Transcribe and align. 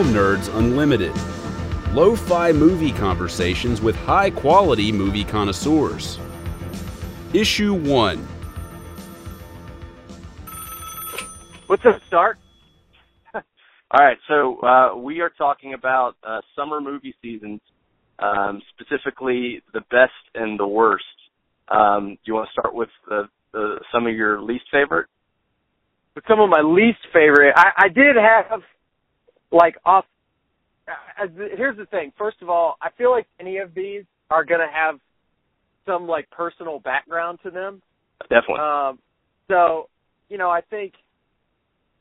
Film 0.00 0.14
Nerds 0.14 0.56
Unlimited. 0.56 1.12
Lo 1.92 2.16
fi 2.16 2.52
movie 2.52 2.90
conversations 2.90 3.82
with 3.82 3.94
high 3.94 4.30
quality 4.30 4.90
movie 4.90 5.24
connoisseurs. 5.24 6.18
Issue 7.34 7.74
1 7.74 8.16
What's 11.66 11.84
up, 11.84 12.00
Stark? 12.06 12.38
All 13.34 13.42
right, 13.92 14.16
so 14.26 14.58
uh, 14.60 14.96
we 14.96 15.20
are 15.20 15.28
talking 15.28 15.74
about 15.74 16.16
uh, 16.26 16.40
summer 16.56 16.80
movie 16.80 17.14
seasons, 17.20 17.60
um, 18.20 18.62
specifically 18.72 19.62
the 19.74 19.82
best 19.90 20.12
and 20.34 20.58
the 20.58 20.66
worst. 20.66 21.04
Um, 21.68 22.12
do 22.12 22.20
you 22.24 22.34
want 22.36 22.48
to 22.48 22.52
start 22.52 22.74
with 22.74 22.88
the, 23.06 23.28
the, 23.52 23.80
some 23.92 24.06
of 24.06 24.14
your 24.14 24.40
least 24.40 24.64
favorite? 24.72 25.08
With 26.14 26.24
some 26.26 26.40
of 26.40 26.48
my 26.48 26.62
least 26.62 27.00
favorite, 27.12 27.52
I, 27.54 27.84
I 27.84 27.88
did 27.88 28.16
have 28.16 28.62
like 29.52 29.76
off. 29.84 30.04
As 31.22 31.30
the, 31.36 31.48
here's 31.56 31.76
the 31.76 31.86
thing. 31.86 32.12
First 32.18 32.38
of 32.42 32.48
all, 32.48 32.76
I 32.82 32.90
feel 32.96 33.10
like 33.10 33.26
any 33.38 33.58
of 33.58 33.74
these 33.74 34.04
are 34.30 34.44
gonna 34.44 34.70
have 34.72 34.98
some 35.86 36.06
like 36.06 36.28
personal 36.30 36.80
background 36.80 37.38
to 37.44 37.50
them. 37.50 37.82
Definitely. 38.22 38.60
Um, 38.60 38.98
so 39.48 39.88
you 40.28 40.38
know, 40.38 40.50
I 40.50 40.60
think 40.62 40.94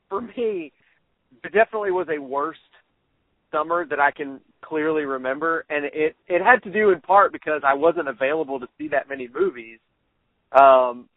for 0.10 0.22
me, 0.22 0.72
there 1.42 1.52
definitely 1.52 1.92
was 1.92 2.08
a 2.10 2.22
worst 2.22 2.60
summer 3.52 3.86
that 3.90 4.00
I 4.00 4.12
can 4.12 4.40
clearly 4.62 5.04
remember, 5.04 5.66
and 5.70 5.86
it 5.86 6.16
it 6.28 6.42
had 6.42 6.64
to 6.64 6.72
do 6.72 6.92
in 6.92 7.02
part 7.02 7.32
because 7.32 7.62
I 7.66 7.74
wasn't 7.74 8.08
available 8.08 8.60
to 8.60 8.68
see 8.78 8.88
that 8.90 9.10
many 9.10 9.28
movies 9.34 9.80
um, 10.52 11.08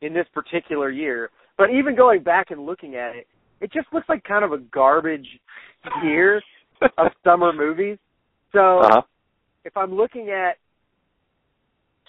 in 0.00 0.12
this 0.12 0.26
particular 0.32 0.90
year. 0.90 1.30
But 1.56 1.70
even 1.70 1.96
going 1.96 2.22
back 2.22 2.50
and 2.50 2.64
looking 2.64 2.94
at 2.94 3.16
it, 3.16 3.26
it 3.60 3.72
just 3.72 3.88
looks 3.92 4.08
like 4.08 4.22
kind 4.24 4.44
of 4.44 4.52
a 4.52 4.58
garbage 4.58 5.26
year 6.02 6.42
of 6.98 7.12
summer 7.24 7.52
movies. 7.52 7.98
So 8.52 8.80
uh-huh. 8.80 9.02
if 9.64 9.76
I'm 9.76 9.94
looking 9.94 10.30
at 10.30 10.56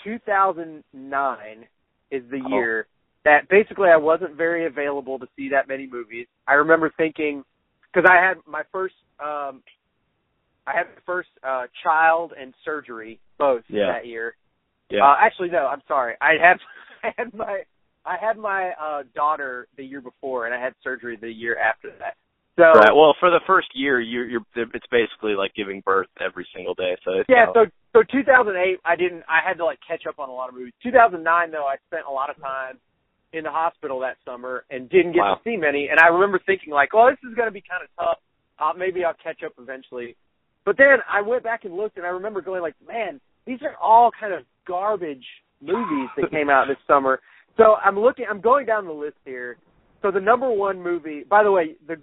2009 0.04 1.68
is 2.12 2.24
the 2.30 2.42
Oh. 2.46 2.50
year 2.50 2.88
that 3.26 3.50
basically 3.50 3.90
I 3.90 3.98
wasn't 3.98 4.36
very 4.36 4.66
available 4.66 5.20
to 5.20 5.28
see 5.36 5.50
that 5.50 5.68
many 5.68 5.86
movies. 5.88 6.28
I 6.48 6.54
remember 6.54 6.92
thinking 6.98 7.44
because 7.92 8.10
I 8.10 8.16
had 8.16 8.38
my 8.48 8.64
first 8.72 8.96
um 9.20 9.62
I 10.66 10.74
had 10.74 10.88
my 10.88 11.02
first 11.06 11.30
uh 11.44 11.66
child 11.84 12.34
and 12.40 12.54
surgery 12.64 13.20
both 13.38 13.64
Yeah. 13.68 13.92
that 13.92 14.06
year. 14.06 14.36
Yeah. 14.90 15.06
Uh 15.06 15.16
actually 15.20 15.50
no, 15.50 15.68
I'm 15.68 15.82
sorry. 15.88 16.16
I 16.22 16.34
had 16.42 16.58
I 17.04 17.14
had 17.18 17.34
my 17.34 17.64
I 18.06 18.16
had 18.20 18.38
my 18.38 18.72
uh 18.82 19.04
daughter 19.14 19.68
the 19.76 19.84
year 19.84 20.02
before 20.02 20.46
and 20.46 20.56
I 20.56 20.60
had 20.64 20.74
surgery 20.84 21.18
the 21.20 21.32
year 21.32 21.58
after 21.58 21.90
that. 22.00 22.16
So 22.60 22.76
right. 22.76 22.92
Well, 22.92 23.16
for 23.20 23.30
the 23.32 23.40
first 23.48 23.70
year, 23.74 24.02
you're, 24.02 24.28
you're 24.28 24.44
it's 24.56 24.86
basically 24.92 25.32
like 25.32 25.56
giving 25.56 25.80
birth 25.86 26.08
every 26.20 26.46
single 26.54 26.74
day. 26.74 26.98
So 27.06 27.24
it's, 27.24 27.30
Yeah, 27.30 27.48
so 27.54 27.66
so 27.94 28.04
2008, 28.12 28.80
I 28.84 28.96
didn't. 28.98 29.24
I 29.30 29.40
had 29.40 29.58
to 29.58 29.66
like 29.66 29.80
catch 29.88 30.04
up 30.06 30.20
on 30.20 30.28
a 30.28 30.34
lot 30.34 30.50
of 30.50 30.56
movies. 30.56 30.74
2009, 30.84 31.24
though, 31.52 31.66
I 31.66 31.76
spent 31.88 32.04
a 32.08 32.12
lot 32.12 32.30
of 32.30 32.36
time 32.42 32.78
in 33.32 33.46
the 33.46 33.50
hospital 33.50 34.00
that 34.02 34.18
summer 34.26 34.66
and 34.70 34.90
didn't 34.90 35.14
get 35.14 35.22
Wow. 35.22 35.36
to 35.36 35.50
see 35.50 35.56
many. 35.56 35.88
And 35.90 36.00
I 36.00 36.08
remember 36.08 36.40
thinking 36.46 36.74
like, 36.74 36.94
"Well, 36.94 37.08
this 37.08 37.20
is 37.24 37.34
going 37.36 37.48
to 37.48 37.54
be 37.54 37.64
kind 37.64 37.82
of 37.82 37.90
tough. 37.96 38.20
Uh, 38.60 38.74
maybe 38.78 39.06
I'll 39.06 39.16
catch 39.24 39.42
up 39.46 39.54
eventually." 39.58 40.18
But 40.66 40.76
then 40.78 41.00
I 41.10 41.22
went 41.22 41.44
back 41.44 41.64
and 41.64 41.74
looked, 41.78 41.96
and 41.96 42.06
I 42.06 42.10
remember 42.10 42.42
going 42.42 42.62
like, 42.62 42.76
"Man, 42.86 43.22
these 43.46 43.60
are 43.62 43.76
all 43.82 44.12
kind 44.20 44.34
of 44.34 44.44
garbage 44.68 45.26
movies 45.62 46.10
that 46.18 46.30
came 46.30 46.50
out 46.50 46.68
this 46.68 46.78
summer." 46.86 47.22
So 47.56 47.76
I'm 47.84 47.98
looking. 47.98 48.26
I'm 48.30 48.42
going 48.42 48.66
down 48.66 48.86
the 48.86 48.92
list 48.92 49.18
here. 49.24 49.56
So 50.02 50.12
the 50.12 50.20
number 50.20 50.50
one 50.52 50.82
movie. 50.82 51.24
By 51.30 51.44
the 51.44 51.52
way, 51.52 51.76
the 51.88 51.96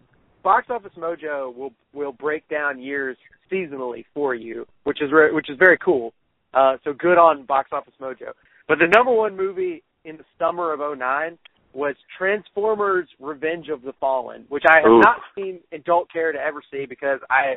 Box 0.46 0.68
Office 0.70 0.92
Mojo 0.96 1.52
will 1.52 1.72
will 1.92 2.12
break 2.12 2.48
down 2.48 2.80
years 2.80 3.16
seasonally 3.50 4.04
for 4.14 4.32
you, 4.32 4.64
which 4.84 5.02
is 5.02 5.10
re- 5.10 5.32
which 5.32 5.50
is 5.50 5.58
very 5.58 5.76
cool. 5.76 6.12
Uh, 6.54 6.76
so 6.84 6.92
good 6.92 7.18
on 7.18 7.44
Box 7.44 7.70
Office 7.72 7.94
Mojo. 8.00 8.30
But 8.68 8.78
the 8.78 8.86
number 8.86 9.12
one 9.12 9.36
movie 9.36 9.82
in 10.04 10.16
the 10.16 10.24
summer 10.38 10.72
of 10.72 10.78
'09 10.78 11.36
was 11.72 11.96
Transformers: 12.16 13.08
Revenge 13.18 13.70
of 13.70 13.82
the 13.82 13.92
Fallen, 13.98 14.44
which 14.48 14.62
I 14.70 14.76
have 14.76 14.92
Ooh. 14.92 15.00
not 15.00 15.16
seen 15.34 15.58
and 15.72 15.82
don't 15.82 16.10
care 16.12 16.30
to 16.30 16.38
ever 16.38 16.62
see 16.70 16.86
because 16.88 17.18
I 17.28 17.56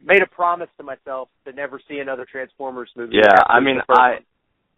made 0.00 0.22
a 0.22 0.28
promise 0.28 0.68
to 0.76 0.84
myself 0.84 1.30
to 1.44 1.52
never 1.52 1.80
see 1.88 1.98
another 1.98 2.24
Transformers 2.30 2.90
movie. 2.96 3.16
Yeah, 3.16 3.42
I 3.48 3.58
mean, 3.58 3.78
I 3.88 4.10
one. 4.10 4.18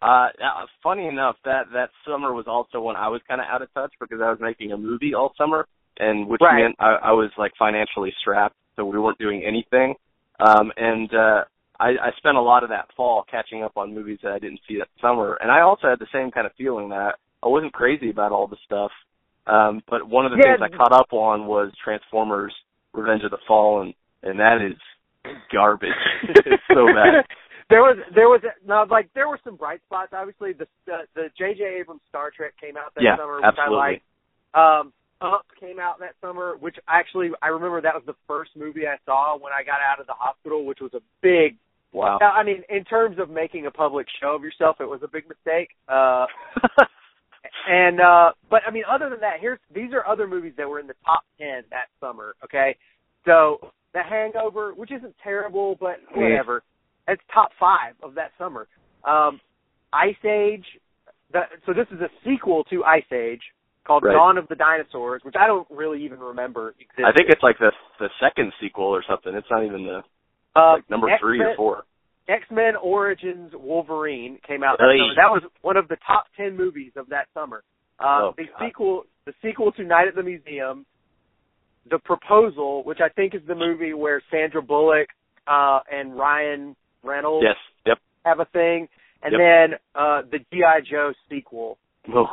Uh, 0.01 0.29
uh, 0.43 0.65
funny 0.81 1.05
enough, 1.05 1.35
that 1.45 1.65
that 1.73 1.91
summer 2.07 2.33
was 2.33 2.45
also 2.47 2.81
when 2.81 2.95
I 2.95 3.09
was 3.09 3.21
kind 3.27 3.39
of 3.39 3.45
out 3.47 3.61
of 3.61 3.71
touch 3.75 3.93
because 3.99 4.19
I 4.19 4.31
was 4.31 4.39
making 4.41 4.71
a 4.71 4.77
movie 4.77 5.13
all 5.13 5.35
summer, 5.37 5.67
and 5.99 6.27
which 6.27 6.41
Right. 6.41 6.61
meant 6.63 6.75
I, 6.79 6.95
I 7.03 7.11
was 7.11 7.31
like 7.37 7.51
financially 7.57 8.13
strapped, 8.21 8.55
so 8.75 8.85
we 8.85 8.99
weren't 8.99 9.17
doing 9.17 9.43
anything. 9.43 9.95
Um, 10.39 10.71
and 10.77 11.13
uh, 11.13 11.43
I, 11.79 11.89
I 11.89 12.11
spent 12.17 12.37
a 12.37 12.41
lot 12.41 12.63
of 12.63 12.69
that 12.69 12.89
fall 12.95 13.23
catching 13.29 13.63
up 13.63 13.73
on 13.75 13.93
movies 13.93 14.19
that 14.23 14.31
I 14.31 14.39
didn't 14.39 14.61
see 14.67 14.77
that 14.77 14.87
summer, 15.01 15.37
and 15.41 15.51
I 15.51 15.61
also 15.61 15.87
had 15.89 15.99
the 15.99 16.07
same 16.13 16.31
kind 16.31 16.45
of 16.45 16.53
feeling 16.57 16.89
that 16.89 17.15
I 17.43 17.47
wasn't 17.47 17.73
crazy 17.73 18.09
about 18.09 18.31
all 18.31 18.47
the 18.47 18.57
stuff. 18.65 18.91
Um, 19.47 19.81
but 19.89 20.07
one 20.07 20.25
of 20.25 20.31
the 20.31 20.37
Yeah. 20.37 20.57
things 20.57 20.71
I 20.73 20.77
caught 20.77 20.93
up 20.93 21.11
on 21.11 21.45
was 21.47 21.71
Transformers: 21.83 22.53
Revenge 22.93 23.23
of 23.23 23.31
the 23.31 23.39
Fallen, 23.47 23.93
and 24.23 24.39
that 24.39 24.61
is 24.61 24.77
garbage. 25.51 25.89
it's 26.45 26.63
so 26.73 26.93
bad. 26.93 27.25
there 27.69 27.81
was 27.81 27.97
there 28.13 28.29
was 28.29 28.41
no 28.65 28.85
like 28.89 29.09
there 29.13 29.27
were 29.27 29.39
some 29.43 29.55
bright 29.55 29.81
spots. 29.85 30.11
Obviously, 30.13 30.53
the 30.53 30.67
the, 30.85 31.29
J.J. 31.37 31.79
Abrams 31.79 32.01
Star 32.09 32.31
Trek 32.35 32.53
came 32.59 32.77
out 32.77 32.93
that 32.95 33.03
Yeah, 33.03 33.17
summer, 33.17 33.37
which 33.37 33.45
absolutely. 33.45 33.77
I 33.77 33.87
liked. 33.87 34.03
Um, 34.53 34.93
Up 35.21 35.45
came 35.59 35.79
out 35.79 35.99
that 35.99 36.15
summer, 36.19 36.57
which 36.59 36.75
actually 36.87 37.29
I 37.41 37.47
remember 37.47 37.79
that 37.81 37.93
was 37.93 38.03
the 38.07 38.15
first 38.27 38.51
movie 38.55 38.87
I 38.87 38.97
saw 39.05 39.37
when 39.37 39.53
I 39.53 39.63
got 39.63 39.77
out 39.79 39.99
of 39.99 40.07
the 40.07 40.15
hospital, 40.17 40.65
which 40.65 40.79
was 40.81 40.93
a 40.93 41.01
big. 41.21 41.57
Wow. 41.93 42.19
I 42.19 42.43
mean, 42.43 42.63
in 42.69 42.83
terms 42.85 43.17
of 43.19 43.29
making 43.29 43.65
a 43.65 43.71
public 43.71 44.07
show 44.19 44.33
of 44.33 44.43
yourself, 44.43 44.77
it 44.79 44.85
was 44.85 45.01
a 45.03 45.07
big 45.07 45.25
mistake. 45.27 45.69
Uh, 45.87 46.25
and 47.69 47.99
uh, 47.99 48.31
but 48.49 48.61
I 48.67 48.71
mean, 48.71 48.83
other 48.89 49.09
than 49.09 49.19
that, 49.19 49.35
here's 49.39 49.59
these 49.73 49.91
are 49.93 50.07
other 50.07 50.27
movies 50.27 50.53
that 50.57 50.67
were 50.67 50.79
in 50.79 50.87
the 50.87 50.95
top 51.05 51.23
ten 51.37 51.63
that 51.69 51.87
summer. 51.99 52.35
Okay, 52.43 52.75
so 53.25 53.59
The 53.93 54.01
Hangover, 54.01 54.73
which 54.73 54.91
isn't 54.91 55.15
terrible, 55.23 55.77
but 55.79 55.97
whatever. 56.15 56.63
It's 57.07 57.21
top 57.33 57.49
five 57.59 57.93
of 58.01 58.15
that 58.15 58.31
summer. 58.39 58.67
Um, 59.07 59.39
Ice 59.93 60.15
Age. 60.23 60.65
The, 61.31 61.41
so 61.65 61.73
this 61.73 61.87
is 61.91 62.01
a 62.01 62.09
sequel 62.25 62.63
to 62.65 62.83
Ice 62.83 63.03
Age 63.13 63.41
called 63.85 64.03
Right. 64.03 64.13
Dawn 64.13 64.37
of 64.37 64.47
the 64.47 64.55
Dinosaurs, 64.55 65.21
which 65.23 65.35
I 65.39 65.47
don't 65.47 65.67
really 65.69 66.03
even 66.05 66.19
remember 66.19 66.69
existed. 66.79 67.05
I 67.05 67.11
think 67.11 67.29
it's 67.29 67.43
like 67.43 67.57
the 67.59 67.71
the 67.99 68.09
second 68.19 68.53
sequel 68.61 68.85
or 68.85 69.03
something. 69.07 69.33
It's 69.35 69.47
not 69.49 69.63
even 69.65 69.85
the 69.85 70.01
uh, 70.59 70.73
like 70.73 70.89
number 70.89 71.07
three 71.19 71.39
or 71.39 71.55
four. 71.55 71.83
X 72.27 72.43
Men 72.51 72.75
Origins 72.81 73.51
Wolverine 73.53 74.37
came 74.47 74.63
out 74.63 74.77
that 74.77 75.13
That 75.17 75.31
was 75.31 75.43
one 75.61 75.77
of 75.77 75.87
the 75.87 75.97
top 76.05 76.25
ten 76.37 76.55
movies 76.55 76.91
of 76.95 77.07
that 77.09 77.27
summer. 77.33 77.63
Uh, 77.99 78.03
Oh, 78.03 78.33
the 78.37 78.43
God. 78.45 78.65
sequel, 78.67 79.03
the 79.25 79.33
sequel 79.43 79.71
to 79.73 79.83
Night 79.83 80.07
at 80.07 80.15
the 80.15 80.23
Museum, 80.23 80.85
The 81.89 81.99
Proposal, 81.99 82.83
which 82.83 82.99
I 83.03 83.09
think 83.09 83.35
is 83.35 83.41
the 83.47 83.55
movie 83.55 83.93
where 83.93 84.21
Sandra 84.31 84.61
Bullock 84.61 85.07
uh, 85.47 85.79
and 85.91 86.15
Ryan 86.17 86.75
Reynolds 87.03 87.45
Yes. 87.47 87.55
Yep. 87.85 87.97
have 88.25 88.39
a 88.39 88.45
thing, 88.45 88.87
and 89.23 89.33
Yep. 89.33 89.39
then 89.39 89.79
uh, 89.95 90.21
the 90.31 90.39
GI 90.51 90.89
Joe 90.89 91.11
sequel. 91.29 91.77
No. 92.07 92.27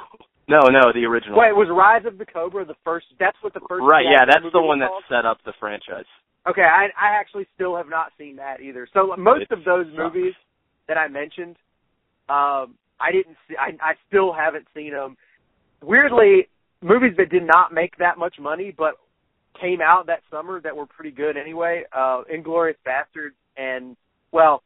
No, 0.48 0.60
no, 0.68 0.92
the 0.92 1.04
original. 1.04 1.38
Wait, 1.38 1.52
was 1.54 1.68
Rise 1.70 2.06
of 2.06 2.16
the 2.18 2.24
Cobra 2.26 2.64
the 2.64 2.74
first? 2.84 3.06
That's 3.20 3.36
what 3.42 3.52
the 3.54 3.60
first. 3.68 3.82
right. 3.86 4.04
Yeah, 4.08 4.24
that's 4.24 4.44
the 4.52 4.62
one 4.62 4.78
that 4.80 4.88
called? 4.88 5.04
set 5.08 5.24
up 5.26 5.38
the 5.44 5.52
franchise. 5.60 6.06
Okay, 6.48 6.62
I 6.62 6.86
I 6.98 7.18
actually 7.20 7.46
still 7.54 7.76
have 7.76 7.88
not 7.88 8.12
seen 8.16 8.36
that 8.36 8.60
either. 8.60 8.88
So 8.94 9.14
most 9.18 9.42
It 9.42 9.50
of 9.52 9.64
those 9.64 9.86
sucks. 9.86 9.98
movies 9.98 10.34
that 10.86 10.96
I 10.96 11.08
mentioned, 11.08 11.56
um, 12.30 12.74
I 12.98 13.12
didn't 13.12 13.36
see. 13.46 13.56
I 13.58 13.76
I 13.82 13.94
still 14.08 14.32
haven't 14.32 14.66
seen 14.74 14.92
them. 14.92 15.16
Weirdly, 15.82 16.48
movies 16.82 17.12
that 17.18 17.28
did 17.30 17.44
not 17.46 17.72
make 17.74 17.96
that 17.98 18.16
much 18.18 18.36
money 18.40 18.72
but 18.76 18.94
came 19.60 19.80
out 19.80 20.06
that 20.06 20.20
summer 20.30 20.60
that 20.60 20.74
were 20.74 20.86
pretty 20.86 21.10
good 21.10 21.36
anyway. 21.36 21.82
Uh, 21.92 22.22
Inglourious 22.32 22.76
Basterds 22.86 23.36
and 23.56 23.96
well, 24.32 24.62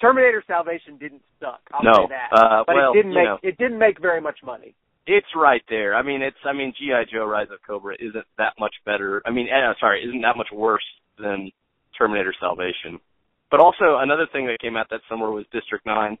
Terminator 0.00 0.42
Salvation 0.46 0.98
didn't 0.98 1.22
suck. 1.40 1.60
I'll 1.72 1.84
No, 1.84 1.92
say 2.08 2.14
that. 2.14 2.36
uh, 2.36 2.64
but 2.66 2.74
well, 2.76 2.92
it 2.92 2.96
didn't 2.96 3.12
you 3.12 3.18
make 3.18 3.24
know. 3.26 3.38
it 3.42 3.56
didn't 3.58 3.78
make 3.78 4.00
very 4.00 4.20
much 4.20 4.38
money. 4.44 4.74
It's 5.06 5.26
right 5.36 5.62
there. 5.68 5.94
I 5.94 6.02
mean, 6.02 6.22
it's. 6.22 6.36
I 6.44 6.52
mean, 6.52 6.72
GI 6.78 7.12
Joe: 7.12 7.24
Rise 7.26 7.48
of 7.52 7.58
Cobra 7.66 7.94
isn't 7.98 8.26
that 8.38 8.54
much 8.58 8.74
better. 8.84 9.22
I 9.24 9.30
mean, 9.30 9.48
eh, 9.48 9.72
sorry, 9.78 10.02
isn't 10.02 10.22
that 10.22 10.36
much 10.36 10.48
worse 10.52 10.84
than 11.18 11.50
Terminator 11.96 12.34
Salvation. 12.40 13.00
But 13.50 13.60
also 13.60 13.98
another 13.98 14.26
thing 14.32 14.46
that 14.46 14.58
came 14.60 14.76
out 14.76 14.88
that 14.90 15.00
summer 15.08 15.30
was 15.30 15.44
District 15.52 15.86
Nine. 15.86 16.18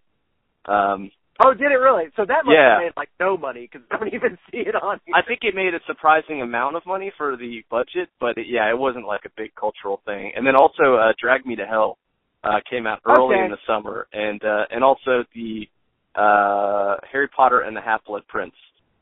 Um, 0.66 1.10
Oh, 1.44 1.52
did 1.52 1.70
it 1.70 1.76
really? 1.76 2.04
So 2.16 2.24
that 2.24 2.46
must 2.46 2.54
Yeah. 2.54 2.74
have 2.76 2.82
made 2.82 2.92
like 2.96 3.10
no 3.20 3.36
money 3.36 3.68
because 3.70 3.86
I 3.90 3.98
don't 3.98 4.14
even 4.14 4.38
see 4.50 4.58
it 4.58 4.74
on 4.74 5.00
here. 5.04 5.14
I 5.14 5.22
think 5.22 5.40
it 5.42 5.54
made 5.54 5.74
a 5.74 5.80
surprising 5.86 6.40
amount 6.40 6.76
of 6.76 6.86
money 6.86 7.12
for 7.16 7.36
the 7.36 7.62
budget, 7.70 8.08
but 8.20 8.38
it, 8.38 8.46
yeah, 8.48 8.70
it 8.70 8.78
wasn't 8.78 9.06
like 9.06 9.24
a 9.26 9.30
big 9.36 9.54
cultural 9.54 10.00
thing. 10.06 10.32
And 10.34 10.46
then 10.46 10.56
also, 10.56 10.94
uh, 10.96 11.12
Drag 11.20 11.44
Me 11.44 11.54
to 11.56 11.66
Hell 11.66 11.98
uh, 12.42 12.60
came 12.70 12.86
out 12.86 13.00
early 13.04 13.34
Okay. 13.36 13.44
in 13.44 13.50
the 13.50 13.58
summer, 13.66 14.06
and 14.12 14.42
uh, 14.44 14.64
and 14.70 14.82
also 14.82 15.24
the 15.34 15.68
uh, 16.14 16.96
Harry 17.12 17.28
Potter 17.28 17.60
and 17.60 17.76
the 17.76 17.82
Half 17.82 18.04
Blood 18.06 18.22
Prince. 18.28 18.54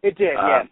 It 0.04 0.16
did, 0.18 0.36
yeah. 0.36 0.60
Um, 0.60 0.68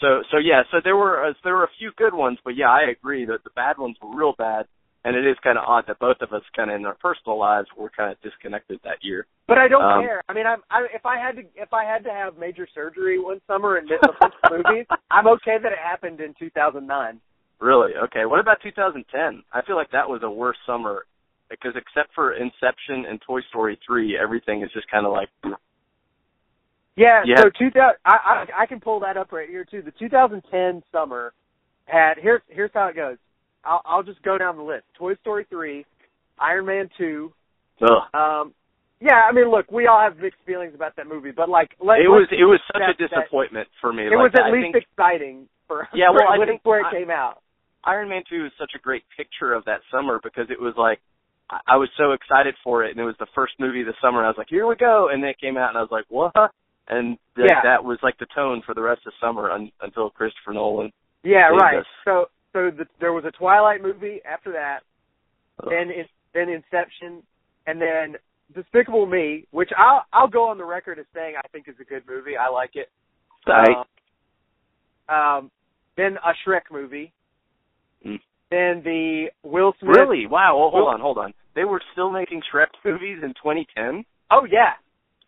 so 0.00 0.22
so 0.30 0.36
yeah, 0.38 0.62
so 0.70 0.78
there 0.84 0.96
were 0.96 1.26
uh, 1.26 1.32
there 1.42 1.54
were 1.56 1.64
a 1.64 1.74
few 1.78 1.90
good 1.96 2.14
ones, 2.14 2.38
but 2.44 2.54
yeah, 2.56 2.70
I 2.70 2.82
agree 2.90 3.24
that 3.26 3.42
the 3.44 3.50
bad 3.56 3.78
ones 3.78 3.96
were 4.00 4.14
real 4.16 4.34
bad. 4.38 4.66
and 5.06 5.14
it 5.14 5.24
is 5.24 5.36
kind 5.46 5.56
of 5.56 5.62
odd 5.64 5.84
that 5.86 6.00
both 6.00 6.16
of 6.20 6.32
us 6.32 6.42
kind 6.56 6.68
of 6.68 6.74
in 6.80 6.84
our 6.84 6.96
personal 7.00 7.38
lives 7.38 7.68
were 7.78 7.88
kind 7.96 8.10
of 8.10 8.20
disconnected 8.26 8.80
that 8.82 8.98
year. 9.02 9.24
But 9.46 9.56
I 9.56 9.68
don't 9.68 9.84
Um, 9.84 10.02
care. 10.02 10.20
I 10.28 10.32
mean, 10.32 10.46
I'm 10.46 10.62
I, 10.68 10.78
if 10.92 11.06
I 11.06 11.16
had 11.16 11.36
to 11.36 11.42
if 11.54 11.72
I 11.72 11.84
had 11.84 12.02
to 12.04 12.10
have 12.10 12.36
major 12.36 12.66
surgery 12.74 13.16
one 13.18 13.40
summer 13.46 13.76
and 13.76 13.88
miss 13.88 14.00
a 14.02 14.12
bunch 14.20 14.34
of 14.42 14.50
movies, 14.56 14.86
I'm 15.10 15.28
okay 15.38 15.56
that 15.62 15.70
it 15.72 15.78
happened 15.78 16.20
in 16.20 16.34
2009. 16.38 17.20
Really? 17.60 17.92
Okay. 18.04 18.24
What 18.26 18.40
about 18.40 18.58
2010? 18.62 19.42
I 19.52 19.62
feel 19.62 19.76
like 19.76 19.90
that 19.92 20.08
was 20.08 20.22
a 20.24 20.30
worse 20.30 20.58
summer 20.66 21.06
because 21.48 21.74
except 21.76 22.12
for 22.14 22.34
Inception 22.34 23.06
and 23.08 23.22
Toy 23.24 23.40
Story 23.48 23.78
3, 23.86 24.18
everything 24.20 24.62
is 24.62 24.70
just 24.74 24.90
kind 24.90 25.06
of 25.06 25.12
like 25.12 25.30
Yeah, 26.96 27.22
Yeah. 27.26 27.36
so 27.42 27.50
2000 27.58 27.96
I, 28.04 28.10
I 28.10 28.62
I 28.62 28.66
can 28.66 28.80
pull 28.80 29.00
that 29.00 29.16
up 29.16 29.32
right 29.32 29.48
here 29.48 29.64
too. 29.64 29.82
The 29.82 29.92
2010 29.92 30.82
summer 30.90 31.32
had 31.86 32.14
here's 32.20 32.42
here's 32.48 32.70
how 32.74 32.88
it 32.88 32.96
goes. 32.96 33.16
I'll 33.64 33.82
I'll 33.84 34.02
just 34.02 34.22
go 34.22 34.38
down 34.38 34.56
the 34.56 34.62
list. 34.62 34.84
Toy 34.98 35.14
Story 35.16 35.46
3, 35.50 35.84
Iron 36.40 36.66
Man 36.66 36.88
2, 36.98 37.32
ugh. 37.82 37.88
um 38.14 38.54
yeah, 38.98 39.28
I 39.28 39.32
mean, 39.32 39.50
look, 39.50 39.70
we 39.70 39.86
all 39.88 40.00
have 40.00 40.16
mixed 40.16 40.40
feelings 40.46 40.74
about 40.74 40.96
that 40.96 41.06
movie, 41.06 41.30
but 41.30 41.50
like, 41.50 41.68
let, 41.84 41.98
It 42.00 42.08
was 42.08 42.26
it 42.32 42.44
was 42.44 42.60
such 42.72 42.80
a 42.82 42.94
disappointment 42.96 43.68
for 43.80 43.92
me. 43.92 44.04
It 44.06 44.10
like, 44.16 44.18
was 44.18 44.32
at 44.36 44.44
I 44.46 44.50
least 44.50 44.72
think 44.72 44.84
exciting 44.88 45.48
for 45.68 45.86
Yeah, 45.92 46.08
for 46.08 46.14
well, 46.24 46.32
I 46.32 46.38
when, 46.38 46.48
think 46.48 46.60
where 46.64 46.80
it 46.80 46.86
I- 46.86 46.92
came 46.92 47.10
out. 47.10 47.42
Iron 47.84 48.08
Man 48.08 48.22
2 48.28 48.46
is 48.46 48.52
such 48.58 48.72
a 48.74 48.78
great 48.80 49.04
picture 49.16 49.52
of 49.52 49.64
that 49.66 49.80
summer 49.92 50.18
because 50.24 50.46
it 50.50 50.58
was 50.60 50.72
like 50.78 50.98
I 51.50 51.60
I 51.68 51.76
was 51.76 51.90
so 51.98 52.12
excited 52.12 52.54
for 52.64 52.84
it 52.84 52.90
and 52.92 52.98
it 52.98 53.04
was 53.04 53.14
the 53.20 53.26
first 53.34 53.52
movie 53.60 53.82
of 53.82 53.86
the 53.86 53.94
summer. 54.00 54.24
I 54.24 54.28
was 54.28 54.38
like, 54.38 54.48
here 54.48 54.66
we 54.66 54.76
go, 54.76 55.10
and 55.12 55.22
then 55.22 55.28
it 55.30 55.38
came 55.38 55.56
out 55.58 55.68
and 55.68 55.78
I 55.78 55.82
was 55.82 55.92
like, 55.92 56.06
what? 56.08 56.32
And 56.88 57.18
like, 57.36 57.50
Yeah. 57.50 57.60
that 57.64 57.84
was 57.84 57.98
like 58.02 58.16
the 58.18 58.26
tone 58.34 58.62
for 58.64 58.74
the 58.74 58.82
rest 58.82 59.02
of 59.06 59.12
summer 59.20 59.50
un- 59.50 59.72
until 59.82 60.10
Christopher 60.10 60.52
Nolan. 60.54 60.92
Yeah, 61.24 61.48
right. 61.48 61.78
us. 61.80 61.86
So 62.04 62.26
so 62.52 62.70
the, 62.70 62.86
there 63.00 63.12
was 63.12 63.24
a 63.24 63.32
Twilight 63.32 63.82
movie 63.82 64.20
after 64.30 64.52
that, 64.52 64.80
Ugh. 65.62 65.68
then 65.70 65.90
in, 65.90 66.04
then 66.32 66.48
Inception, 66.48 67.22
and 67.66 67.80
then 67.80 68.16
Despicable 68.54 69.06
Me, 69.06 69.46
which 69.50 69.70
I'll 69.76 70.04
I'll 70.12 70.28
go 70.28 70.48
on 70.48 70.58
the 70.58 70.64
record 70.64 70.98
as 71.00 71.06
saying 71.14 71.34
I 71.36 71.48
think 71.48 71.68
is 71.68 71.74
a 71.80 71.84
good 71.84 72.04
movie. 72.08 72.36
I 72.36 72.48
like 72.48 72.70
it. 72.76 72.88
Right. 73.46 73.76
Um, 75.08 75.14
um, 75.16 75.50
then 75.96 76.16
a 76.24 76.32
Shrek 76.48 76.62
movie. 76.70 77.12
Mm. 78.06 78.20
Then 78.50 78.82
the 78.84 79.26
Will 79.42 79.74
Smith. 79.80 79.96
Really? 79.96 80.26
Wow. 80.26 80.56
Well, 80.58 80.70
hold 80.70 80.84
Well- 80.84 80.94
on, 80.94 81.00
hold 81.00 81.18
on. 81.18 81.34
They 81.56 81.64
were 81.64 81.80
still 81.92 82.10
making 82.10 82.42
Shrek 82.52 82.66
movies 82.84 83.18
in 83.22 83.30
2010. 83.42 84.04
Oh 84.30 84.46
yeah. 84.50 84.74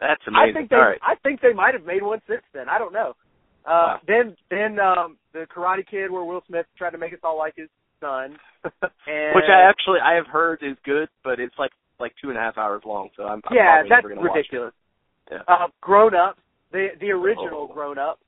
That's 0.01 0.23
amazing. 0.27 0.51
I 0.51 0.53
think 0.53 0.71
they 0.71 0.77
right. 0.77 0.99
I 1.03 1.15
think 1.23 1.41
they 1.41 1.53
might 1.53 1.75
have 1.75 1.85
made 1.85 2.03
one 2.03 2.21
since 2.29 2.43
then. 2.53 2.69
I 2.69 2.79
don't 2.79 2.93
know. 2.93 3.15
Uh 3.65 3.69
Wow. 3.69 4.01
then 4.07 4.37
then 4.51 4.79
um 4.79 5.17
the 5.33 5.47
Karate 5.55 5.87
Kid 5.89 6.11
where 6.11 6.25
Will 6.25 6.43
Smith 6.47 6.67
tried 6.77 6.91
to 6.91 6.99
make 6.99 7.13
us 7.13 7.21
all 7.23 7.37
like 7.39 7.55
his 7.57 7.69
son. 8.01 8.39
And 9.07 9.35
Which 9.35 9.49
I 9.49 9.69
actually 9.69 9.99
I 10.05 10.15
have 10.15 10.27
heard 10.27 10.61
is 10.63 10.77
good, 10.85 11.09
but 11.25 11.41
it's 11.41 11.55
like 11.59 11.73
like 11.99 12.13
two 12.23 12.29
and 12.31 12.39
a 12.39 12.41
half 12.41 12.57
hours 12.59 12.83
long, 12.87 13.09
so 13.17 13.25
I'm, 13.25 13.43
I'm 13.49 13.57
yeah, 13.57 13.83
that's 13.83 14.05
never 14.05 14.09
ridiculous. 14.23 14.73
It. 15.31 15.43
Uh, 15.49 15.67
Grown 15.81 16.15
Up, 16.15 16.39
the 16.73 16.89
the 17.01 17.11
original 17.11 17.67
Oh. 17.71 17.75
Grown 17.75 17.99
Up, 17.99 18.21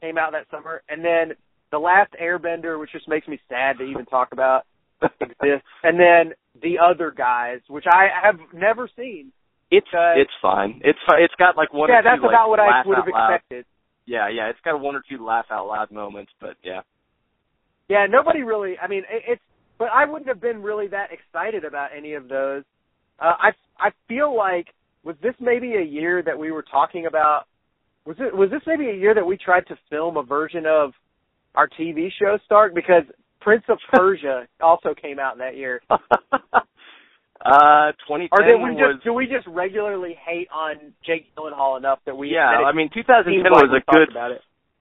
came 0.00 0.16
out 0.16 0.32
that 0.32 0.46
summer, 0.50 0.82
and 0.88 1.04
then 1.04 1.36
the 1.70 1.78
last 1.78 2.12
Airbender, 2.20 2.80
which 2.80 2.90
just 2.92 3.06
makes 3.08 3.28
me 3.28 3.38
sad 3.48 3.76
to 3.78 3.84
even 3.84 4.06
talk 4.06 4.32
about, 4.32 4.62
exists, 5.20 5.66
and 5.82 6.00
then 6.00 6.32
the 6.62 6.78
other 6.78 7.10
guys, 7.10 7.60
which 7.68 7.84
I 7.86 8.08
have 8.22 8.36
never 8.54 8.88
seen. 8.96 9.30
It's 9.70 9.86
because- 9.90 10.16
it's 10.18 10.32
fine. 10.40 10.80
It's 10.84 10.98
fine. 11.06 11.22
It's 11.22 11.34
got 11.38 11.56
like 11.56 11.72
one. 11.72 11.88
yeah, 11.88 11.98
or 11.98 12.02
two, 12.02 12.08
that's 12.08 12.22
like, 12.22 12.30
about 12.30 12.48
what 12.48 12.60
I 12.60 12.82
would 12.86 12.96
have 12.96 13.08
expected. 13.08 13.64
Yeah, 14.06 14.28
yeah. 14.28 14.48
It's 14.48 14.60
got 14.64 14.80
one 14.80 14.94
or 14.96 15.02
two 15.08 15.22
laugh 15.24 15.46
out 15.50 15.66
loud 15.66 15.90
moments, 15.90 16.32
but 16.40 16.56
yeah. 16.62 16.80
Yeah, 17.88 18.06
nobody 18.08 18.42
really. 18.42 18.78
I 18.78 18.88
mean, 18.88 19.04
it, 19.10 19.22
it's. 19.28 19.42
But 19.78 19.88
I 19.94 20.06
wouldn't 20.06 20.28
have 20.28 20.40
been 20.40 20.62
really 20.62 20.88
that 20.88 21.10
excited 21.12 21.64
about 21.64 21.90
any 21.96 22.14
of 22.14 22.28
those. 22.28 22.64
Uh, 23.20 23.34
I 23.38 23.50
I 23.78 23.90
feel 24.08 24.34
like 24.36 24.66
was 25.04 25.16
this 25.22 25.34
maybe 25.40 25.74
a 25.74 25.82
year 25.82 26.22
that 26.22 26.38
we 26.38 26.50
were 26.50 26.64
talking 26.64 27.06
about? 27.06 27.44
Was 28.04 28.16
it 28.18 28.34
was 28.34 28.50
this 28.50 28.62
maybe 28.66 28.88
a 28.88 28.94
year 28.94 29.14
that 29.14 29.24
we 29.24 29.36
tried 29.36 29.66
to 29.68 29.76
film 29.90 30.16
a 30.16 30.22
version 30.22 30.66
of 30.66 30.92
our 31.54 31.68
TV 31.68 32.08
show 32.18 32.38
Stark 32.44 32.74
because 32.74 33.04
Prince 33.40 33.64
of 33.68 33.78
Persia 33.92 34.46
also 34.60 34.94
came 35.00 35.18
out 35.18 35.38
that 35.38 35.56
year. 35.56 35.80
uh, 37.44 37.92
2010 38.06 38.28
Or 38.32 38.42
did 38.42 38.58
we 38.58 38.74
was. 38.74 38.94
just 38.94 39.04
do 39.04 39.12
we 39.14 39.26
just 39.26 39.46
regularly 39.46 40.16
hate 40.18 40.48
on 40.52 40.92
Jake 41.06 41.26
Gyllenhaal 41.36 41.78
enough 41.78 42.00
that 42.06 42.16
we? 42.16 42.30
yeah, 42.30 42.50
that 42.58 42.62
it 42.62 42.64
I 42.66 42.72
mean, 42.72 42.90
2010 42.92 43.52
like 43.52 43.62
was 43.62 43.82
a 43.82 43.92
good. 43.92 44.10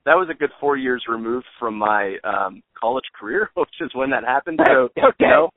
That 0.05 0.15
was 0.15 0.29
a 0.31 0.33
good 0.33 0.51
four 0.59 0.77
years 0.77 1.03
removed 1.07 1.45
from 1.59 1.77
my 1.77 2.17
um 2.23 2.63
college 2.79 3.05
career, 3.19 3.49
which 3.55 3.77
is 3.81 3.91
when 3.93 4.09
that 4.11 4.23
happened. 4.23 4.59
So 4.65 4.89
okay. 4.97 5.13
you 5.19 5.27
know, 5.27 5.49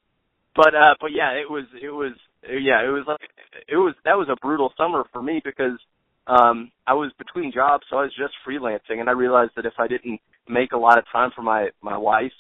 but 0.55 0.75
uh, 0.75 0.95
but 1.01 1.13
yeah, 1.13 1.33
it 1.33 1.49
was 1.49 1.65
it 1.81 1.91
was 1.91 2.13
yeah, 2.45 2.85
it 2.85 2.93
was 2.93 3.05
like 3.07 3.21
it 3.69 3.77
was 3.77 3.95
that 4.05 4.19
was 4.19 4.29
a 4.31 4.37
brutal 4.37 4.73
summer 4.77 5.05
for 5.13 5.23
me 5.23 5.41
because 5.43 5.79
um 6.27 6.71
I 6.87 6.95
was 6.95 7.13
between 7.17 7.53
jobs, 7.53 7.85
so 7.89 7.97
I 7.97 8.03
was 8.03 8.15
just 8.19 8.35
freelancing, 8.47 9.01
and 9.01 9.09
I 9.09 9.13
realized 9.13 9.53
that 9.57 9.65
if 9.65 9.75
I 9.79 9.89
didn't 9.89 10.21
make 10.49 10.73
a 10.73 10.79
lot 10.79 10.99
of 10.99 11.05
time 11.11 11.31
for 11.35 11.43
my 11.43 11.69
my 11.81 11.97
wife 11.97 12.33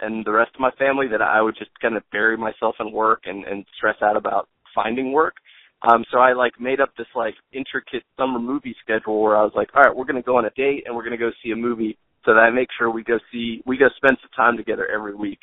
and 0.00 0.24
the 0.24 0.32
rest 0.32 0.50
of 0.54 0.60
my 0.60 0.70
family, 0.72 1.06
that 1.08 1.22
I 1.22 1.40
would 1.42 1.56
just 1.58 1.70
kind 1.80 1.96
of 1.96 2.02
bury 2.12 2.36
myself 2.36 2.76
in 2.80 2.92
work 2.92 3.22
and 3.24 3.44
and 3.44 3.64
stress 3.76 3.96
out 4.02 4.16
about 4.16 4.48
finding 4.74 5.12
work. 5.12 5.34
Um, 5.82 6.04
so 6.10 6.18
I 6.18 6.32
like 6.32 6.60
made 6.60 6.80
up 6.80 6.90
this 6.96 7.06
like 7.14 7.34
intricate 7.52 8.02
summer 8.16 8.38
movie 8.38 8.74
schedule 8.82 9.22
where 9.22 9.36
I 9.36 9.42
was 9.42 9.52
like, 9.54 9.68
all 9.74 9.82
right, 9.82 9.94
we're 9.94 10.04
gonna 10.04 10.22
go 10.22 10.36
on 10.36 10.44
a 10.44 10.50
date 10.50 10.84
and 10.86 10.94
we're 10.94 11.04
gonna 11.04 11.16
go 11.16 11.30
see 11.42 11.52
a 11.52 11.56
movie 11.56 11.96
so 12.24 12.34
that 12.34 12.40
I 12.40 12.50
make 12.50 12.68
sure 12.76 12.90
we 12.90 13.04
go 13.04 13.18
see 13.32 13.62
we 13.64 13.76
go 13.76 13.88
spend 13.96 14.18
some 14.20 14.30
time 14.36 14.56
together 14.56 14.86
every 14.92 15.14
week. 15.14 15.38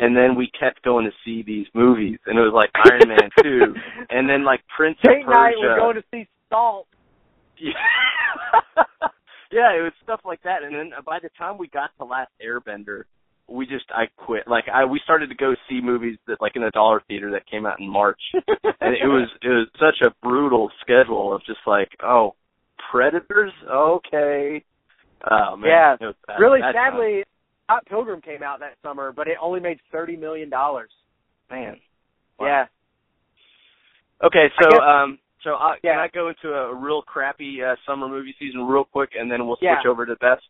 And 0.00 0.16
then 0.16 0.34
we 0.34 0.50
kept 0.58 0.82
going 0.82 1.04
to 1.04 1.12
see 1.24 1.44
these 1.46 1.66
movies, 1.72 2.18
and 2.26 2.36
it 2.36 2.42
was 2.42 2.52
like 2.52 2.70
Iron 2.74 3.08
Man 3.08 3.30
two, 3.40 3.74
and 4.10 4.28
then 4.28 4.44
like 4.44 4.60
Prince 4.76 4.98
Date 5.04 5.22
of 5.22 5.28
night, 5.28 5.54
Persia. 5.54 5.60
we're 5.60 5.78
going 5.78 5.94
to 5.94 6.02
see 6.10 6.26
Salt. 6.50 6.88
Yeah. 7.56 7.70
yeah, 9.52 9.70
it 9.78 9.82
was 9.82 9.92
stuff 10.02 10.20
like 10.24 10.42
that. 10.42 10.64
And 10.64 10.74
then 10.74 10.90
by 11.06 11.20
the 11.22 11.30
time 11.38 11.58
we 11.58 11.68
got 11.68 11.90
to 11.98 12.04
Last 12.04 12.32
Airbender, 12.44 13.04
we 13.48 13.66
just 13.66 13.84
I 13.90 14.04
quit. 14.16 14.48
Like 14.48 14.64
I 14.72 14.84
we 14.84 15.00
started 15.04 15.28
to 15.28 15.34
go 15.34 15.54
see 15.68 15.80
movies 15.82 16.16
that 16.26 16.40
like 16.40 16.56
in 16.56 16.62
a 16.62 16.70
dollar 16.70 17.02
theater 17.08 17.30
that 17.32 17.46
came 17.50 17.66
out 17.66 17.80
in 17.80 17.88
March. 17.88 18.20
and 18.32 18.94
it 18.94 19.06
was 19.06 19.28
it 19.42 19.48
was 19.48 19.68
such 19.78 20.06
a 20.06 20.14
brutal 20.26 20.70
schedule 20.80 21.34
of 21.34 21.44
just 21.44 21.60
like, 21.66 21.88
oh, 22.02 22.34
Predators? 22.90 23.52
Okay. 23.70 24.64
Oh 25.30 25.56
man. 25.56 25.96
Yeah. 26.00 26.12
Bad- 26.26 26.40
really, 26.40 26.60
bad 26.60 26.72
time. 26.72 26.92
sadly, 26.92 27.24
Scott 27.66 27.84
Pilgrim 27.86 28.20
came 28.20 28.42
out 28.42 28.60
that 28.60 28.76
summer, 28.82 29.12
but 29.12 29.26
it 29.28 29.36
only 29.40 29.60
made 29.60 29.78
thirty 29.92 30.16
million 30.16 30.48
dollars. 30.50 30.90
Man. 31.50 31.76
Wow. 32.38 32.46
Yeah. 32.46 32.64
Okay, 34.26 34.46
so 34.60 34.70
guess- 34.70 34.80
um 34.80 35.18
so 35.42 35.50
I, 35.56 35.74
Yeah. 35.82 35.92
can 35.92 36.00
I 36.00 36.08
go 36.08 36.28
into 36.28 36.54
a 36.54 36.74
real 36.74 37.02
crappy 37.02 37.62
uh, 37.62 37.76
summer 37.86 38.08
movie 38.08 38.34
season 38.38 38.62
real 38.66 38.84
quick 38.84 39.10
and 39.18 39.30
then 39.30 39.46
we'll 39.46 39.56
switch 39.56 39.68
Yeah. 39.84 39.90
over 39.90 40.06
to 40.06 40.16
best? 40.16 40.42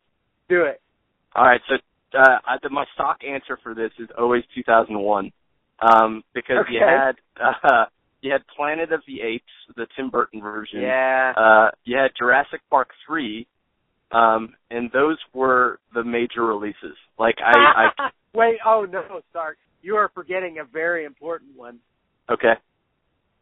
Do 0.49 0.63
it. 0.63 0.81
All 1.35 1.45
right, 1.45 1.61
so 1.69 1.75
uh, 2.13 2.39
I, 2.47 2.57
the, 2.63 2.71
my 2.71 2.85
stock 2.95 3.19
answer 3.27 3.59
for 3.63 3.75
this 3.75 3.91
is 3.99 4.09
always 4.19 4.43
2001, 4.55 5.33
um, 5.81 6.23
because 6.35 6.65
you 6.71 6.81
had 6.81 7.13
uh, 7.41 7.85
you 8.21 8.33
had 8.33 8.43
Planet 8.57 8.93
of 8.93 9.01
the 9.07 9.21
Apes, 9.23 9.45
the 9.77 9.87
Tim 9.97 10.11
Burton 10.11 10.41
version. 10.41 10.81
Yeah. 10.83 11.33
Uh, 11.37 11.71
you 11.85 11.97
had 11.97 12.11
Jurassic 12.19 12.61
Park 12.71 12.89
three, 13.07 13.47
um, 14.13 14.55
and 14.71 14.91
those 14.93 15.19
were 15.33 15.79
the 15.95 16.05
major 16.05 16.45
releases. 16.45 16.97
Like 17.19 17.37
I, 17.45 17.91
I 17.99 18.11
Wait. 18.35 18.57
Oh 18.67 18.87
no, 18.91 19.21
Stark. 19.31 19.59
You 19.83 19.97
are 19.97 20.11
forgetting 20.15 20.59
a 20.61 20.65
very 20.65 21.05
important 21.05 21.57
one. 21.57 21.79
okay, 22.31 22.55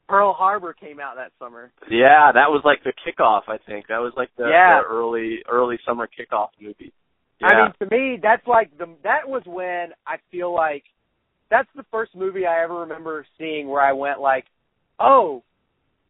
Pearl 0.09 0.33
Harbor 0.33 0.73
came 0.75 0.99
out 0.99 1.14
that 1.16 1.31
summer. 1.38 1.73
yeah, 1.90 2.33
that 2.33 2.50
was 2.50 2.62
like 2.64 2.83
the 2.85 2.92
kickoff. 3.07 3.42
I 3.49 3.59
think 3.64 3.87
that 3.88 3.99
was 3.99 4.12
like 4.16 4.31
the, 4.37 4.49
Yeah. 4.50 4.81
the 4.83 4.88
early 4.88 5.38
early 5.50 5.78
summer 5.87 6.09
kickoff 6.09 6.49
movie. 6.61 6.92
Yeah. 7.42 7.49
I 7.49 7.62
mean, 7.64 7.72
to 7.80 7.96
me, 7.96 8.18
that's 8.22 8.46
like 8.46 8.76
the 8.78 8.87
that 9.02 9.28
was 9.28 9.42
when 9.46 9.90
I 10.06 10.16
feel 10.30 10.54
like 10.54 10.84
that's 11.50 11.68
the 11.76 11.84
first 11.90 12.14
movie 12.14 12.46
I 12.46 12.62
ever 12.62 12.80
remember 12.80 13.26
seeing 13.38 13.68
where 13.68 13.82
I 13.82 13.92
went 13.92 14.20
like, 14.20 14.44
oh, 14.99 15.42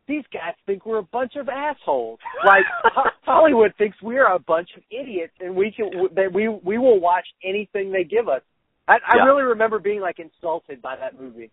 these 0.07 0.25
guys 0.33 0.55
think 0.67 0.85
we're 0.85 0.99
a 0.99 1.03
bunch 1.03 1.33
of 1.37 1.49
assholes. 1.49 2.19
Like 2.45 2.65
Hollywood 3.23 3.73
thinks 3.79 3.97
we're 4.03 4.27
a 4.27 4.39
bunch 4.39 4.69
of 4.77 4.83
idiots, 4.91 5.33
and 5.41 5.57
we 5.57 5.73
can 5.75 5.91
that 6.15 6.33
we 6.33 6.49
we 6.49 6.79
will 6.79 7.01
watch 7.01 7.27
anything 7.45 7.93
they 7.93 8.05
give 8.05 8.29
us. 8.29 8.43
I, 8.87 8.95
I 8.95 9.17
Yeah. 9.17 9.25
really 9.25 9.45
remember 9.45 9.79
being 9.79 10.01
like 10.01 10.19
insulted 10.19 10.83
by 10.83 10.97
that 10.97 11.19
movie. 11.21 11.51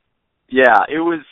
Yeah, 0.50 0.84
it 0.90 1.00
was 1.00 1.24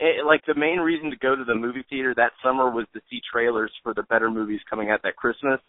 it, 0.00 0.26
like 0.26 0.44
the 0.46 0.54
main 0.54 0.78
reason 0.78 1.10
to 1.10 1.16
go 1.16 1.36
to 1.36 1.44
the 1.44 1.54
movie 1.54 1.84
theater 1.88 2.12
that 2.16 2.32
summer 2.42 2.70
was 2.70 2.86
to 2.92 3.00
see 3.08 3.20
trailers 3.32 3.72
for 3.82 3.94
the 3.94 4.02
better 4.02 4.30
movies 4.30 4.60
coming 4.68 4.90
out 4.90 5.00
that 5.04 5.16
Christmas, 5.16 5.60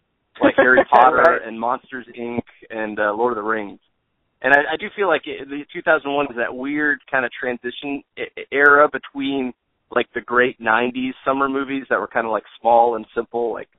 like 0.42 0.56
Harry 0.58 0.84
Potter 0.92 1.18
Right. 1.18 1.42
and 1.46 1.60
Monsters 1.60 2.08
Inc. 2.18 2.42
and 2.70 3.00
uh, 3.00 3.14
Lord 3.14 3.34
of 3.34 3.44
the 3.44 3.48
Rings. 3.48 3.80
And 4.42 4.54
I, 4.54 4.74
I 4.74 4.78
do 4.78 4.88
feel 4.96 5.08
like 5.08 5.24
it, 5.26 5.48
the 5.50 5.64
2001 5.74 6.28
is 6.32 6.38
that 6.38 6.54
weird 6.56 7.00
kind 7.10 7.26
of 7.26 7.32
transition 7.32 8.04
era 8.52 8.88
between 8.92 9.54
like 9.92 10.08
the 10.14 10.22
great 10.22 10.60
90s 10.60 11.12
summer 11.26 11.48
movies 11.48 11.86
that 11.90 12.00
were 12.00 12.08
kind 12.08 12.26
of 12.26 12.32
like 12.32 12.44
small 12.60 12.96
and 12.96 13.06
simple, 13.16 13.54
like 13.54 13.70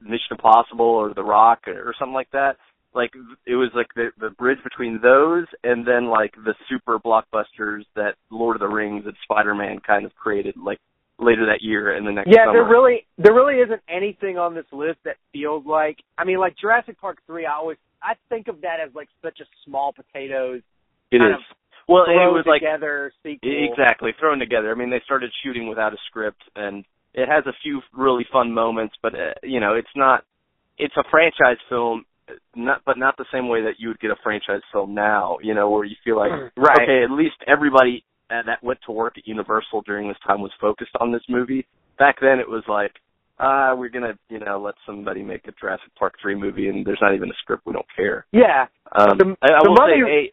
Mission 0.00 0.32
Impossible 0.32 0.84
or 0.84 1.14
The 1.14 1.22
Rock 1.22 1.60
or, 1.66 1.88
or 1.88 1.94
something 1.98 2.14
like 2.14 2.30
that, 2.32 2.56
like 2.94 3.10
it 3.46 3.54
was 3.54 3.70
like 3.74 3.86
the 3.94 4.10
the 4.18 4.30
bridge 4.30 4.58
between 4.64 5.00
those 5.02 5.46
and 5.62 5.86
then 5.86 6.06
like 6.06 6.34
the 6.44 6.54
super 6.68 6.98
blockbusters 6.98 7.82
that 7.94 8.14
Lord 8.30 8.56
of 8.56 8.60
the 8.60 8.66
Rings 8.68 9.04
and 9.06 9.14
Spider 9.22 9.54
Man 9.54 9.78
kind 9.86 10.04
of 10.04 10.14
created 10.14 10.56
like 10.56 10.78
later 11.20 11.46
that 11.46 11.62
year 11.62 11.96
and 11.96 12.06
the 12.06 12.12
next 12.12 12.28
yeah, 12.28 12.44
summer. 12.46 12.52
there 12.52 12.64
really 12.68 13.06
there 13.18 13.34
really 13.34 13.60
isn't 13.60 13.82
anything 13.88 14.38
on 14.38 14.54
this 14.54 14.66
list 14.72 14.98
that 15.04 15.16
feels 15.32 15.64
like 15.66 15.98
I 16.18 16.24
mean 16.24 16.38
like 16.38 16.56
Jurassic 16.58 17.00
Park 17.00 17.18
three 17.26 17.46
I 17.46 17.54
always 17.54 17.78
I 18.02 18.14
think 18.28 18.48
of 18.48 18.60
that 18.62 18.78
as 18.84 18.94
like 18.94 19.08
such 19.22 19.40
a 19.40 19.44
small 19.64 19.92
potatoes 19.92 20.62
it 21.10 21.18
kind 21.18 21.30
is. 21.32 21.36
of 21.36 21.56
well, 21.90 22.04
it 22.06 22.30
was 22.30 22.44
like 22.46 22.60
together 22.60 23.12
sequel. 23.22 23.50
Exactly, 23.50 24.12
thrown 24.20 24.38
together. 24.38 24.70
I 24.70 24.76
mean, 24.76 24.90
they 24.90 25.02
started 25.04 25.32
shooting 25.42 25.68
without 25.68 25.92
a 25.92 25.96
script, 26.06 26.40
and 26.54 26.84
it 27.14 27.28
has 27.28 27.44
a 27.46 27.56
few 27.64 27.80
really 27.92 28.24
fun 28.32 28.52
moments, 28.52 28.94
but 29.02 29.14
uh, 29.14 29.34
you 29.42 29.58
know, 29.58 29.74
it's 29.74 29.90
not. 29.96 30.22
It's 30.78 30.94
a 30.96 31.02
franchise 31.10 31.58
film, 31.68 32.04
not 32.54 32.82
but 32.86 32.96
not 32.96 33.16
the 33.16 33.24
same 33.32 33.48
way 33.48 33.62
that 33.62 33.74
you 33.78 33.88
would 33.88 33.98
get 33.98 34.12
a 34.12 34.16
franchise 34.22 34.62
film 34.72 34.94
now. 34.94 35.38
You 35.42 35.52
know, 35.54 35.68
where 35.68 35.84
you 35.84 35.96
feel 36.04 36.16
like, 36.16 36.30
Right. 36.56 36.78
okay, 36.82 37.02
at 37.02 37.10
least 37.10 37.36
everybody 37.48 38.04
that 38.30 38.62
went 38.62 38.78
to 38.86 38.92
work 38.92 39.18
at 39.18 39.26
Universal 39.26 39.82
during 39.82 40.08
this 40.08 40.16
time 40.26 40.40
was 40.40 40.52
focused 40.60 40.92
on 41.00 41.12
this 41.12 41.22
movie. 41.28 41.66
Back 41.98 42.16
then, 42.20 42.38
it 42.38 42.48
was 42.48 42.62
like, 42.68 42.92
ah, 43.38 43.74
we're 43.74 43.88
gonna, 43.88 44.14
you 44.28 44.38
know, 44.38 44.60
let 44.60 44.74
somebody 44.86 45.22
make 45.22 45.46
a 45.48 45.52
Jurassic 45.52 45.94
Park 45.98 46.14
three 46.20 46.34
movie, 46.34 46.68
and 46.68 46.86
there's 46.86 46.98
not 47.00 47.14
even 47.14 47.28
a 47.30 47.34
script. 47.42 47.64
We 47.66 47.72
don't 47.72 47.86
care. 47.96 48.26
Yeah. 48.32 48.66
Um, 48.92 49.18
The- 49.18 49.36
I, 49.42 49.52
I 49.54 49.60
the 49.62 49.70
will 49.70 49.76
Mummy- 49.76 50.02
say, 50.04 50.32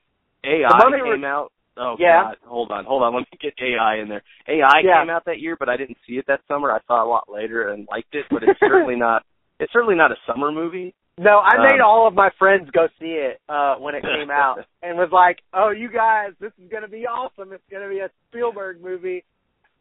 a, 0.50 0.50
AI 0.64 0.70
the 0.70 1.12
came 1.16 1.24
out. 1.24 1.52
Oh 1.80 1.96
Yeah. 2.00 2.24
God, 2.24 2.38
hold 2.46 2.72
on, 2.72 2.86
hold 2.86 3.04
on. 3.04 3.14
Let 3.14 3.20
me 3.32 3.38
get 3.40 3.54
AI 3.62 3.98
in 3.98 4.10
there. 4.10 4.24
AI 4.48 4.82
Yeah. 4.84 5.02
came 5.02 5.10
out 5.10 5.26
that 5.26 5.40
year, 5.40 5.56
but 5.60 5.70
I 5.70 5.78
didn't 5.78 5.98
see 6.08 6.14
it 6.18 6.26
that 6.28 6.42
summer. 6.48 6.72
I 6.72 6.80
saw 6.88 7.02
it 7.02 7.06
a 7.08 7.10
lot 7.10 7.26
later 7.30 7.70
and 7.70 7.88
liked 7.92 8.16
it, 8.16 8.26
but 8.32 8.44
it's 8.44 8.60
certainly 8.60 8.96
not. 9.08 9.24
It's 9.60 9.72
certainly 9.74 9.96
not 9.96 10.12
a 10.12 10.16
summer 10.26 10.52
movie. 10.52 10.94
No, 11.20 11.40
I 11.40 11.58
made 11.58 11.82
Um, 11.82 11.86
all 11.88 12.08
of 12.08 12.14
my 12.14 12.30
friends 12.38 12.70
go 12.72 12.88
see 13.00 13.14
it 13.18 13.42
uh 13.50 13.76
when 13.76 13.96
it 13.96 14.04
came 14.04 14.30
out 14.44 14.60
and 14.84 14.98
was 14.98 15.10
like, 15.12 15.40
"Oh, 15.54 15.70
you 15.70 15.90
guys, 15.92 16.32
this 16.40 16.52
is 16.62 16.70
going 16.70 16.84
to 16.84 16.90
be 16.90 17.08
awesome. 17.08 17.54
It's 17.54 17.64
going 17.72 17.84
to 17.84 17.90
be 17.90 18.00
a 18.00 18.10
Spielberg 18.30 18.82
movie." 18.82 19.24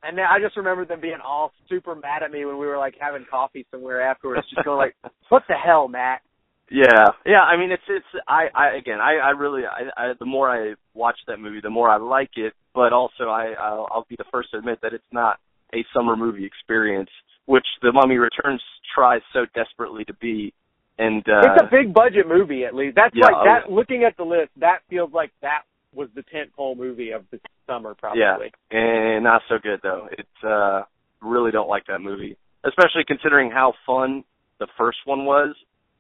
And 0.03 0.17
then 0.17 0.27
I 0.31 0.39
just 0.41 0.57
remember 0.57 0.85
them 0.85 1.01
being 1.01 1.19
all 1.25 1.53
super 1.69 1.95
mad 1.95 2.23
at 2.23 2.31
me 2.31 2.45
when 2.45 2.59
we 2.59 2.67
were 2.67 2.79
like 2.79 2.95
having 3.01 3.27
coffee 3.31 3.67
somewhere 3.71 4.01
afterwards, 4.03 4.47
just 4.55 4.65
going 4.65 4.79
like, 4.79 4.97
"What 5.29 5.43
the 5.49 5.55
hell, 5.55 5.89
Matt?" 5.89 6.21
Yeah, 6.71 7.11
yeah. 7.25 7.43
I 7.43 7.57
mean, 7.57 7.71
it's 7.71 7.83
it's. 7.89 8.07
I 8.27 8.47
I 8.55 8.77
again, 8.77 8.99
I 9.01 9.17
I 9.17 9.31
really. 9.31 9.63
I, 9.67 10.11
I 10.11 10.13
the 10.19 10.27
more 10.27 10.51
I 10.51 10.75
watch 10.95 11.19
that 11.29 11.39
movie, 11.39 11.61
the 11.63 11.71
more 11.71 11.89
I 11.91 11.97
like 11.99 12.31
it. 12.37 12.55
But 12.75 12.93
also, 12.93 13.25
I 13.29 13.55
I'll, 13.61 13.89
I'll 13.91 14.07
be 14.09 14.17
the 14.17 14.25
first 14.33 14.51
to 14.53 14.59
admit 14.59 14.79
that 14.83 14.93
it's 14.93 15.05
not 15.13 15.39
a 15.75 15.85
summer 15.95 16.17
movie 16.17 16.45
experience, 16.45 17.11
which 17.47 17.67
The 17.83 17.93
Mummy 17.93 18.17
Returns 18.17 18.63
tries 18.95 19.21
so 19.33 19.47
desperately 19.55 20.05
to 20.07 20.15
be. 20.15 20.53
And 20.99 21.23
uh, 21.29 21.53
it's 21.53 21.63
a 21.63 21.71
big 21.71 21.93
budget 21.93 22.27
movie, 22.27 22.65
at 22.65 22.75
least. 22.75 22.97
That's 22.97 23.15
Yeah, 23.15 23.27
like 23.27 23.35
oh, 23.37 23.45
that. 23.45 23.73
Looking 23.73 24.05
at 24.05 24.17
the 24.17 24.25
list, 24.25 24.51
that 24.61 24.79
feels 24.89 25.13
like 25.13 25.31
that 25.43 25.63
was 25.93 26.09
the 26.15 26.23
tentpole 26.23 26.77
movie 26.77 27.11
of 27.11 27.25
the 27.31 27.41
summer, 27.67 27.95
probably. 27.95 28.21
Yeah, 28.21 28.79
and 28.79 29.25
not 29.25 29.43
so 29.49 29.57
good 29.63 29.81
though. 29.83 30.09
It's 30.13 30.45
uh 30.45 30.83
really 31.23 31.51
don't 31.51 31.69
like 31.69 31.87
that 31.87 32.01
movie, 32.01 32.37
especially 32.65 33.05
considering 33.07 33.51
how 33.51 33.75
fun 33.87 34.25
the 34.59 34.69
first 34.79 34.99
one 35.05 35.25
was. 35.25 35.55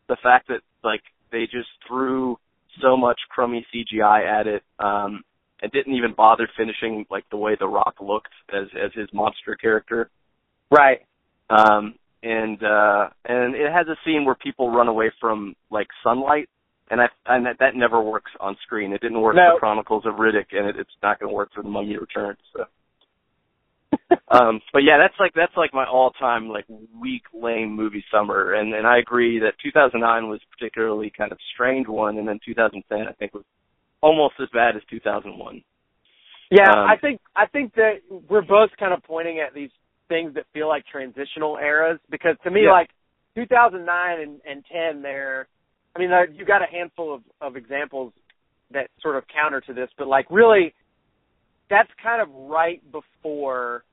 The 0.08 0.16
fact 0.22 0.48
that 0.48 0.60
like 0.84 1.02
they 1.32 1.44
just 1.44 1.68
threw 1.86 2.38
so 2.80 2.96
much 2.96 3.18
crummy 3.30 3.66
CGI 3.74 4.26
at 4.40 4.46
it, 4.46 4.62
um, 4.78 5.24
and 5.62 5.72
didn't 5.72 5.94
even 5.94 6.12
bother 6.14 6.48
finishing 6.56 7.06
like 7.10 7.24
the 7.30 7.36
way 7.36 7.56
The 7.58 7.66
Rock 7.66 7.96
looked 8.00 8.32
as 8.52 8.68
as 8.82 8.92
his 8.94 9.08
monster 9.12 9.56
character. 9.56 10.10
Right. 10.70 11.00
Um, 11.48 11.94
and 12.34 12.58
uh, 12.62 13.08
and 13.24 13.54
it 13.54 13.70
has 13.72 13.86
a 13.88 13.96
scene 14.04 14.24
where 14.24 14.34
people 14.34 14.70
run 14.70 14.88
away 14.88 15.08
from 15.20 15.54
like 15.70 15.88
sunlight. 16.02 16.48
And 16.90 17.00
I 17.00 17.06
and 17.26 17.46
that, 17.46 17.56
that 17.58 17.74
never 17.74 18.00
works 18.00 18.30
on 18.38 18.56
screen. 18.62 18.92
It 18.92 19.00
didn't 19.00 19.20
work 19.20 19.34
No. 19.36 19.54
for 19.54 19.60
Chronicles 19.60 20.04
of 20.06 20.14
Riddick, 20.14 20.50
and 20.52 20.68
it, 20.68 20.76
it's 20.78 20.96
not 21.02 21.18
going 21.18 21.30
to 21.30 21.34
work 21.34 21.50
for 21.54 21.62
The 21.62 21.68
Mummy 21.68 21.96
Returns. 21.98 22.38
So 22.54 22.64
um 24.30 24.60
but 24.72 24.82
yeah 24.82 24.98
that's 24.98 25.18
like 25.18 25.32
that's 25.34 25.56
like 25.56 25.72
my 25.72 25.84
all 25.86 26.10
time 26.12 26.48
like 26.48 26.64
weak 27.00 27.22
lame 27.32 27.74
movie 27.74 28.04
summer 28.12 28.54
and 28.54 28.74
and 28.74 28.86
i 28.86 28.98
agree 28.98 29.38
that 29.38 29.52
2009 29.62 30.28
was 30.28 30.40
particularly 30.50 31.10
kind 31.16 31.32
of 31.32 31.38
strange 31.54 31.86
one 31.88 32.18
and 32.18 32.26
then 32.28 32.38
2010 32.44 32.98
i 33.08 33.12
think 33.12 33.32
was 33.32 33.44
almost 34.02 34.34
as 34.40 34.48
bad 34.52 34.76
as 34.76 34.82
2001 34.90 35.62
Yeah, 36.50 36.70
Um, 36.70 36.88
I 36.88 36.96
think 36.96 37.20
I 37.34 37.46
think 37.46 37.74
that 37.74 37.94
we're 38.28 38.42
both 38.42 38.70
kind 38.78 38.92
of 38.92 39.02
pointing 39.02 39.40
at 39.40 39.54
these 39.54 39.70
things 40.08 40.34
that 40.34 40.44
feel 40.52 40.68
like 40.68 40.84
transitional 40.90 41.56
eras 41.56 41.98
because 42.10 42.36
to 42.44 42.50
me, 42.50 42.62
Yeah. 42.64 42.72
like 42.72 42.90
2009 43.34 44.20
and, 44.20 44.40
and 44.48 44.64
10, 44.72 45.02
there. 45.02 45.46
I 45.94 45.98
mean, 45.98 46.10
there, 46.10 46.28
you 46.30 46.44
got 46.44 46.62
a 46.62 46.66
handful 46.70 47.14
of 47.14 47.22
of 47.40 47.56
examples 47.56 48.12
that 48.72 48.88
sort 49.00 49.16
of 49.16 49.24
counter 49.28 49.60
to 49.62 49.72
this, 49.74 49.88
but 49.98 50.06
like 50.06 50.26
really, 50.30 50.74
that's 51.70 51.90
kind 52.02 52.20
of 52.22 52.28
right 52.48 52.80
before 52.92 53.84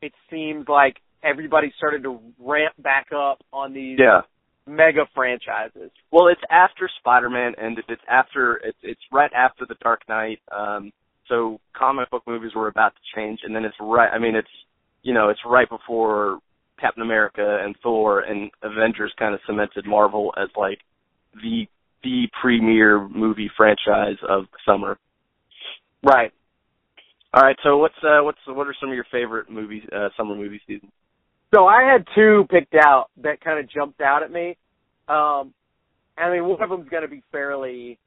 it 0.00 0.12
seems 0.30 0.66
like 0.68 0.96
everybody 1.22 1.72
started 1.76 2.02
to 2.02 2.18
ramp 2.40 2.74
back 2.78 3.06
up 3.16 3.38
on 3.52 3.72
these 3.72 3.98
yeah 4.00 4.20
mega 4.66 5.06
franchises. 5.14 5.90
well 6.12 6.28
it's 6.28 6.40
after 6.50 6.88
spider-man 7.00 7.52
ended 7.60 7.84
it's 7.88 8.02
after 8.08 8.56
it's 8.64 8.78
it's 8.82 9.00
right 9.12 9.30
after 9.32 9.64
the 9.68 9.74
dark 9.82 10.00
knight 10.08 10.38
um 10.56 10.92
so 11.28 11.58
comic 11.76 12.08
book 12.10 12.22
movies 12.28 12.52
were 12.54 12.68
about 12.68 12.92
to 12.94 13.00
change 13.16 13.40
and 13.44 13.54
then 13.54 13.64
it's 13.64 13.74
right 13.80 14.10
i 14.12 14.18
mean 14.20 14.34
it's 14.36 14.48
you 15.02 15.12
know 15.14 15.28
it's 15.28 15.40
right 15.46 15.68
before 15.68 16.38
captain 16.80 17.02
america 17.02 17.58
and 17.62 17.76
thor 17.82 18.20
and 18.20 18.50
avengers 18.62 19.12
kind 19.18 19.34
of 19.34 19.40
cemented 19.46 19.86
marvel 19.86 20.32
as 20.36 20.48
like 20.56 20.78
the 21.42 21.66
the 22.02 22.28
premier 22.40 23.08
movie 23.08 23.50
franchise 23.56 24.16
of 24.28 24.44
the 24.52 24.58
summer 24.66 24.98
Right. 26.04 26.32
all 27.32 27.42
right 27.42 27.56
so 27.62 27.78
what's 27.78 27.94
uh 28.02 28.22
what's 28.22 28.38
what 28.46 28.66
are 28.66 28.74
some 28.80 28.88
of 28.88 28.94
your 28.94 29.06
favorite 29.12 29.48
movies 29.50 29.82
uh 29.94 30.08
summer 30.16 30.34
movie 30.34 30.60
seasons 30.66 30.90
So 31.54 31.66
I 31.66 31.82
had 31.84 32.06
two 32.14 32.46
picked 32.50 32.74
out 32.74 33.06
that 33.22 33.40
kind 33.40 33.60
of 33.60 33.70
jumped 33.70 34.00
out 34.00 34.22
at 34.22 34.32
me. 34.32 34.56
Um, 35.06 35.52
I 36.16 36.30
mean, 36.30 36.44
one 36.46 36.62
of 36.62 36.70
them's 36.70 36.88
going 36.88 37.02
to 37.02 37.08
be 37.08 37.22
fairly 37.30 37.98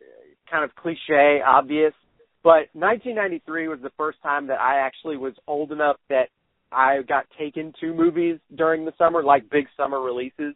uh, 0.00 0.50
kind 0.50 0.62
of 0.64 0.74
cliche, 0.76 1.40
obvious, 1.44 1.92
but 2.46 2.70
1993 2.78 3.66
was 3.66 3.80
the 3.82 3.90
first 3.96 4.22
time 4.22 4.46
that 4.46 4.60
I 4.60 4.78
actually 4.78 5.16
was 5.16 5.34
old 5.48 5.72
enough 5.72 5.96
that 6.10 6.28
I 6.70 7.02
got 7.02 7.24
taken 7.36 7.72
to 7.80 7.92
movies 7.92 8.38
during 8.54 8.84
the 8.84 8.92
summer, 8.96 9.20
like 9.24 9.50
big 9.50 9.66
summer 9.76 10.00
releases. 10.00 10.54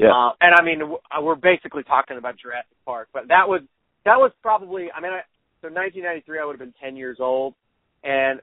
yeah 0.00 0.08
Uh, 0.08 0.30
and 0.40 0.54
I 0.58 0.62
mean, 0.64 0.80
we're 1.20 1.34
basically 1.34 1.82
talking 1.82 2.16
about 2.16 2.36
Jurassic 2.38 2.78
Park, 2.86 3.08
but 3.12 3.28
that 3.28 3.46
was 3.46 3.60
that 4.06 4.16
was 4.16 4.32
probably. 4.40 4.88
I 4.96 5.02
mean, 5.02 5.12
I, 5.12 5.20
so 5.60 5.68
1993, 5.68 6.38
I 6.40 6.44
would 6.46 6.52
have 6.58 6.64
been 6.66 6.72
10 6.82 6.96
years 6.96 7.18
old, 7.20 7.52
and 8.04 8.40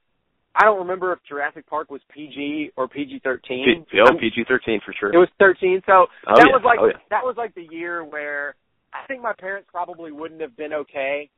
I 0.54 0.66
don't 0.66 0.78
remember 0.86 1.12
if 1.14 1.20
Jurassic 1.28 1.66
Park 1.68 1.90
was 1.90 2.02
PG 2.14 2.72
or 2.78 2.88
PG-13. 2.88 3.42
P- 3.90 4.00
oh, 4.00 4.14
pg-13 4.20 4.80
for 4.86 4.94
sure 5.00 5.12
It 5.12 5.18
was 5.18 5.30
13. 5.40 5.82
So 5.88 6.06
Oh, 6.28 6.36
that 6.38 6.46
yeah. 6.48 6.54
was 6.54 6.62
like 6.64 6.80
Oh, 6.80 6.86
yeah. 6.88 7.02
that 7.10 7.24
was 7.26 7.36
like 7.36 7.56
the 7.56 7.68
year 7.72 8.04
where 8.06 8.54
I 8.94 9.08
think 9.08 9.24
my 9.24 9.34
parents 9.34 9.68
probably 9.72 10.12
wouldn't 10.12 10.42
have 10.42 10.56
been 10.56 10.74
okay 10.74 11.30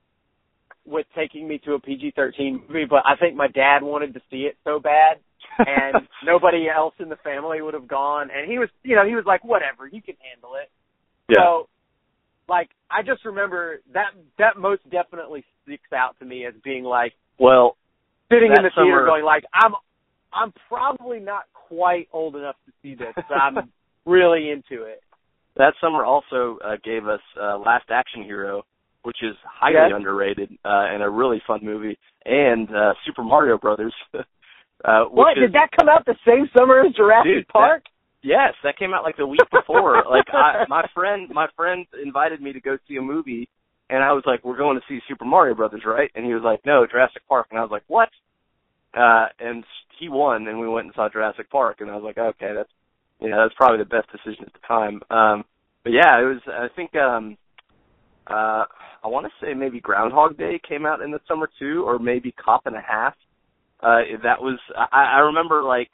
with 0.88 1.06
taking 1.16 1.48
me 1.48 1.60
to 1.66 1.74
a 1.74 1.80
PG-13 1.80 2.68
movie, 2.68 2.86
but 2.90 3.04
I 3.06 3.18
think 3.18 3.36
my 3.36 3.48
dad 3.48 3.84
wanted 3.84 4.14
to 4.14 4.22
see 4.32 4.44
it 4.44 4.56
so 4.64 4.80
bad, 4.80 5.18
and 5.60 6.08
nobody 6.26 6.68
else 6.74 6.94
in 7.00 7.10
the 7.10 7.18
family 7.18 7.62
would 7.62 7.74
have 7.74 7.88
gone. 7.88 8.30
And 8.34 8.50
he 8.50 8.58
was, 8.58 8.70
you 8.84 8.96
know, 8.96 9.06
he 9.06 9.14
was 9.14 9.26
like, 9.26 9.44
"Whatever, 9.44 9.88
you 9.88 10.02
can 10.02 10.16
handle 10.32 10.56
it." 10.56 10.72
yeah 11.30 11.44
So, 11.44 11.68
like, 12.48 12.70
I 12.90 13.04
just 13.04 13.26
remember 13.26 13.82
that 13.94 14.12
that 14.40 14.58
most 14.58 14.82
definitely 14.90 15.44
sticks 15.64 15.92
out 15.94 16.18
to 16.20 16.26
me 16.26 16.46
as 16.46 16.54
being 16.64 16.84
like 16.84 17.14
well 17.38 17.76
sitting 18.32 18.52
in 18.56 18.64
the 18.64 18.72
theater 18.76 19.06
going 19.06 19.26
like, 19.26 19.44
"I'm 19.54 19.74
I'm 20.34 20.54
probably 20.70 21.20
not 21.20 21.44
quite 21.54 22.08
old 22.14 22.36
enough 22.36 22.56
to 22.66 22.72
see 22.82 22.96
this, 22.96 23.14
but 23.16 23.36
I'm 23.36 23.72
really 24.06 24.52
into 24.52 24.84
it." 24.84 25.02
That 25.58 25.74
summer 25.82 26.06
also 26.06 26.60
uh, 26.64 26.78
gave 26.84 27.08
us 27.08 27.20
uh, 27.40 27.58
Last 27.58 27.86
Action 27.90 28.24
Hero, 28.24 28.64
which 29.08 29.24
is 29.24 29.38
highly 29.46 29.76
Yes. 29.76 29.92
underrated 29.96 30.50
uh, 30.66 30.92
and 30.92 31.02
a 31.02 31.10
really 31.10 31.42
fun 31.48 31.62
movie, 31.64 31.98
and 32.26 32.68
uh, 32.76 32.94
Super 33.06 33.24
Mario 33.24 33.58
Brothers. 33.58 33.94
uh, 34.14 35.06
What 35.06 35.38
is, 35.38 35.44
did 35.44 35.54
that 35.54 35.70
come 35.80 35.88
out 35.88 36.06
the 36.06 36.18
same 36.28 36.50
summer 36.58 36.82
as 36.86 36.94
Jurassic 36.94 37.32
Dude, 37.32 37.46
that- 37.48 37.54
Park? 37.54 37.84
Yes, 38.22 38.54
that 38.66 38.78
came 38.78 38.94
out 38.94 39.04
like 39.04 39.16
the 39.16 39.26
week 39.26 39.40
before. 39.50 40.04
like 40.10 40.26
I, 40.34 40.66
my 40.68 40.84
friend, 40.94 41.30
my 41.34 41.48
friend 41.56 41.86
invited 42.04 42.42
me 42.42 42.52
to 42.52 42.60
go 42.60 42.78
see 42.86 42.98
a 42.98 43.02
movie, 43.02 43.48
and 43.90 44.04
I 44.04 44.12
was 44.12 44.24
like, 44.26 44.44
"We're 44.44 44.58
going 44.58 44.76
to 44.76 44.84
see 44.90 45.00
Super 45.08 45.24
Mario 45.24 45.56
Brothers, 45.56 45.84
right?" 45.86 46.12
And 46.14 46.26
he 46.26 46.34
was 46.34 46.44
like, 46.44 46.60
"No, 46.66 46.86
Jurassic 46.86 47.22
Park." 47.30 47.48
And 47.52 47.60
I 47.60 47.62
was 47.62 47.72
like, 47.72 47.84
"What?" 47.88 48.10
Uh, 48.94 49.28
and 49.40 49.64
he 50.00 50.10
won, 50.10 50.48
and 50.48 50.60
we 50.60 50.68
went 50.68 50.88
and 50.88 50.96
saw 50.96 51.08
Jurassic 51.08 51.50
Park, 51.50 51.78
and 51.80 51.90
I 51.90 51.96
was 51.96 52.04
like, 52.04 52.18
"Okay, 52.18 52.52
that's 52.54 52.70
you 53.22 53.30
know 53.30 53.42
that's 53.44 53.56
probably 53.56 53.78
the 53.78 53.86
best 53.96 54.12
decision 54.12 54.44
at 54.48 54.52
the 54.54 54.68
time." 54.68 55.00
Um, 55.10 55.46
but 55.84 55.94
yeah, 55.94 56.20
it 56.20 56.26
was. 56.26 56.42
I 56.48 56.68
think 56.76 56.94
um, 56.98 57.38
uh, 58.30 58.66
I 59.04 59.08
want 59.08 59.26
to 59.26 59.46
say 59.46 59.54
maybe 59.54 59.80
Groundhog 59.80 60.38
Day 60.38 60.60
came 60.68 60.86
out 60.86 61.02
in 61.02 61.12
the 61.12 61.20
summer 61.28 61.50
too, 61.60 61.84
or 61.86 62.00
maybe 62.00 62.32
Cop 62.32 62.66
and 62.66 62.76
a 62.76 62.82
Half. 62.82 63.14
Uh, 63.82 64.00
that 64.24 64.42
was 64.42 64.60
I, 64.76 65.18
I 65.18 65.20
remember 65.20 65.64
like 65.64 65.90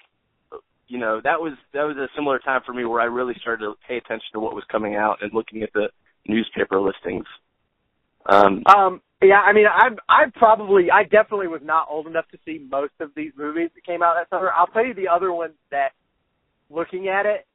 you 0.88 1.00
know 1.00 1.22
that 1.24 1.40
was 1.40 1.54
that 1.74 1.84
was 1.84 1.98
a 1.98 2.08
similar 2.16 2.40
time 2.40 2.62
for 2.66 2.74
me 2.74 2.86
where 2.86 3.02
I 3.02 3.06
really 3.06 3.36
started 3.42 3.66
to 3.66 3.74
pay 3.88 3.98
attention 3.98 4.28
to 4.34 4.40
what 4.40 4.56
was 4.56 4.64
coming 4.72 4.96
out 4.96 5.18
and 5.22 5.34
looking 5.34 5.64
at 5.64 5.74
the 5.74 5.90
newspaper 6.28 6.80
listings. 6.80 7.26
Um, 8.26 8.64
Um, 8.66 9.02
yeah, 9.22 9.42
I 9.42 9.54
mean, 9.54 9.66
I'm 9.72 9.98
I 10.10 10.26
probably 10.36 10.90
I 10.92 11.04
definitely 11.04 11.48
was 11.48 11.62
not 11.64 11.88
old 11.90 12.08
enough 12.08 12.26
to 12.32 12.38
see 12.46 12.66
most 12.70 12.94
of 13.00 13.12
these 13.16 13.32
movies 13.38 13.70
that 13.76 13.86
came 13.86 14.02
out 14.02 14.16
that 14.16 14.30
summer. 14.30 14.52
I'll 14.56 14.68
tell 14.68 14.86
you 14.86 14.94
the 14.94 15.08
other 15.08 15.32
ones 15.34 15.54
that, 15.72 15.90
looking 16.70 17.08
at 17.08 17.26
it, 17.26 17.46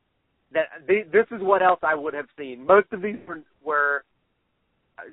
that 0.52 0.66
this 0.86 1.26
is 1.30 1.42
what 1.42 1.62
else 1.62 1.80
I 1.82 1.94
would 1.94 2.14
have 2.14 2.26
seen. 2.38 2.66
Most 2.66 2.92
of 2.92 3.02
these 3.02 3.16
were, 3.26 3.42
were 3.62 4.04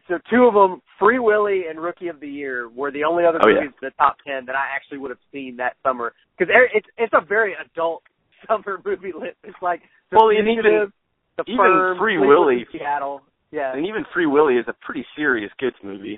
so 0.08 0.20
two 0.30 0.46
of 0.46 0.54
them, 0.54 0.82
Free 1.00 1.20
Willy 1.20 1.63
and 1.70 1.80
Rookie 1.80 2.08
of 2.08 2.20
the 2.20 2.27
Year, 2.27 2.70
were 2.70 2.92
the 2.92 3.04
only 3.04 3.25
other 3.25 3.39
Oh, 3.44 3.48
yeah. 3.50 3.56
movies 3.62 3.75
in 3.82 3.88
the 3.88 3.92
top 3.98 4.18
ten 4.25 4.46
that 4.46 4.56
I 4.56 4.65
actually 4.75 4.98
would 5.00 5.12
have 5.12 5.20
seen 5.32 5.58
that 5.58 5.75
summer 5.84 6.13
because 6.38 6.54
it's 6.74 6.88
it's 6.98 7.13
a 7.13 7.24
very 7.25 7.54
adult 7.54 8.04
summer 8.48 8.82
movie 8.86 9.13
list. 9.18 9.38
It's 9.44 9.58
like 9.62 9.82
the 10.12 10.18
Well, 10.18 10.30
and 10.30 10.48
even- 10.48 10.92
the 11.38 11.44
even 11.48 11.58
Firm, 11.58 11.98
Free 11.98 12.18
Willy- 12.18 12.65
Seattle. 12.72 13.22
Yeah, 13.51 13.74
and 13.75 13.86
even 13.86 14.06
Free 14.13 14.25
Willy 14.25 14.56
is 14.56 14.65
a 14.68 14.74
pretty 14.86 15.06
serious 15.15 15.51
kids 15.60 15.75
movie. 15.84 16.18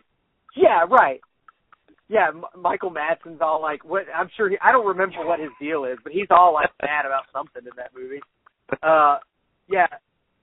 Yeah, 0.56 0.86
right. 0.90 1.20
Yeah, 2.10 2.30
M- 2.30 2.46
Michael 2.56 2.90
Madsen's 2.90 3.42
all 3.42 3.62
like, 3.62 3.84
what? 3.84 4.06
I'm 4.16 4.30
sure 4.38 4.50
he. 4.50 4.58
I 4.64 4.72
don't 4.72 4.86
remember 4.88 5.26
what 5.26 5.40
his 5.40 5.50
deal 5.60 5.84
is, 5.86 5.98
but 6.04 6.14
he's 6.14 6.28
all 6.32 6.54
like 6.54 6.70
mad 6.82 7.06
about 7.06 7.24
something 7.34 7.64
in 7.64 7.72
that 7.78 7.92
movie. 7.96 8.22
Uh, 8.82 9.18
yeah, 9.70 9.88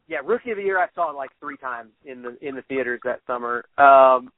yeah. 0.09 0.19
Rookie 0.25 0.51
of 0.51 0.57
the 0.57 0.63
Year 0.63 0.79
I 0.79 0.87
saw 0.95 1.07
like 1.11 1.31
three 1.41 1.57
times 1.57 1.91
in 2.05 2.23
the 2.23 2.37
in 2.47 2.55
the 2.55 2.63
theaters 2.63 3.01
that 3.05 3.21
summer. 3.27 3.65
Um, 3.79 4.31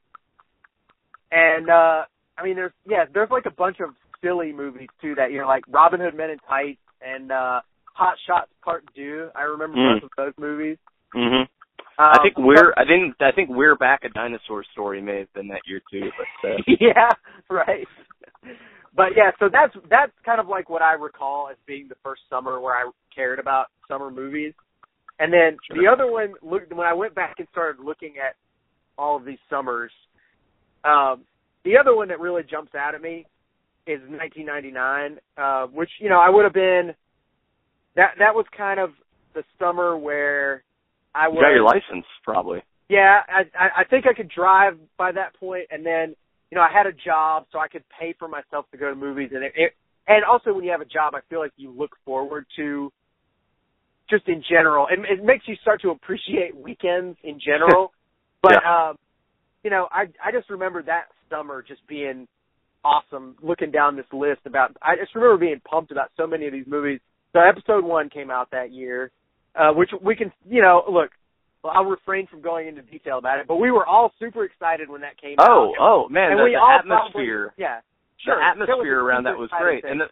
and 1.31 1.69
uh, 1.69 2.03
I 2.37 2.43
mean, 2.43 2.55
there's 2.55 2.71
yeah, 2.87 3.05
there's 3.13 3.29
like 3.31 3.45
a 3.45 3.51
bunch 3.51 3.77
of 3.79 3.89
silly 4.23 4.51
movies 4.53 4.89
too 5.01 5.15
that 5.15 5.31
year, 5.31 5.45
like 5.45 5.63
Robin 5.69 5.99
Hood 5.99 6.15
Men 6.15 6.29
in 6.31 6.37
Tights 6.47 6.79
and 7.01 7.31
uh, 7.31 7.61
Hot 7.93 8.15
Shots 8.25 8.51
Part 8.63 8.83
Two. 8.95 9.29
I 9.35 9.43
remember 9.43 9.77
Mm. 9.77 10.01
both 10.01 10.03
of 10.03 10.09
those 10.17 10.33
movies. 10.39 10.77
hmm 11.13 11.43
Um, 11.43 11.47
I 11.97 12.17
think 12.21 12.37
we're 12.37 12.73
I 12.77 12.85
think 12.85 13.15
I 13.19 13.31
think 13.31 13.49
we're 13.49 13.75
back 13.75 14.03
a 14.03 14.09
dinosaur 14.09 14.63
story 14.71 15.01
may 15.01 15.19
have 15.19 15.33
been 15.33 15.47
that 15.49 15.61
year 15.65 15.81
too, 15.91 16.09
but 16.17 16.49
uh, 16.49 16.55
yeah, 16.79 17.09
right. 17.49 17.87
But 18.95 19.09
yeah, 19.15 19.31
so 19.39 19.49
that's 19.51 19.73
that's 19.89 20.11
kind 20.25 20.39
of 20.39 20.47
like 20.47 20.69
what 20.69 20.81
I 20.81 20.93
recall 20.93 21.49
as 21.51 21.57
being 21.67 21.87
the 21.87 21.95
first 22.03 22.21
summer 22.29 22.59
where 22.59 22.73
I 22.75 22.89
cared 23.13 23.39
about 23.39 23.67
summer 23.87 24.09
movies. 24.09 24.53
And 25.19 25.33
then 25.33 25.57
Sure. 25.65 25.77
the 25.77 25.87
other 25.87 26.11
one, 26.11 26.33
look, 26.41 26.63
when 26.69 26.85
I 26.85 26.93
went 26.93 27.15
back 27.15 27.35
and 27.39 27.47
started 27.49 27.83
looking 27.83 28.15
at 28.17 28.35
all 28.97 29.15
of 29.15 29.25
these 29.25 29.39
summers, 29.49 29.91
um, 30.83 31.25
the 31.63 31.77
other 31.77 31.95
one 31.95 32.07
that 32.09 32.19
really 32.19 32.43
jumps 32.43 32.75
out 32.75 32.95
at 32.95 33.01
me 33.01 33.25
is 33.87 33.99
1999, 34.09 35.19
uh, 35.37 35.67
which 35.67 35.89
you 35.99 36.09
know 36.09 36.19
I 36.19 36.29
would 36.29 36.43
have 36.43 36.53
been. 36.53 36.93
That 37.95 38.11
that 38.19 38.35
was 38.35 38.45
kind 38.55 38.79
of 38.79 38.91
the 39.33 39.43
summer 39.59 39.97
where 39.97 40.63
I 41.15 41.25
you 41.27 41.33
was 41.33 41.41
got 41.41 41.49
your 41.49 41.63
license 41.63 42.05
probably. 42.23 42.61
yeah, 42.89 43.21
I, 43.27 43.41
I 43.57 43.81
I 43.81 43.83
think 43.85 44.05
I 44.05 44.13
could 44.13 44.29
drive 44.29 44.77
by 44.97 45.11
that 45.13 45.35
point, 45.39 45.67
and 45.71 45.85
then 45.85 46.15
you 46.51 46.55
know 46.55 46.61
I 46.61 46.69
had 46.71 46.85
a 46.85 46.93
job, 46.93 47.45
so 47.51 47.59
I 47.59 47.67
could 47.67 47.83
pay 47.99 48.13
for 48.19 48.27
myself 48.27 48.65
to 48.71 48.77
go 48.77 48.89
to 48.89 48.95
movies, 48.95 49.31
and 49.33 49.43
it, 49.43 49.53
it 49.55 49.73
and 50.07 50.23
also 50.23 50.53
when 50.53 50.63
you 50.63 50.71
have 50.71 50.81
a 50.81 50.85
job, 50.85 51.15
I 51.15 51.21
feel 51.29 51.39
like 51.39 51.51
you 51.57 51.71
look 51.71 51.95
forward 52.05 52.45
to 52.57 52.91
just 54.09 54.27
in 54.27 54.43
general. 54.49 54.87
It, 54.89 54.99
it 55.19 55.23
makes 55.23 55.47
you 55.47 55.55
start 55.61 55.81
to 55.81 55.89
appreciate 55.89 56.55
weekends 56.55 57.17
in 57.23 57.39
general. 57.39 57.91
but 58.41 58.63
um, 58.65 58.95
you 59.63 59.69
know, 59.69 59.87
I 59.91 60.03
I 60.23 60.31
just 60.31 60.49
remember 60.49 60.81
that 60.83 61.05
summer 61.29 61.63
just 61.67 61.85
being 61.87 62.27
awesome. 62.83 63.35
Looking 63.41 63.71
down 63.71 63.95
this 63.95 64.05
list 64.13 64.41
about, 64.45 64.75
I 64.81 64.95
just 64.95 65.13
remember 65.15 65.37
being 65.37 65.59
pumped 65.69 65.91
about 65.91 66.11
so 66.15 66.25
many 66.27 66.45
of 66.47 66.53
these 66.53 66.67
movies. 66.67 66.99
So 67.33 67.39
episode 67.39 67.83
one 67.83 68.09
came 68.09 68.31
out 68.31 68.49
that 68.51 68.71
year, 68.71 69.11
uh, 69.55 69.71
which 69.73 69.89
we 70.01 70.15
can, 70.15 70.31
you 70.49 70.61
know, 70.61 70.83
look. 70.89 71.09
Well, 71.63 71.73
I'll 71.75 71.85
refrain 71.85 72.27
from 72.27 72.41
going 72.41 72.67
into 72.67 72.83
detail 72.83 73.17
about 73.17 73.39
it, 73.39 73.47
but 73.47 73.55
we 73.57 73.71
were 73.71 73.85
all 73.85 74.13
super 74.19 74.45
excited 74.45 74.89
when 74.89 75.01
that 75.01 75.19
came 75.19 75.35
Oh, 75.39 75.43
out. 75.43 75.73
oh 75.79 76.05
oh 76.05 76.09
man, 76.09 76.31
and 76.31 76.39
the, 76.39 76.43
we 76.45 76.51
the 76.51 76.59
all 76.59 76.79
atmosphere, 76.79 77.51
Probably, 77.57 77.63
yeah, 77.63 77.79
the 77.81 78.21
sure. 78.23 78.35
That 78.37 78.51
atmosphere 78.61 78.99
around 79.03 79.23
that 79.25 79.35
was 79.37 79.49
great, 79.59 79.81
thing. 79.81 79.91
and 79.91 80.01
the 80.01 80.05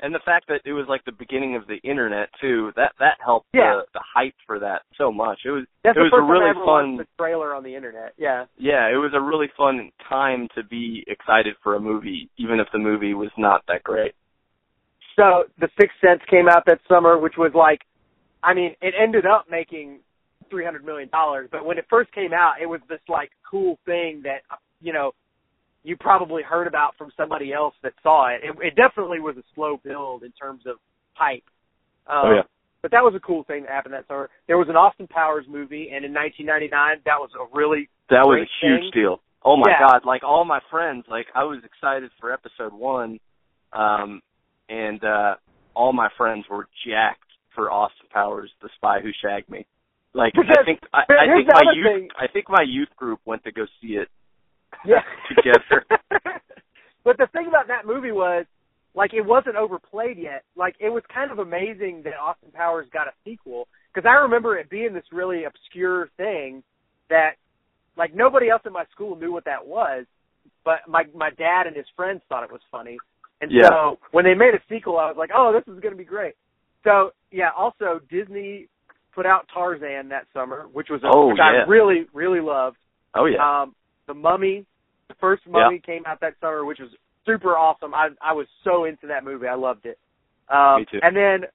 and 0.00 0.14
the 0.14 0.20
fact 0.24 0.46
that 0.48 0.60
it 0.64 0.72
was 0.72 0.86
like 0.88 1.04
the 1.04 1.12
beginning 1.12 1.56
of 1.56 1.66
the 1.66 1.76
internet 1.88 2.28
too. 2.40 2.72
That 2.76 2.92
that 2.98 3.18
helped 3.24 3.48
Yeah. 3.52 3.82
the 3.92 3.98
the 3.98 4.04
hype 4.14 4.34
for 4.46 4.58
that 4.60 4.82
so 4.96 5.10
much. 5.12 5.40
It 5.44 5.50
was 5.50 5.64
That's 5.82 5.96
it 5.96 6.00
was 6.00 6.12
a 6.14 6.22
really 6.22 6.46
time 6.46 6.56
I 6.56 6.60
ever 6.60 6.64
fun 6.64 6.96
the 6.98 7.06
trailer 7.18 7.54
on 7.54 7.62
the 7.62 7.74
internet. 7.74 8.14
Yeah. 8.16 8.46
yeah, 8.56 8.86
it 8.88 8.96
was 8.96 9.12
a 9.14 9.20
really 9.20 9.48
fun 9.56 9.90
time 10.08 10.48
to 10.54 10.62
be 10.62 11.04
excited 11.06 11.54
for 11.62 11.74
a 11.74 11.80
movie, 11.80 12.30
even 12.38 12.60
if 12.60 12.68
the 12.72 12.78
movie 12.78 13.14
was 13.14 13.30
not 13.36 13.62
that 13.68 13.82
great. 13.82 14.14
So 15.16 15.44
The 15.58 15.68
Sixth 15.78 15.96
Sense 16.00 16.20
came 16.30 16.48
out 16.48 16.64
that 16.66 16.78
summer, 16.88 17.18
which 17.18 17.34
was 17.36 17.50
like, 17.54 17.80
I 18.42 18.54
mean, 18.54 18.76
it 18.80 18.94
ended 19.00 19.26
up 19.26 19.46
making 19.50 19.98
three 20.48 20.64
hundred 20.64 20.84
million 20.84 21.08
dollars, 21.10 21.48
but 21.50 21.64
when 21.64 21.76
it 21.76 21.86
first 21.90 22.12
came 22.12 22.32
out, 22.32 22.54
it 22.62 22.66
was 22.66 22.80
this 22.88 23.00
like 23.08 23.30
cool 23.48 23.78
thing 23.84 24.22
that 24.24 24.42
you 24.80 24.92
know 24.92 25.12
you 25.88 25.96
probably 25.96 26.42
heard 26.42 26.66
about 26.66 26.96
from 26.98 27.10
somebody 27.16 27.52
else 27.52 27.74
that 27.82 27.94
saw 28.02 28.28
it. 28.28 28.42
It, 28.44 28.54
it 28.62 28.76
definitely 28.76 29.20
was 29.20 29.36
a 29.38 29.42
slow 29.54 29.80
build 29.82 30.22
in 30.22 30.32
terms 30.32 30.62
of 30.66 30.76
hype. 31.14 31.44
Um, 32.06 32.16
oh 32.24 32.32
yeah. 32.36 32.42
But 32.82 32.92
that 32.92 33.02
was 33.02 33.14
a 33.16 33.20
cool 33.20 33.42
thing 33.44 33.62
that 33.62 33.70
happened 33.72 33.94
that 33.94 34.06
summer. 34.06 34.30
There 34.46 34.56
was 34.58 34.68
an 34.68 34.76
Austin 34.76 35.08
Powers 35.08 35.46
movie, 35.48 35.90
and 35.92 36.04
in 36.04 36.14
1999, 36.14 37.02
that 37.06 37.18
was 37.18 37.30
a 37.34 37.44
really 37.56 37.88
That 38.10 38.22
was 38.26 38.46
a 38.46 38.66
huge 38.66 38.82
thing. 38.82 39.02
deal. 39.02 39.20
Oh 39.44 39.56
my 39.56 39.70
Yeah. 39.70 39.80
god, 39.88 40.04
like 40.04 40.22
all 40.22 40.44
my 40.44 40.60
friends, 40.70 41.04
like 41.10 41.26
I 41.34 41.44
was 41.44 41.58
excited 41.64 42.10
for 42.20 42.32
episode 42.32 42.72
1 42.72 43.18
um 43.72 44.22
and 44.68 45.02
uh 45.04 45.34
all 45.74 45.92
my 45.92 46.08
friends 46.16 46.44
were 46.50 46.66
jacked 46.86 47.20
for 47.54 47.70
Austin 47.70 48.06
Powers, 48.10 48.50
The 48.62 48.68
Spy 48.76 49.00
Who 49.00 49.10
Shagged 49.22 49.48
Me. 49.48 49.66
Like 50.14 50.32
I 50.36 50.64
think 50.64 50.80
I, 50.92 51.02
I 51.02 51.26
think 51.36 51.48
my 51.52 51.72
youth 51.74 51.86
thing. 51.86 52.08
I 52.18 52.26
think 52.32 52.46
my 52.48 52.64
youth 52.66 52.88
group 52.96 53.20
went 53.24 53.44
to 53.44 53.52
go 53.52 53.66
see 53.80 53.94
it 53.96 54.08
yeah. 54.84 55.02
together. 55.34 55.84
but 57.04 57.16
the 57.18 57.26
thing 57.32 57.46
about 57.48 57.68
that 57.68 57.86
movie 57.86 58.12
was, 58.12 58.46
like, 58.94 59.12
it 59.14 59.22
wasn't 59.24 59.56
overplayed 59.56 60.18
yet. 60.18 60.42
Like, 60.56 60.74
it 60.80 60.88
was 60.90 61.02
kind 61.12 61.30
of 61.30 61.38
amazing 61.38 62.02
that 62.04 62.14
Austin 62.20 62.50
Powers 62.52 62.86
got 62.92 63.06
a 63.06 63.12
sequel 63.24 63.68
because 63.94 64.08
I 64.08 64.14
remember 64.22 64.56
it 64.58 64.70
being 64.70 64.92
this 64.94 65.04
really 65.12 65.44
obscure 65.44 66.08
thing 66.16 66.62
that, 67.08 67.32
like, 67.96 68.14
nobody 68.14 68.48
else 68.50 68.62
in 68.66 68.72
my 68.72 68.84
school 68.92 69.16
knew 69.16 69.32
what 69.32 69.44
that 69.44 69.66
was, 69.66 70.04
but 70.64 70.78
my 70.88 71.04
my 71.14 71.30
dad 71.30 71.66
and 71.66 71.76
his 71.76 71.86
friends 71.96 72.20
thought 72.28 72.44
it 72.44 72.50
was 72.52 72.60
funny. 72.70 72.96
And 73.40 73.50
Yeah. 73.52 73.68
so 73.68 73.98
when 74.10 74.24
they 74.24 74.34
made 74.34 74.54
a 74.54 74.60
sequel, 74.68 74.98
I 74.98 75.06
was 75.06 75.16
like, 75.16 75.30
oh, 75.34 75.52
this 75.52 75.62
is 75.72 75.80
going 75.80 75.92
to 75.92 75.98
be 75.98 76.04
great. 76.04 76.34
So 76.84 77.12
yeah, 77.30 77.50
also 77.56 78.00
Disney 78.10 78.68
put 79.14 79.26
out 79.26 79.48
Tarzan 79.52 80.08
that 80.08 80.26
summer, 80.32 80.66
which 80.72 80.88
was 80.90 81.02
a, 81.04 81.08
Oh, 81.12 81.28
which 81.28 81.38
yeah. 81.38 81.62
I 81.64 81.68
really 81.68 82.06
really 82.12 82.40
loved. 82.40 82.76
Oh 83.14 83.26
yeah. 83.26 83.38
Um, 83.62 83.74
the 84.08 84.14
Mummy, 84.14 84.66
the 85.06 85.14
first 85.20 85.42
Mummy 85.46 85.80
came 85.84 86.02
out 86.06 86.20
that 86.20 86.34
summer, 86.40 86.64
which 86.64 86.78
was 86.80 86.90
super 87.24 87.56
awesome. 87.56 87.94
I 87.94 88.08
I 88.20 88.32
was 88.32 88.46
so 88.64 88.84
into 88.84 89.06
that 89.06 89.22
movie. 89.22 89.46
I 89.46 89.54
loved 89.54 89.86
it. 89.86 89.98
Um, 90.52 90.80
Me 90.80 90.86
too. 90.90 90.98
And 91.02 91.14
then 91.14 91.48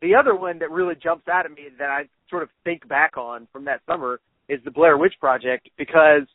the 0.00 0.14
other 0.14 0.36
one 0.36 0.60
that 0.60 0.70
really 0.70 0.94
jumps 1.02 1.26
out 1.28 1.46
at 1.46 1.50
me 1.50 1.64
that 1.78 1.90
I 1.90 2.04
sort 2.30 2.42
of 2.44 2.50
think 2.62 2.86
back 2.88 3.16
on 3.16 3.48
from 3.52 3.64
that 3.64 3.80
summer 3.86 4.20
is 4.48 4.60
the 4.64 4.70
Blair 4.70 4.96
Witch 4.98 5.14
Project 5.18 5.68
because 5.76 6.28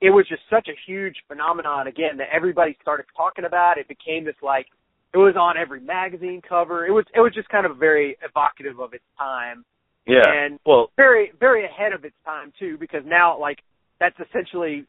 it 0.00 0.10
was 0.10 0.26
just 0.28 0.42
such 0.50 0.68
a 0.68 0.76
huge 0.86 1.16
phenomenon 1.28 1.86
again 1.86 2.18
that 2.18 2.28
everybody 2.34 2.76
started 2.82 3.06
talking 3.16 3.44
about. 3.44 3.78
It 3.78 3.88
became 3.88 4.24
this 4.24 4.34
like 4.42 4.66
it 5.14 5.18
was 5.18 5.36
on 5.36 5.56
every 5.56 5.80
magazine 5.80 6.42
cover. 6.46 6.86
It 6.86 6.92
was 6.92 7.04
it 7.14 7.20
was 7.20 7.32
just 7.32 7.48
kind 7.48 7.64
of 7.64 7.76
very 7.78 8.16
evocative 8.22 8.80
of 8.80 8.92
its 8.92 9.04
time 9.16 9.64
yeah. 10.06 10.22
and 10.26 10.58
well, 10.66 10.90
very 10.96 11.32
very 11.38 11.64
ahead 11.64 11.92
of 11.92 12.04
its 12.04 12.16
time 12.24 12.52
too 12.58 12.76
because 12.78 13.02
now 13.06 13.38
like 13.38 13.58
that's 14.00 14.16
essentially 14.20 14.84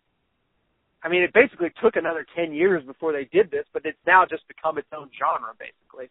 I 1.06 1.10
mean 1.10 1.22
it 1.24 1.32
basically 1.34 1.70
took 1.82 1.96
another 1.96 2.26
10 2.36 2.52
years 2.54 2.84
before 2.84 3.14
they 3.14 3.26
did 3.32 3.50
this 3.52 3.66
but 3.72 3.84
it's 3.86 3.98
now 4.06 4.26
just 4.30 4.46
become 4.48 4.78
its 4.78 4.88
own 4.98 5.10
genre 5.18 5.54
basically. 5.58 6.10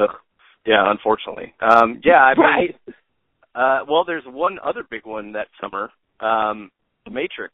ugh. 0.00 0.16
yeah, 0.66 0.90
unfortunately. 0.90 1.54
Um 1.60 2.00
yeah, 2.02 2.22
I 2.24 2.34
mean 2.34 2.44
right. 2.44 2.76
Uh, 3.54 3.80
well, 3.86 4.02
there's 4.02 4.24
one 4.26 4.58
other 4.64 4.82
big 4.90 5.04
one 5.04 5.32
that 5.32 5.48
summer. 5.60 5.90
Um, 6.20 6.70
The 7.04 7.10
Matrix 7.10 7.52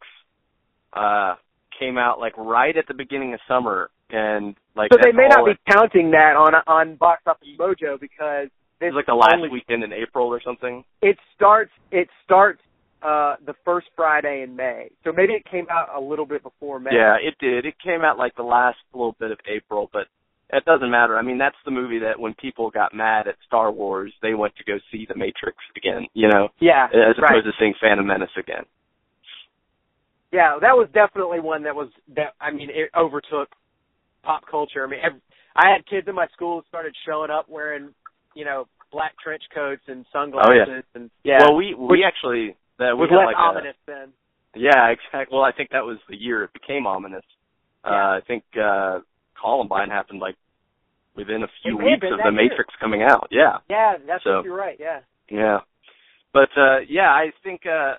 uh, 0.93 1.35
came 1.77 1.99
out 1.99 2.21
like 2.21 2.35
right 2.39 2.77
at 2.77 2.87
the 2.87 2.95
beginning 2.95 3.35
of 3.35 3.41
summer, 3.49 3.91
and 4.11 4.55
like 4.77 4.93
So 4.93 4.99
they 5.03 5.11
may 5.11 5.27
not 5.27 5.45
be 5.45 5.51
it- 5.53 5.59
counting 5.75 6.13
that 6.13 6.37
on 6.37 6.55
on 6.69 6.95
Box 6.95 7.23
Office 7.27 7.49
Mojo 7.59 7.99
because 7.99 8.47
It 8.47 8.53
this 8.79 8.93
was 8.93 8.95
like 8.95 9.07
the 9.07 9.15
last 9.15 9.35
only, 9.39 9.49
weekend 9.49 9.83
in 9.83 9.93
April 9.93 10.29
or 10.29 10.41
something. 10.41 10.85
it 11.03 11.19
starts 11.35 11.73
it 11.91 12.09
starts 12.25 12.63
uh 13.03 13.37
the 13.47 13.55
first 13.65 13.87
Friday 13.95 14.43
in 14.43 14.57
May. 14.57 14.91
So 15.05 15.13
maybe 15.13 15.33
it 15.35 15.45
came 15.51 15.67
out 15.71 15.89
a 15.97 16.01
little 16.01 16.27
bit 16.27 16.43
before 16.43 16.81
May. 16.81 16.91
Yeah, 16.93 17.17
it 17.23 17.35
did. 17.41 17.65
It 17.65 17.75
came 17.83 18.03
out 18.03 18.19
like 18.19 18.35
the 18.37 18.43
last 18.43 18.79
little 18.93 19.17
bit 19.21 19.31
of 19.31 19.39
April, 19.49 19.89
but 19.93 20.07
it 20.51 20.65
doesn't 20.65 20.91
matter. 20.91 21.17
I 21.19 21.23
mean, 21.23 21.39
that's 21.39 21.57
the 21.65 21.71
movie 21.71 21.99
that 22.01 22.19
when 22.19 22.35
people 22.35 22.71
got 22.71 22.95
mad 22.95 23.29
at 23.29 23.37
Star 23.47 23.71
Wars, 23.71 24.13
they 24.23 24.35
went 24.35 24.57
to 24.57 24.65
go 24.65 24.79
see 24.91 25.07
The 25.07 25.15
Matrix 25.15 25.59
again. 25.77 26.07
You 26.15 26.29
know, 26.29 26.49
Yeah. 26.59 26.87
as 26.87 27.17
opposed 27.19 27.31
right. 27.31 27.45
to 27.45 27.53
seeing 27.59 27.75
Phantom 27.81 28.07
Menace 28.07 28.31
again. 28.37 28.65
Yeah, 30.33 30.59
that 30.61 30.77
was 30.77 30.89
definitely 30.93 31.41
one 31.41 31.63
that 31.63 31.75
was 31.75 31.89
that. 32.17 32.35
I 32.41 32.51
mean, 32.51 32.69
it 32.71 32.91
overtook 32.97 33.49
pop 34.23 34.43
culture. 34.51 34.85
I 34.85 34.89
mean, 34.89 35.01
ev 35.03 35.13
I 35.57 35.71
had 35.73 35.87
kids 35.87 36.07
in 36.07 36.15
my 36.15 36.27
school 36.35 36.61
who 36.61 36.69
started 36.69 36.95
showing 37.07 37.31
up 37.31 37.49
wearing, 37.49 37.95
you 38.35 38.45
know, 38.45 38.67
black 38.93 39.13
trench 39.23 39.43
coats 39.55 39.83
and 39.89 40.05
sunglasses, 40.13 40.85
and 40.95 41.11
yeah. 41.25 41.39
Well, 41.41 41.57
we 41.57 41.75
we 41.75 41.87
Which- 41.87 42.01
actually 42.07 42.57
that 42.79 42.97
was 42.97 43.09
like 43.13 43.37
ominous 43.37 43.77
then. 43.87 44.13
Yeah, 44.55 44.89
exactly. 44.89 45.35
Well, 45.37 45.45
I 45.45 45.53
think 45.53 45.71
that 45.71 45.85
was 45.85 45.99
the 46.09 46.17
year 46.17 46.45
it 46.45 46.53
became 46.53 46.87
ominous. 46.87 47.25
Yeah. 47.85 47.91
Uh, 47.91 48.17
I 48.17 48.21
think 48.27 48.45
uh 48.61 49.01
Columbine 49.41 49.89
happened 49.91 50.21
like 50.21 50.37
within 51.17 51.43
a 51.43 51.49
few 51.63 51.77
weeks 51.77 52.07
of 52.11 52.19
The 52.19 52.25
year. 52.25 52.33
Matrix 52.33 52.75
coming 52.81 53.03
out. 53.03 53.29
Yeah. 53.31 53.59
Yeah, 53.69 53.95
that's 54.07 54.25
So- 54.25 54.43
you're 54.45 54.57
right. 54.57 54.77
Yeah. 54.81 55.01
Yeah. 55.31 55.59
But 56.33 56.49
uh 56.57 56.79
yeah, 56.89 57.11
I 57.11 57.31
think 57.45 57.63
uh 57.67 57.95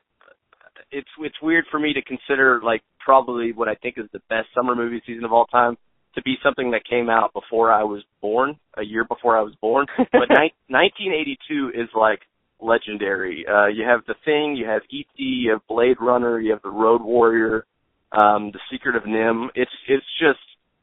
it's 0.91 1.09
it's 1.19 1.35
weird 1.41 1.65
for 1.69 1.79
me 1.79 1.93
to 1.93 2.01
consider 2.01 2.61
like 2.63 2.81
probably 2.99 3.51
what 3.53 3.67
I 3.67 3.75
think 3.75 3.97
is 3.97 4.05
the 4.11 4.21
best 4.29 4.47
summer 4.55 4.75
movie 4.75 5.01
season 5.05 5.23
of 5.23 5.31
all 5.33 5.45
time 5.45 5.77
to 6.15 6.21
be 6.23 6.35
something 6.43 6.71
that 6.71 6.81
came 6.89 7.09
out 7.09 7.33
before 7.33 7.71
I 7.71 7.83
was 7.83 8.01
born, 8.21 8.57
a 8.75 8.83
year 8.83 9.03
before 9.05 9.37
I 9.37 9.41
was 9.41 9.53
born. 9.61 9.85
But 10.11 10.29
ni- 10.29 10.53
1982 10.67 11.71
is 11.75 11.89
like 11.95 12.19
legendary. 12.59 13.45
Uh 13.47 13.67
you 13.67 13.83
have 13.85 14.01
The 14.07 14.15
Thing, 14.25 14.55
you 14.55 14.65
have 14.67 14.81
E.T., 14.89 15.23
you 15.23 15.51
have 15.51 15.61
Blade 15.67 15.97
Runner, 15.99 16.39
you 16.39 16.51
have 16.51 16.61
The 16.61 16.69
Road 16.69 17.01
Warrior, 17.01 17.65
um 18.11 18.51
The 18.51 18.59
Secret 18.71 18.95
of 18.95 19.03
NIMH. 19.03 19.49
It's 19.55 19.71
it's 19.87 20.05
just 20.19 20.39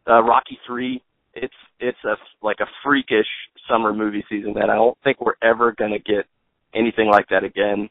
uh 0.09 0.23
Rocky 0.23 0.59
3. 0.67 1.03
It's 1.35 1.55
it's 1.81 1.99
a 2.05 2.17
like 2.43 2.61
a 2.61 2.67
freakish 2.85 3.27
summer 3.69 3.93
movie 3.93 4.25
season 4.29 4.55
that 4.55 4.71
I 4.71 4.75
don't 4.75 4.97
think 5.05 5.21
we're 5.21 5.35
ever 5.43 5.73
to 5.73 5.99
get 5.99 6.27
anything 6.75 7.09
like 7.09 7.29
that 7.29 7.45
again. 7.45 7.89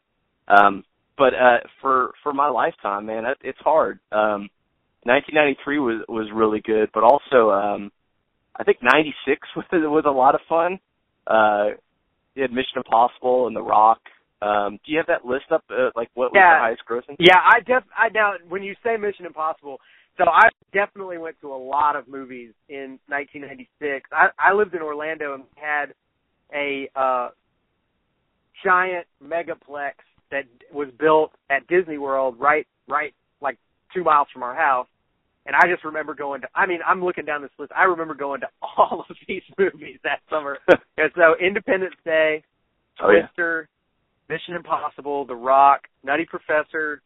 Um, 0.47 0.83
but 1.17 1.33
uh, 1.33 1.59
for 1.81 2.11
for 2.23 2.33
my 2.33 2.49
lifetime, 2.49 3.05
man, 3.05 3.25
it, 3.25 3.37
it's 3.41 3.59
hard. 3.59 3.99
Um, 4.11 4.49
1993 5.03 5.79
was 5.79 6.05
was 6.07 6.27
really 6.33 6.61
good, 6.61 6.89
but 6.93 7.03
also 7.03 7.51
um, 7.51 7.91
I 8.55 8.63
think 8.63 8.79
96 8.81 9.47
was 9.55 9.65
was 9.71 10.03
a 10.05 10.11
lot 10.11 10.35
of 10.35 10.41
fun. 10.47 10.79
Uh, 11.27 11.77
you 12.35 12.41
had 12.41 12.51
Mission 12.51 12.77
Impossible 12.77 13.47
and 13.47 13.55
The 13.55 13.61
Rock. 13.61 13.99
Um, 14.41 14.77
do 14.85 14.91
you 14.91 14.97
have 14.97 15.07
that 15.07 15.25
list 15.25 15.45
up? 15.51 15.63
Uh, 15.69 15.89
like 15.95 16.09
what 16.13 16.31
was 16.31 16.35
Yeah. 16.35 16.59
the 16.59 16.59
highest 16.59 16.83
grossing? 16.85 17.15
Yeah, 17.19 17.39
I 17.41 17.61
def 17.61 17.83
I 17.97 18.09
now 18.09 18.33
when 18.47 18.61
you 18.63 18.75
say 18.83 18.97
Mission 18.97 19.25
Impossible, 19.25 19.79
so 20.17 20.25
I 20.29 20.49
definitely 20.73 21.17
went 21.17 21.39
to 21.41 21.53
a 21.53 21.55
lot 21.55 21.95
of 21.95 22.07
movies 22.07 22.53
in 22.69 22.99
1996. 23.07 24.09
I 24.11 24.29
I 24.37 24.53
lived 24.53 24.75
in 24.75 24.81
Orlando 24.81 25.33
and 25.33 25.45
had 25.55 25.93
a 26.53 26.89
uh 26.95 27.29
giant 28.63 29.07
megaplex 29.23 29.93
that 30.31 30.45
was 30.71 30.89
built 30.99 31.31
at 31.49 31.65
Disney 31.67 31.97
World 31.97 32.35
right 32.39 32.67
right 32.87 33.13
like 33.41 33.57
2 33.93 34.03
miles 34.03 34.27
from 34.33 34.43
our 34.43 34.55
house. 34.55 34.87
And 35.45 35.55
I 35.55 35.67
just 35.71 35.83
remember 35.85 36.13
going 36.15 36.41
to 36.41 36.47
I 36.55 36.65
mean, 36.65 36.79
I'm 36.85 37.03
looking 37.03 37.25
down 37.25 37.41
this 37.41 37.51
list. 37.59 37.71
I 37.75 37.83
remember 37.83 38.13
going 38.15 38.41
to 38.41 38.47
all 38.77 39.05
of 39.09 39.15
these 39.27 39.43
movies 39.57 39.99
that 40.03 40.19
summer. 40.29 40.57
and 40.97 41.11
so 41.15 41.35
Independence 41.39 41.95
Day, 42.03 42.43
oh 43.01 43.11
yeah. 43.11 43.27
Mission 44.27 44.55
Impossible, 44.55 45.25
The 45.25 45.35
Rock, 45.35 45.81
Nutty 46.03 46.25
Professor, 46.25 47.01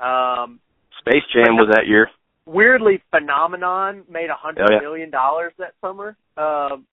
um, 0.00 0.60
Space 1.00 1.24
Jam 1.34 1.56
was 1.56 1.68
that 1.74 1.86
year. 1.88 2.08
weirdly 2.46 3.02
Phenomenon 3.10 4.04
made 4.08 4.30
a 4.30 4.34
hundred 4.36 4.68
Oh, 4.70 4.74
yeah. 4.74 4.80
million 4.80 5.10
dollars 5.10 5.52
that 5.58 5.72
summer. 5.80 6.16
Um 6.36 6.86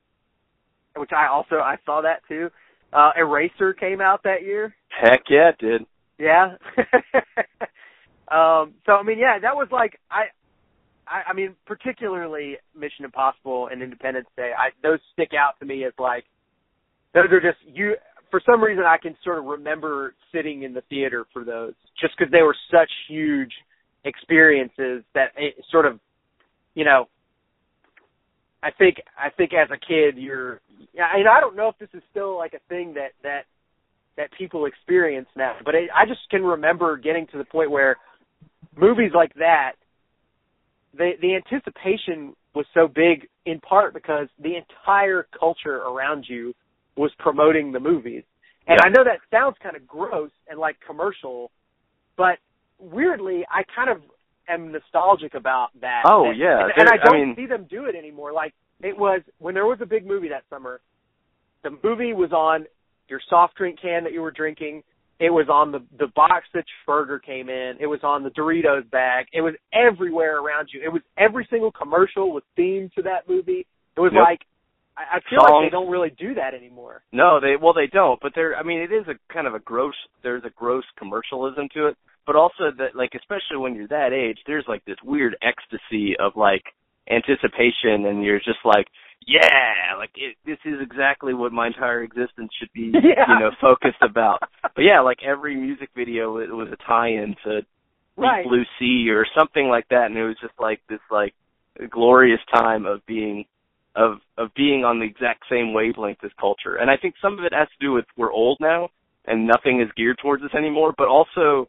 which 0.96 1.12
I 1.16 1.28
also 1.28 1.58
I 1.58 1.76
saw 1.86 2.02
that 2.02 2.22
too. 2.28 2.50
Uh 2.92 3.12
Eraser 3.18 3.74
came 3.74 4.02
out 4.02 4.24
that 4.24 4.42
year. 4.44 4.74
Heck 4.90 5.22
yeah, 5.30 5.50
it 5.50 5.58
did. 5.60 5.86
Yeah. 6.18 6.56
um 8.32 8.74
so 8.86 8.94
I 8.94 9.04
mean 9.04 9.20
yeah, 9.20 9.40
that 9.42 9.56
was 9.56 9.68
like 9.72 10.00
I 10.12 10.26
I, 11.10 11.32
I 11.32 11.34
mean 11.34 11.56
particularly 11.66 12.58
Mission 12.78 13.06
Impossible 13.06 13.70
and 13.72 13.82
Independence 13.82 14.28
Day. 14.36 14.52
I 14.58 14.70
those 14.84 15.00
stick 15.14 15.32
out 15.38 15.60
to 15.60 15.66
me 15.66 15.84
as 15.86 15.94
like 16.00 16.26
those 17.14 17.32
are 17.32 17.42
just 17.42 17.58
you 17.66 17.96
for 18.30 18.42
some 18.46 18.62
reason 18.62 18.84
I 18.86 18.98
can 18.98 19.16
sort 19.24 19.40
of 19.40 19.46
remember 19.46 20.14
sitting 20.34 20.64
in 20.64 20.74
the 20.74 20.82
theater 20.90 21.26
for 21.34 21.44
those 21.44 21.74
just 22.00 22.14
because 22.18 22.32
they 22.32 22.42
were 22.42 22.56
such 22.72 22.90
huge 23.10 23.52
experiences 24.06 25.04
that 25.14 25.32
it 25.38 25.56
sort 25.72 25.86
of 25.86 26.00
you 26.76 26.86
know 26.86 27.06
I 28.64 28.72
think 28.72 28.98
I 29.18 29.30
think 29.30 29.52
as 29.54 29.70
a 29.72 29.78
kid 29.78 30.22
you're 30.22 30.62
and 30.98 31.28
I 31.28 31.40
don't 31.40 31.56
know 31.56 31.70
if 31.70 31.78
this 31.80 31.90
is 31.94 32.04
still 32.12 32.38
like 32.38 32.54
a 32.54 32.70
thing 32.70 32.94
that 32.96 33.12
that 33.24 33.42
that 34.18 34.30
people 34.38 34.66
experience 34.66 35.28
now 35.36 35.56
but 35.64 35.76
it, 35.76 35.90
I 35.96 36.06
just 36.06 36.22
can 36.30 36.44
remember 36.44 36.98
getting 36.98 37.28
to 37.28 37.38
the 37.38 37.46
point 37.46 37.72
where 37.72 37.98
movies 38.76 39.12
like 39.14 39.34
that 39.36 39.74
the 40.98 41.12
the 41.22 41.36
anticipation 41.36 42.36
was 42.56 42.66
so 42.74 42.88
big 42.88 43.28
in 43.46 43.60
part 43.60 43.94
because 43.94 44.28
the 44.40 44.56
entire 44.56 45.28
culture 45.40 45.78
around 45.78 46.26
you 46.28 46.54
was 46.96 47.12
promoting 47.20 47.72
the 47.72 47.80
movies. 47.80 48.24
And 48.68 48.80
Yeah. 48.82 48.88
I 48.88 48.90
know 48.90 49.04
that 49.04 49.20
sounds 49.32 49.56
kind 49.62 49.76
of 49.76 49.88
gross 49.88 50.32
and 50.50 50.60
like 50.60 50.78
commercial, 50.86 51.52
but 52.18 52.40
weirdly 52.80 53.46
I 53.50 53.64
kind 53.76 53.90
of 53.90 54.02
am 54.50 54.72
nostalgic 54.72 55.34
about 55.36 55.70
that. 55.82 56.04
Oh, 56.06 56.26
And- 56.30 56.38
yeah. 56.38 56.64
And, 56.64 56.72
and 56.78 56.90
I 56.90 56.98
don't 56.98 57.16
I 57.16 57.26
mean- 57.26 57.36
see 57.36 57.46
them 57.46 57.66
do 57.70 57.86
it 57.86 57.96
anymore. 57.96 58.34
Like 58.34 58.54
it 58.82 58.98
was 58.98 59.22
when 59.40 59.54
there 59.54 59.66
was 59.66 59.80
a 59.82 59.86
big 59.86 60.06
movie 60.06 60.30
that 60.30 60.44
summer, 60.50 60.82
the 61.64 61.72
movie 61.84 62.14
was 62.14 62.32
on 62.32 62.66
your 63.10 63.20
soft 63.30 63.56
drink 63.56 63.80
can 63.80 64.04
that 64.04 64.14
you 64.14 64.22
were 64.22 64.32
drinking. 64.32 64.84
It 65.20 65.32
was 65.32 65.48
on 65.50 65.72
the 65.72 65.80
the 65.98 66.08
box 66.16 66.46
that 66.54 66.66
burger 66.86 67.20
came 67.20 67.50
in. 67.50 67.78
It 67.80 67.88
was 67.88 68.02
on 68.04 68.24
the 68.24 68.30
Doritos 68.30 68.90
bag. 68.92 69.26
It 69.34 69.42
was 69.42 69.56
everywhere 69.74 70.40
around 70.40 70.70
you. 70.72 70.82
It 70.84 70.90
was 70.94 71.02
every 71.18 71.48
single 71.50 71.72
commercial 71.72 72.32
was 72.32 72.44
themed 72.58 72.94
to 72.94 73.02
that 73.04 73.28
movie. 73.28 73.66
It 73.96 74.00
was 74.00 74.12
Yep. 74.14 74.22
like 74.24 74.42
I, 74.96 75.18
I 75.18 75.20
feel 75.30 75.40
like 75.42 75.66
they 75.66 75.72
don't 75.72 75.90
really 75.90 76.12
do 76.12 76.36
that 76.36 76.54
anymore. 76.54 77.02
No, 77.12 77.40
they 77.40 77.56
well 77.60 77.74
they 77.74 77.88
don't, 77.88 78.20
but 78.22 78.34
there 78.36 78.56
I 78.56 78.64
mean 78.64 78.80
it 78.80 78.92
is 78.92 79.08
a 79.08 79.16
kind 79.34 79.48
of 79.48 79.56
a 79.56 79.60
gross 79.60 79.96
there's 80.22 80.44
a 80.46 80.52
gross 80.52 80.86
commercialism 80.98 81.68
to 81.74 81.88
it, 81.88 81.98
but 82.26 82.36
also 82.36 82.70
that 82.78 82.96
like 82.96 83.12
especially 83.16 83.58
when 83.58 83.74
you're 83.76 83.88
that 83.88 84.14
age, 84.14 84.38
there's 84.46 84.66
like 84.68 84.86
this 84.86 84.98
weird 85.04 85.36
ecstasy 85.42 86.16
of 86.20 86.34
like 86.36 86.64
anticipation 87.10 88.06
and 88.06 88.24
you're 88.24 88.40
just 88.40 88.60
like, 88.66 88.88
yeah, 89.26 89.96
like 89.98 90.12
it, 90.16 90.36
this 90.46 90.58
is 90.66 90.80
exactly 90.82 91.34
what 91.34 91.52
my 91.52 91.68
entire 91.68 92.04
existence 92.04 92.52
should 92.60 92.72
be, 92.74 92.92
Yeah. 92.94 93.26
you 93.28 93.40
know, 93.40 93.52
focused 93.60 94.02
about. 94.02 94.40
But 94.62 94.82
yeah, 94.84 95.02
like 95.02 95.20
every 95.26 95.56
music 95.56 95.90
video 95.96 96.38
it 96.38 96.50
was 96.50 96.70
a 96.72 96.78
tie-in 96.88 97.36
to 97.44 97.62
Deep 97.62 97.68
Right. 98.18 98.46
Blue 98.46 98.64
Sea 98.80 99.10
or 99.12 99.26
something 99.38 99.68
like 99.68 99.88
that, 99.90 100.06
and 100.06 100.18
it 100.18 100.24
was 100.24 100.38
just 100.42 100.54
like 100.60 100.82
this 100.90 101.00
like 101.12 101.34
glorious 101.92 102.40
time 102.54 102.86
of 102.86 103.06
being 103.06 103.46
of 103.96 104.18
of 104.38 104.50
being 104.56 104.84
on 104.86 105.00
the 105.00 105.06
exact 105.06 105.44
same 105.50 105.74
wavelength 105.74 106.20
as 106.24 106.32
culture. 106.40 106.76
And 106.76 106.90
I 106.90 106.98
think 106.98 107.16
some 107.22 107.38
of 107.38 107.46
it 107.46 107.54
has 107.54 107.68
to 107.68 107.86
do 107.86 107.92
with 107.92 108.06
we're 108.16 108.32
old 108.32 108.58
now 108.60 108.90
and 109.26 109.46
nothing 109.46 109.82
is 109.82 109.90
geared 109.98 110.18
towards 110.22 110.42
us 110.44 110.52
anymore, 110.58 110.94
but 110.98 111.08
also 111.08 111.68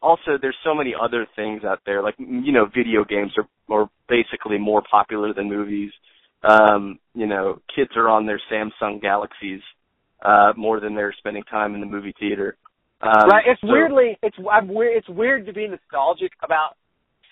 also 0.00 0.38
there's 0.40 0.56
so 0.62 0.74
many 0.74 0.94
other 1.00 1.26
things 1.34 1.64
out 1.64 1.80
there 1.84 2.02
like 2.02 2.14
you 2.18 2.52
know 2.52 2.66
video 2.66 3.04
games 3.04 3.32
are 3.36 3.48
are 3.74 3.88
basically 4.08 4.58
more 4.58 4.82
popular 4.90 5.32
than 5.34 5.48
movies. 5.48 5.90
Um, 6.44 6.98
you 7.14 7.26
know, 7.26 7.60
kids 7.74 7.90
are 7.96 8.08
on 8.08 8.26
their 8.26 8.40
Samsung 8.50 9.00
Galaxies 9.00 9.60
uh 10.24 10.52
more 10.56 10.80
than 10.80 10.96
they're 10.96 11.14
spending 11.16 11.44
time 11.44 11.74
in 11.74 11.80
the 11.80 11.86
movie 11.86 12.14
theater. 12.18 12.56
Um, 13.02 13.28
right. 13.30 13.44
It's 13.46 13.60
so- 13.60 13.68
weirdly 13.68 14.18
it's 14.22 14.36
I'm 14.50 14.66
weird 14.68 14.96
it's 14.96 15.08
weird 15.08 15.46
to 15.46 15.52
be 15.52 15.68
nostalgic 15.68 16.32
about 16.42 16.76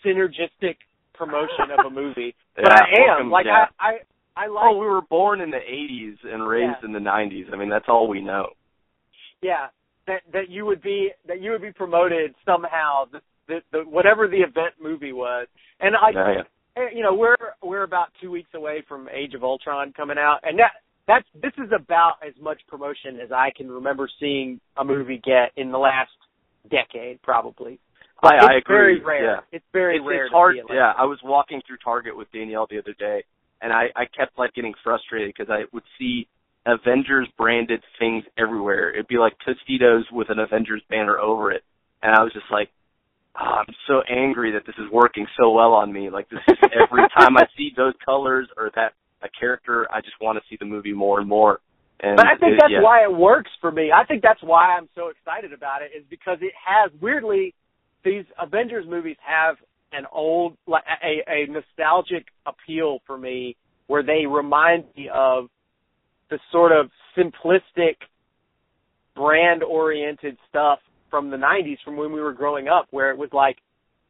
synergistic 0.04 0.76
promotion 1.14 1.70
of 1.76 1.86
a 1.86 1.90
movie. 1.90 2.34
but 2.56 2.64
Yeah, 2.66 2.74
I 2.74 3.00
am. 3.00 3.06
welcome- 3.08 3.30
like 3.30 3.46
yeah. 3.46 3.66
I, 3.80 3.88
I 3.88 4.44
I 4.44 4.46
like 4.48 4.64
Oh, 4.70 4.78
we 4.78 4.86
were 4.86 5.00
born 5.02 5.40
in 5.40 5.50
the 5.50 5.56
80s 5.56 6.16
and 6.32 6.46
raised 6.46 6.76
Yeah. 6.82 6.86
in 6.86 6.92
the 6.92 6.98
90s. 7.00 7.52
I 7.52 7.56
mean, 7.56 7.70
that's 7.70 7.86
all 7.88 8.06
we 8.08 8.20
know. 8.20 8.48
yeah 9.42 9.66
that 10.06 10.22
that 10.32 10.48
you 10.48 10.64
would 10.66 10.82
be 10.82 11.10
that 11.26 11.40
you 11.40 11.50
would 11.50 11.62
be 11.62 11.72
promoted 11.72 12.34
somehow 12.44 13.04
the 13.10 13.20
the, 13.48 13.58
the 13.72 13.78
whatever 13.80 14.28
the 14.28 14.38
event 14.38 14.74
movie 14.80 15.12
was 15.12 15.48
and 15.80 15.96
I. 15.96 16.10
Yeah, 16.10 16.32
yeah. 16.36 16.42
Eh, 16.76 16.88
you 16.94 17.02
know 17.02 17.14
we're 17.14 17.36
we're 17.62 17.82
about 17.82 18.08
two 18.20 18.30
weeks 18.30 18.50
away 18.54 18.84
from 18.88 19.08
Age 19.08 19.34
of 19.34 19.42
Ultron 19.42 19.92
coming 19.96 20.18
out 20.18 20.40
and 20.42 20.58
that 20.58 20.72
that's 21.06 21.26
this 21.40 21.52
is 21.58 21.70
about 21.74 22.14
as 22.26 22.34
much 22.40 22.60
promotion 22.68 23.18
as 23.22 23.32
I 23.32 23.50
can 23.56 23.70
remember 23.70 24.08
seeing 24.20 24.60
a 24.76 24.84
movie 24.84 25.20
get 25.24 25.52
in 25.56 25.70
the 25.70 25.78
last 25.78 26.10
decade 26.70 27.22
probably. 27.22 27.78
I, 28.22 28.34
it's 28.34 28.44
I 28.44 28.54
agree. 28.56 28.76
very 28.76 29.04
rare. 29.04 29.24
Yeah. 29.24 29.40
It's 29.52 29.64
very 29.72 29.96
it's, 29.96 30.06
rare. 30.06 30.24
it's 30.26 30.32
hard. 30.32 30.54
To 30.54 30.56
see 30.56 30.60
it 30.60 30.70
like 30.70 30.76
yeah, 30.76 30.92
I 30.96 31.04
was 31.04 31.18
walking 31.22 31.60
through 31.66 31.76
Target 31.84 32.16
with 32.16 32.30
Danielle 32.32 32.66
the 32.68 32.78
other 32.78 32.94
day, 32.98 33.24
and 33.60 33.72
I 33.72 33.86
I 33.94 34.04
kept 34.06 34.38
like 34.38 34.54
getting 34.54 34.74
frustrated 34.82 35.32
because 35.36 35.50
I 35.50 35.64
would 35.72 35.84
see 35.98 36.26
Avengers 36.66 37.28
branded 37.38 37.82
things 37.98 38.24
everywhere. 38.38 38.92
It'd 38.92 39.06
be 39.06 39.18
like 39.18 39.34
Tostitos 39.46 40.10
with 40.10 40.30
an 40.30 40.38
Avengers 40.38 40.82
banner 40.88 41.18
over 41.18 41.52
it, 41.52 41.62
and 42.02 42.14
I 42.14 42.22
was 42.22 42.32
just 42.32 42.46
like, 42.50 42.70
oh, 43.40 43.44
I'm 43.44 43.74
so 43.86 44.02
angry 44.08 44.52
that 44.52 44.66
this 44.66 44.74
is 44.78 44.90
working 44.92 45.26
so 45.38 45.50
well 45.50 45.72
on 45.72 45.92
me. 45.92 46.10
Like 46.10 46.28
this 46.28 46.40
is 46.48 46.56
every 46.62 47.02
time 47.18 47.36
I 47.36 47.44
see 47.56 47.70
those 47.76 47.94
colors 48.04 48.48
or 48.56 48.70
that 48.74 48.92
a 49.22 49.28
character, 49.38 49.86
I 49.92 50.00
just 50.00 50.14
want 50.20 50.38
to 50.38 50.44
see 50.50 50.56
the 50.58 50.66
movie 50.66 50.92
more 50.92 51.20
and 51.20 51.28
more. 51.28 51.60
And 52.00 52.16
But 52.16 52.26
I 52.26 52.36
think 52.36 52.54
it- 52.54 52.58
that's 52.60 52.72
yeah. 52.72 52.82
why 52.82 53.02
it 53.02 53.12
works 53.12 53.50
for 53.60 53.72
me. 53.72 53.90
I 53.92 54.04
think 54.04 54.22
that's 54.22 54.42
why 54.42 54.76
I'm 54.76 54.88
so 54.94 55.08
excited 55.08 55.52
about 55.52 55.82
it 55.82 55.96
is 55.96 56.04
because 56.10 56.38
it 56.42 56.52
has 56.66 56.90
weirdly 57.00 57.54
these 58.04 58.24
Avengers 58.40 58.84
movies 58.88 59.16
have 59.26 59.56
an 59.92 60.04
old 60.12 60.56
like 60.66 60.84
a, 61.02 61.22
a 61.30 61.46
nostalgic 61.50 62.26
appeal 62.46 62.98
for 63.06 63.16
me 63.16 63.56
where 63.86 64.02
they 64.02 64.26
remind 64.26 64.84
me 64.96 65.08
of 65.12 65.48
the 66.28 66.38
sort 66.52 66.72
of 66.72 66.90
simplistic 67.16 67.94
brand 69.14 69.62
oriented 69.62 70.36
stuff 70.48 70.80
from 71.10 71.30
the 71.30 71.36
90s 71.36 71.78
from 71.84 71.96
when 71.96 72.12
we 72.12 72.20
were 72.20 72.32
growing 72.32 72.68
up 72.68 72.86
where 72.90 73.10
it 73.10 73.18
was 73.18 73.30
like 73.32 73.56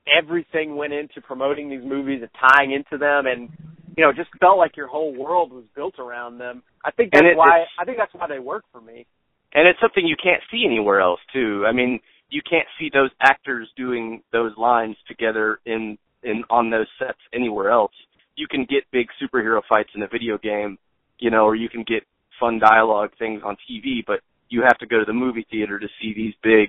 everything 0.07 0.77
went 0.77 0.93
into 0.93 1.21
promoting 1.21 1.69
these 1.69 1.85
movies 1.85 2.21
and 2.23 2.31
tying 2.41 2.73
into 2.73 2.99
them 2.99 3.27
and 3.27 3.51
you 3.97 4.05
know, 4.05 4.13
just 4.13 4.29
felt 4.39 4.59
like 4.59 4.77
your 4.77 4.87
whole 4.87 5.15
world 5.15 5.51
was 5.51 5.65
built 5.75 5.99
around 5.99 6.39
them. 6.39 6.63
I 6.85 6.91
think 6.91 7.13
that's 7.13 7.25
it, 7.25 7.37
why 7.37 7.65
I 7.81 7.85
think 7.85 7.97
that's 7.97 8.13
why 8.15 8.27
they 8.29 8.39
work 8.39 8.65
for 8.71 8.81
me. 8.81 9.07
And 9.55 9.67
it's 9.67 9.81
something 9.81 10.07
you 10.07 10.17
can't 10.23 10.43
see 10.51 10.65
anywhere 10.67 11.01
else 11.01 11.21
too. 11.33 11.65
I 11.67 11.73
mean, 11.73 12.01
you 12.29 12.43
can't 12.49 12.69
see 12.79 12.91
those 12.93 13.11
actors 13.23 13.69
doing 13.77 14.23
those 14.33 14.53
lines 14.57 14.97
together 15.09 15.61
in 15.65 15.97
in 16.23 16.45
on 16.51 16.71
those 16.71 16.89
sets 16.99 17.19
anywhere 17.33 17.71
else. 17.71 17.93
You 18.37 18.47
can 18.49 18.67
get 18.69 18.85
big 18.93 19.07
superhero 19.23 19.63
fights 19.67 19.91
in 19.95 20.03
a 20.03 20.09
video 20.09 20.37
game, 20.37 20.77
you 21.19 21.31
know, 21.31 21.45
or 21.45 21.57
you 21.57 21.71
can 21.71 21.83
get 21.83 22.03
fun 22.39 22.59
dialogue 22.59 23.11
things 23.19 23.41
on 23.45 23.57
TV, 23.69 24.05
but 24.07 24.21
you 24.51 24.63
have 24.63 24.77
to 24.79 24.87
go 24.87 24.99
to 24.99 25.07
the 25.07 25.15
movie 25.15 25.47
theater 25.51 25.79
to 25.79 25.89
see 26.01 26.13
these 26.15 26.35
big, 26.43 26.69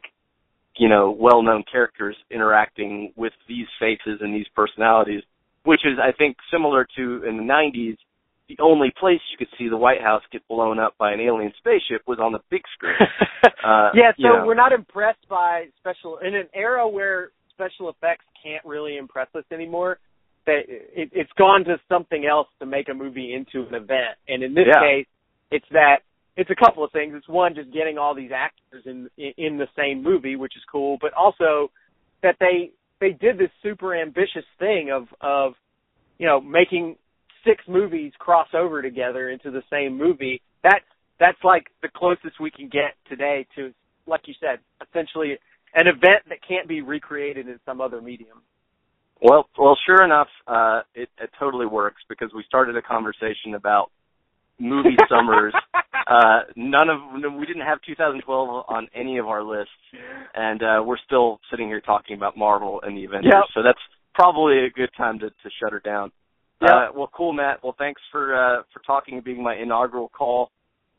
you 0.78 0.90
know, 0.90 1.16
well-known 1.18 1.64
characters 1.72 2.16
interacting 2.30 3.14
with 3.16 3.34
these 3.48 3.68
faces 3.80 4.20
and 4.22 4.34
these 4.34 4.48
personalities, 4.56 5.24
which 5.64 5.82
is 5.86 5.98
I 6.02 6.12
think 6.12 6.38
similar 6.52 6.88
to 6.96 7.24
in 7.28 7.38
the 7.38 7.44
90s 7.44 7.98
the 8.48 8.58
only 8.62 8.94
place 8.98 9.20
you 9.32 9.38
could 9.38 9.54
see 9.58 9.68
the 9.68 9.78
White 9.78 10.02
House 10.02 10.22
get 10.32 10.48
blown 10.48 10.80
up 10.80 10.98
by 10.98 11.12
an 11.12 11.20
alien 11.20 11.52
spaceship 11.58 12.02
was 12.08 12.18
on 12.20 12.32
the 12.32 12.40
big 12.50 12.62
screen. 12.74 12.96
uh, 13.44 13.90
yeah, 13.94 14.12
so 14.12 14.16
you 14.18 14.30
know. 14.30 14.44
we're 14.46 14.56
not 14.56 14.72
impressed 14.72 15.28
by 15.30 15.66
special 15.80 16.20
in 16.20 16.34
an 16.34 16.48
era 16.54 16.88
where 16.88 17.32
special 17.54 17.90
effects 17.90 18.24
can't 18.42 18.64
really 18.66 18.98
impress 18.98 19.28
us 19.36 19.44
anymore. 19.52 20.00
That 20.46 20.62
it, 20.68 21.10
it's 21.12 21.32
gone 21.38 21.66
to 21.66 21.78
something 21.90 22.26
else 22.26 22.48
to 22.60 22.66
make 22.66 22.88
a 22.88 22.94
movie 22.94 23.34
into 23.34 23.68
an 23.68 23.76
event, 23.76 24.16
and 24.30 24.42
in 24.44 24.54
this 24.54 24.68
Yeah. 24.68 24.80
case, 24.82 25.08
it's 25.52 25.68
that 25.72 26.04
it's 26.38 26.52
a 26.52 26.56
couple 26.56 26.84
of 26.84 26.92
things. 26.92 27.14
It's 27.18 27.28
one, 27.28 27.56
just 27.56 27.74
getting 27.74 27.98
all 27.98 28.16
these 28.16 28.32
actors 28.34 28.84
in 28.86 29.10
in 29.18 29.58
the 29.58 29.68
same 29.76 30.04
movie, 30.04 30.36
which 30.36 30.56
is 30.56 30.64
cool, 30.72 30.98
but 31.02 31.12
also 31.14 31.72
that 32.22 32.36
they 32.40 32.72
they 33.02 33.10
did 33.10 33.38
this 33.38 33.50
super 33.64 33.96
ambitious 33.96 34.46
thing 34.60 34.92
of 34.92 35.08
of 35.20 35.54
you 36.20 36.28
know 36.28 36.40
making 36.40 36.96
six 37.44 37.64
movies 37.68 38.14
cross 38.20 38.48
over 38.54 38.82
together 38.82 39.30
into 39.30 39.50
the 39.50 39.64
same 39.72 39.98
movie. 39.98 40.42
That's 40.64 40.86
that's 41.20 41.44
like 41.44 41.68
the 41.82 41.90
closest 41.94 42.40
we 42.40 42.52
can 42.52 42.70
get 42.70 42.94
today 43.10 43.48
to, 43.56 43.74
like 44.06 44.22
you 44.26 44.36
said, 44.40 44.60
essentially 44.88 45.38
an 45.74 45.88
event 45.88 46.24
that 46.30 46.38
can't 46.48 46.68
be 46.68 46.82
recreated 46.82 47.48
in 47.48 47.60
some 47.66 47.82
other 47.82 48.00
medium. 48.02 48.42
Well, 49.22 49.50
well, 49.58 49.76
sure 49.88 50.04
enough, 50.04 50.28
uh, 50.46 50.82
it, 50.94 51.10
it 51.20 51.32
totally 51.40 51.66
works 51.66 52.04
because 52.08 52.30
we 52.36 52.44
started 52.48 52.78
a 52.78 52.82
conversation 52.84 53.56
about 53.56 53.90
movie 54.60 54.98
summers. 55.10 55.54
Uh, 55.74 56.42
none 56.56 56.90
of 56.90 57.00
we 57.38 57.46
didn't 57.46 57.66
have 57.66 57.80
2012 57.86 58.66
on 58.68 58.88
any 58.96 59.18
of 59.18 59.28
our 59.28 59.44
lists, 59.44 59.72
and 60.34 60.64
uh, 60.64 60.82
we're 60.84 60.98
still 61.06 61.40
sitting 61.52 61.68
here 61.68 61.82
talking 61.82 62.16
about 62.16 62.38
Marvel 62.38 62.80
and 62.82 62.98
the 62.98 63.06
Avengers. 63.06 63.34
Yep. 63.34 63.44
So 63.54 63.64
that's 63.64 63.80
probably 64.16 64.66
a 64.66 64.70
good 64.70 64.90
time 64.96 65.20
to, 65.20 65.30
to 65.30 65.50
shut 65.62 65.74
her 65.74 65.82
down. 65.82 66.12
Yep. 66.62 66.72
Uh, 66.72 66.88
well, 66.96 67.10
cool, 67.16 67.34
Matt. 67.34 67.64
Well, 67.64 67.76
thanks 67.78 68.02
for 68.12 68.36
uh, 68.36 68.64
for 68.74 68.82
talking 68.86 69.16
and 69.16 69.24
being 69.24 69.44
my 69.44 69.56
inaugural 69.56 70.10
call. 70.10 70.50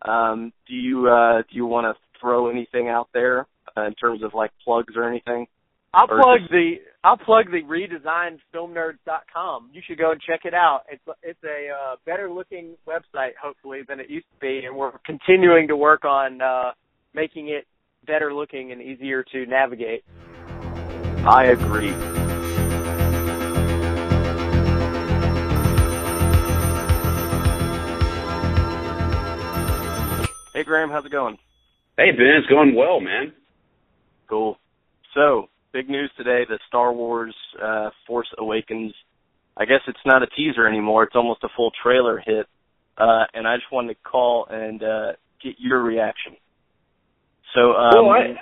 Um, 0.03 0.53
do 0.68 0.75
you 0.75 1.09
uh, 1.09 1.38
do 1.38 1.57
you 1.57 1.66
want 1.66 1.85
to 1.87 2.21
throw 2.21 2.49
anything 2.51 2.88
out 2.88 3.09
there 3.12 3.47
uh, 3.77 3.87
in 3.87 3.94
terms 3.94 4.23
of 4.23 4.35
like 4.35 4.51
plugs 4.64 4.94
or 4.97 5.09
anything? 5.09 5.47
I'll 5.94 6.07
plug 6.07 6.40
just- 6.40 6.51
the 6.51 6.74
I'll 7.05 7.16
plug 7.16 7.46
the 7.51 7.62
redesigned 7.62 8.40
filmnerds.com. 8.53 9.70
You 9.72 9.81
should 9.87 9.98
go 9.98 10.11
and 10.11 10.20
check 10.20 10.40
it 10.44 10.53
out. 10.53 10.83
It's 10.90 11.03
it's 11.22 11.42
a 11.44 11.68
uh, 11.70 11.96
better 12.05 12.31
looking 12.31 12.77
website 12.87 13.33
hopefully 13.40 13.81
than 13.88 14.01
it 14.01 14.11
used 14.11 14.27
to 14.35 14.40
be, 14.40 14.66
and 14.66 14.77
we're 14.77 14.92
continuing 15.07 15.68
to 15.68 15.77
work 15.77 16.05
on 16.05 16.42
uh, 16.42 16.72
making 17.14 17.48
it 17.48 17.66
better 18.07 18.35
looking 18.35 18.72
and 18.72 18.83
easier 18.83 19.22
to 19.33 19.46
navigate. 19.46 20.05
I 21.27 21.46
agree. 21.46 21.94
Hey 30.55 30.64
Graham, 30.64 30.90
how's 30.90 31.05
it 31.07 31.12
going? 31.12 31.38
Hey 31.96 32.11
Ben, 32.11 32.27
it's 32.38 32.48
going 32.48 32.74
well, 32.74 32.98
man. 33.01 33.33
Cool. 34.29 34.59
So, 35.14 35.48
big 35.72 35.88
news 35.88 36.11
today: 36.16 36.44
the 36.48 36.59
Star 36.68 36.92
Wars 36.92 37.35
uh, 37.62 37.90
Force 38.07 38.28
Awakens. 38.38 38.92
I 39.57 39.64
guess 39.64 39.81
it's 39.88 39.98
not 40.07 40.22
a 40.22 40.26
teaser 40.28 40.66
anymore; 40.66 41.04
it's 41.04 41.16
almost 41.16 41.42
a 41.44 41.48
full 41.57 41.70
trailer 41.83 42.22
hit. 42.24 42.46
Uh, 42.96 43.24
and 43.35 43.46
I 43.46 43.57
just 43.57 43.70
wanted 43.72 43.94
to 43.94 44.00
call 44.09 44.46
and 44.50 44.83
uh, 44.83 45.12
get 45.42 45.54
your 45.59 45.83
reaction. 45.83 46.35
So, 47.54 47.72
um, 47.72 48.07
well, 48.07 48.11
I, 48.11 48.35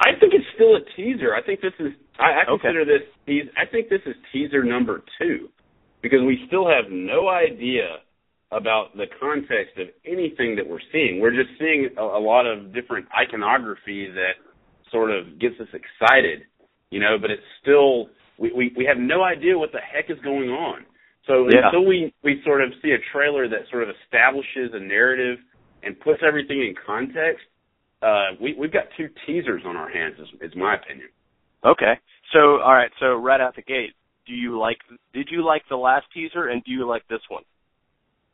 I 0.00 0.18
think 0.18 0.32
it's 0.34 0.46
still 0.54 0.76
a 0.76 0.80
teaser. 0.96 1.34
I 1.34 1.42
think 1.42 1.60
this 1.60 1.74
is. 1.78 1.92
I, 2.18 2.24
I 2.24 2.52
Okay. 2.52 2.62
consider 2.62 2.84
this. 2.84 3.02
teas- 3.26 3.50
I 3.56 3.70
think 3.70 3.88
this 3.88 4.00
is 4.06 4.14
teaser 4.32 4.64
number 4.64 5.02
two, 5.20 5.48
because 6.02 6.20
we 6.26 6.44
still 6.46 6.66
have 6.66 6.90
no 6.90 7.28
idea 7.28 7.98
about 8.50 8.96
the 8.96 9.06
context 9.20 9.78
of 9.78 9.88
anything 10.04 10.56
that 10.56 10.68
we're 10.68 10.82
seeing. 10.92 11.20
We're 11.20 11.30
just 11.34 11.50
seeing 11.58 11.88
a, 11.96 12.02
a 12.02 12.20
lot 12.20 12.46
of 12.46 12.74
different 12.74 13.06
iconography 13.16 14.08
that 14.12 14.36
sort 14.92 15.10
of 15.10 15.38
gets 15.40 15.54
us 15.60 15.68
excited, 15.74 16.42
you 16.90 17.00
know. 17.00 17.16
But 17.20 17.30
it's 17.30 17.42
still 17.60 18.10
we 18.38 18.52
we, 18.52 18.72
we 18.76 18.84
have 18.84 18.98
no 18.98 19.22
idea 19.24 19.58
what 19.58 19.72
the 19.72 19.80
heck 19.80 20.10
is 20.10 20.22
going 20.22 20.50
on. 20.50 20.84
So 21.26 21.48
Yeah. 21.50 21.66
until 21.66 21.84
we 21.86 22.14
we 22.22 22.40
sort 22.44 22.62
of 22.62 22.70
see 22.82 22.92
a 22.92 22.98
trailer 23.12 23.48
that 23.48 23.68
sort 23.70 23.82
of 23.82 23.88
establishes 24.04 24.70
a 24.74 24.80
narrative 24.80 25.38
and 25.82 25.98
puts 26.00 26.20
everything 26.26 26.60
in 26.60 26.74
context, 26.86 27.44
uh, 28.02 28.34
we 28.40 28.54
we've 28.58 28.72
got 28.72 28.84
two 28.96 29.08
teasers 29.26 29.62
on 29.66 29.76
our 29.76 29.88
hands. 29.88 30.14
Is, 30.20 30.50
is 30.50 30.56
my 30.56 30.74
opinion. 30.76 31.08
okay. 31.64 31.94
So, 32.32 32.60
all 32.60 32.72
right. 32.74 32.90
So, 32.98 33.14
right 33.16 33.40
out 33.40 33.56
the 33.56 33.62
gate, 33.62 33.92
do 34.26 34.32
you 34.32 34.58
like? 34.58 34.78
Did 35.12 35.28
you 35.30 35.44
like 35.44 35.62
the 35.68 35.76
last 35.76 36.06
teaser, 36.14 36.48
and 36.48 36.62
do 36.64 36.70
you 36.70 36.86
like 36.88 37.06
this 37.08 37.20
one? 37.28 37.42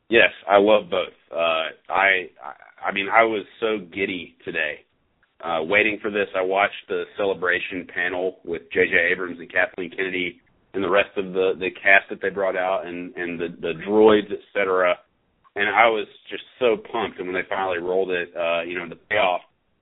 Yes, 0.09 0.31
I 0.49 0.57
love 0.57 0.89
both. 0.89 1.13
Uh, 1.31 1.69
I, 1.93 2.29
I 2.41 2.87
I 2.87 2.91
mean, 2.91 3.07
I 3.13 3.23
was 3.23 3.45
so 3.59 3.77
giddy 3.93 4.35
today, 4.43 4.85
uh, 5.43 5.63
waiting 5.63 5.99
for 6.01 6.11
this. 6.11 6.27
I 6.35 6.41
watched 6.41 6.87
the 6.87 7.03
celebration 7.17 7.87
panel 7.93 8.39
with 8.43 8.63
J.J. 8.73 8.95
Abrams 9.11 9.39
and 9.39 9.51
Kathleen 9.51 9.91
Kennedy 9.91 10.41
and 10.73 10.83
the 10.83 10.89
rest 10.89 11.09
of 11.17 11.33
the 11.33 11.53
the 11.57 11.69
cast 11.71 12.09
that 12.09 12.21
they 12.21 12.29
brought 12.29 12.55
out 12.55 12.85
and 12.85 13.15
and 13.15 13.39
the 13.39 13.47
the 13.59 13.73
droids, 13.87 14.31
et 14.31 14.39
cetera. 14.53 14.95
And 15.55 15.67
I 15.67 15.87
was 15.87 16.07
just 16.29 16.43
so 16.59 16.77
pumped. 16.77 17.17
And 17.17 17.27
when 17.27 17.35
they 17.35 17.47
finally 17.49 17.79
rolled 17.79 18.11
it, 18.11 18.29
uh, 18.35 18.61
you 18.61 18.77
know, 18.77 18.87
the 18.87 18.99
payoff 19.09 19.41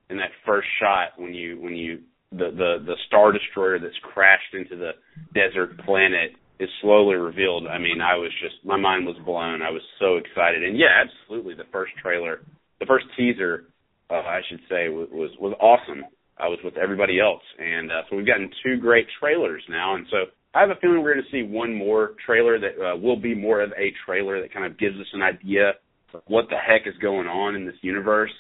in 0.10 0.18
that 0.18 0.32
first 0.46 0.68
shot 0.80 1.10
when 1.18 1.34
you 1.34 1.60
when 1.60 1.76
you 1.76 2.00
the 2.32 2.52
the 2.52 2.84
the 2.86 2.96
star 3.08 3.32
destroyer 3.32 3.80
that's 3.80 3.98
crashed 4.02 4.54
into 4.54 4.76
the 4.76 4.92
desert 5.34 5.78
planet 5.86 6.32
is 6.60 6.70
slowly 6.82 7.16
revealed. 7.16 7.68
I 7.68 7.78
mean, 7.78 8.02
I 8.02 8.16
was 8.16 8.32
just 8.42 8.56
my 8.66 8.78
mind 8.78 9.06
was 9.06 9.18
blown. 9.26 9.62
I 9.62 9.70
was 9.70 9.82
so 10.00 10.18
excited, 10.18 10.64
and 10.64 10.78
yeah, 10.78 11.04
absolutely. 11.04 11.54
The 11.54 11.70
first 11.72 11.94
trailer, 12.02 12.42
the 12.80 12.86
first 12.86 13.06
teaser, 13.16 13.66
uh, 14.10 14.16
I 14.16 14.42
should 14.50 14.62
say, 14.70 14.90
was 14.90 15.08
was, 15.12 15.32
was 15.40 15.56
awesome. 15.60 16.04
I 16.40 16.48
was 16.48 16.60
with 16.64 16.78
everybody 16.78 17.20
else, 17.20 17.42
and 17.58 17.92
uh, 17.92 18.02
so 18.10 18.16
we've 18.16 18.28
gotten 18.28 18.50
two 18.64 18.78
great 18.78 19.08
trailers 19.20 19.64
now, 19.70 19.96
and 19.96 20.06
so 20.12 20.18
I 20.54 20.62
have 20.62 20.70
a 20.70 20.76
feeling 20.80 21.02
we're 21.02 21.14
going 21.14 21.26
to 21.26 21.32
see 21.32 21.44
one 21.44 21.74
more 21.74 22.14
trailer 22.26 22.60
that 22.60 22.78
uh, 22.80 22.96
will 22.96 23.20
be 23.20 23.34
more 23.34 23.62
of 23.62 23.72
a 23.72 23.92
trailer 24.06 24.42
that 24.42 24.54
kind 24.54 24.66
of 24.66 24.78
gives 24.78 24.96
us 24.98 25.08
an 25.14 25.22
idea 25.22 25.74
of 26.14 26.22
what 26.28 26.46
the 26.50 26.56
heck 26.56 26.86
is 26.86 26.94
going 27.02 27.28
on 27.28 27.56
in 27.56 27.66
this 27.66 27.76
universe, 27.82 28.32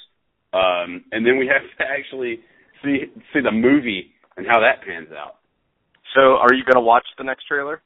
um, 0.53 1.03
and 1.11 1.25
then 1.25 1.37
we 1.37 1.47
have 1.47 1.63
to 1.77 1.83
actually 1.83 2.39
see 2.83 3.05
see 3.33 3.41
the 3.41 3.51
movie 3.51 4.11
and 4.37 4.45
how 4.45 4.59
that 4.59 4.85
pans 4.85 5.09
out. 5.11 5.37
So, 6.15 6.37
are 6.37 6.53
you 6.53 6.63
going 6.63 6.81
to 6.81 6.85
watch 6.85 7.05
the 7.17 7.23
next 7.23 7.45
trailer? 7.47 7.81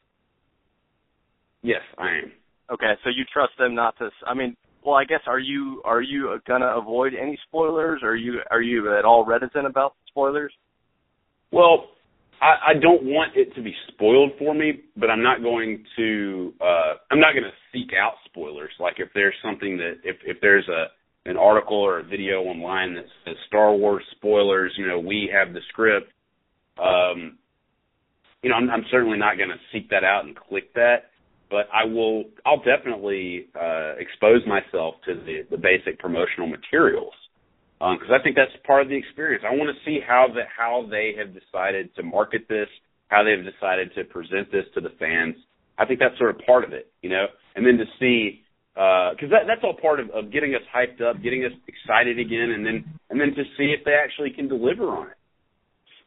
Yes, 1.63 1.81
I 1.97 2.09
am. 2.23 2.31
Okay, 2.71 2.93
so 3.03 3.09
you 3.09 3.23
trust 3.31 3.53
them 3.57 3.75
not 3.75 3.97
to. 3.97 4.09
I 4.25 4.33
mean, 4.33 4.55
well, 4.83 4.95
I 4.95 5.05
guess 5.05 5.21
are 5.27 5.39
you 5.39 5.81
are 5.85 6.01
you 6.01 6.39
gonna 6.47 6.73
avoid 6.77 7.13
any 7.13 7.37
spoilers? 7.47 8.01
Are 8.03 8.15
you 8.15 8.39
are 8.49 8.61
you 8.61 8.97
at 8.97 9.05
all 9.05 9.25
reticent 9.25 9.65
about 9.65 9.95
spoilers? 10.07 10.53
Well, 11.51 11.89
I, 12.41 12.71
I 12.71 12.73
don't 12.81 13.03
want 13.03 13.33
it 13.35 13.53
to 13.55 13.61
be 13.61 13.73
spoiled 13.89 14.31
for 14.39 14.53
me, 14.53 14.81
but 14.97 15.09
I'm 15.09 15.21
not 15.21 15.43
going 15.43 15.83
to. 15.97 16.53
Uh, 16.59 16.93
I'm 17.11 17.19
not 17.19 17.33
going 17.33 17.43
to 17.43 17.51
seek 17.71 17.91
out 17.93 18.13
spoilers. 18.25 18.71
Like 18.79 18.95
if 18.97 19.09
there's 19.13 19.35
something 19.43 19.77
that 19.77 19.95
if 20.03 20.17
if 20.25 20.37
there's 20.41 20.67
a 20.67 20.85
an 21.29 21.37
article 21.37 21.77
or 21.77 21.99
a 21.99 22.03
video 22.03 22.41
online 22.41 22.95
that 22.95 23.05
says 23.25 23.35
Star 23.47 23.75
Wars 23.75 24.03
spoilers, 24.11 24.73
you 24.77 24.87
know, 24.87 24.99
we 24.99 25.31
have 25.31 25.53
the 25.53 25.59
script. 25.69 26.11
Um, 26.81 27.37
you 28.41 28.49
know, 28.49 28.55
I'm, 28.55 28.71
I'm 28.71 28.85
certainly 28.89 29.19
not 29.19 29.37
going 29.37 29.49
to 29.49 29.59
seek 29.71 29.91
that 29.91 30.03
out 30.03 30.25
and 30.25 30.35
click 30.35 30.73
that, 30.73 31.10
but 31.51 31.67
I 31.73 31.85
will. 31.85 32.23
I'll 32.45 32.63
definitely 32.63 33.47
uh, 33.53 33.99
expose 33.99 34.41
myself 34.47 34.95
to 35.05 35.15
the 35.15 35.43
the 35.51 35.57
basic 35.57 35.99
promotional 35.99 36.47
materials 36.47 37.13
because 37.77 38.09
I 38.13 38.23
think 38.23 38.35
that's 38.35 38.51
part 38.65 38.81
of 38.81 38.89
the 38.89 38.95
experience. 38.95 39.43
I 39.45 39.53
want 39.53 39.69
to 39.69 39.85
see 39.85 39.99
how 39.99 40.27
the 40.33 40.43
how 40.47 40.87
they 40.89 41.13
have 41.19 41.35
decided 41.35 41.93
to 41.95 42.03
market 42.03 42.47
this, 42.47 42.69
how 43.09 43.23
they've 43.23 43.43
decided 43.43 43.91
to 43.95 44.05
present 44.05 44.51
this 44.51 44.65
to 44.75 44.81
the 44.81 44.95
fans. 44.97 45.35
I 45.77 45.85
think 45.85 45.99
that's 45.99 46.17
sort 46.17 46.29
of 46.31 46.41
part 46.45 46.63
of 46.63 46.73
it, 46.73 46.91
you 47.01 47.09
know. 47.09 47.25
And 47.55 47.65
then 47.65 47.77
to 47.77 47.85
see 47.99 48.43
because 48.73 49.27
uh, 49.27 49.35
that 49.35 49.43
that's 49.47 49.61
all 49.63 49.75
part 49.75 49.99
of, 49.99 50.09
of 50.11 50.31
getting 50.31 50.55
us 50.55 50.61
hyped 50.73 51.01
up, 51.01 51.21
getting 51.21 51.43
us 51.43 51.51
excited 51.67 52.19
again, 52.19 52.55
and 52.55 52.65
then 52.65 52.85
and 53.09 53.19
then 53.19 53.35
to 53.35 53.43
see 53.57 53.75
if 53.77 53.83
they 53.83 53.93
actually 53.93 54.31
can 54.31 54.47
deliver 54.47 54.87
on 54.87 55.07
it. 55.07 55.17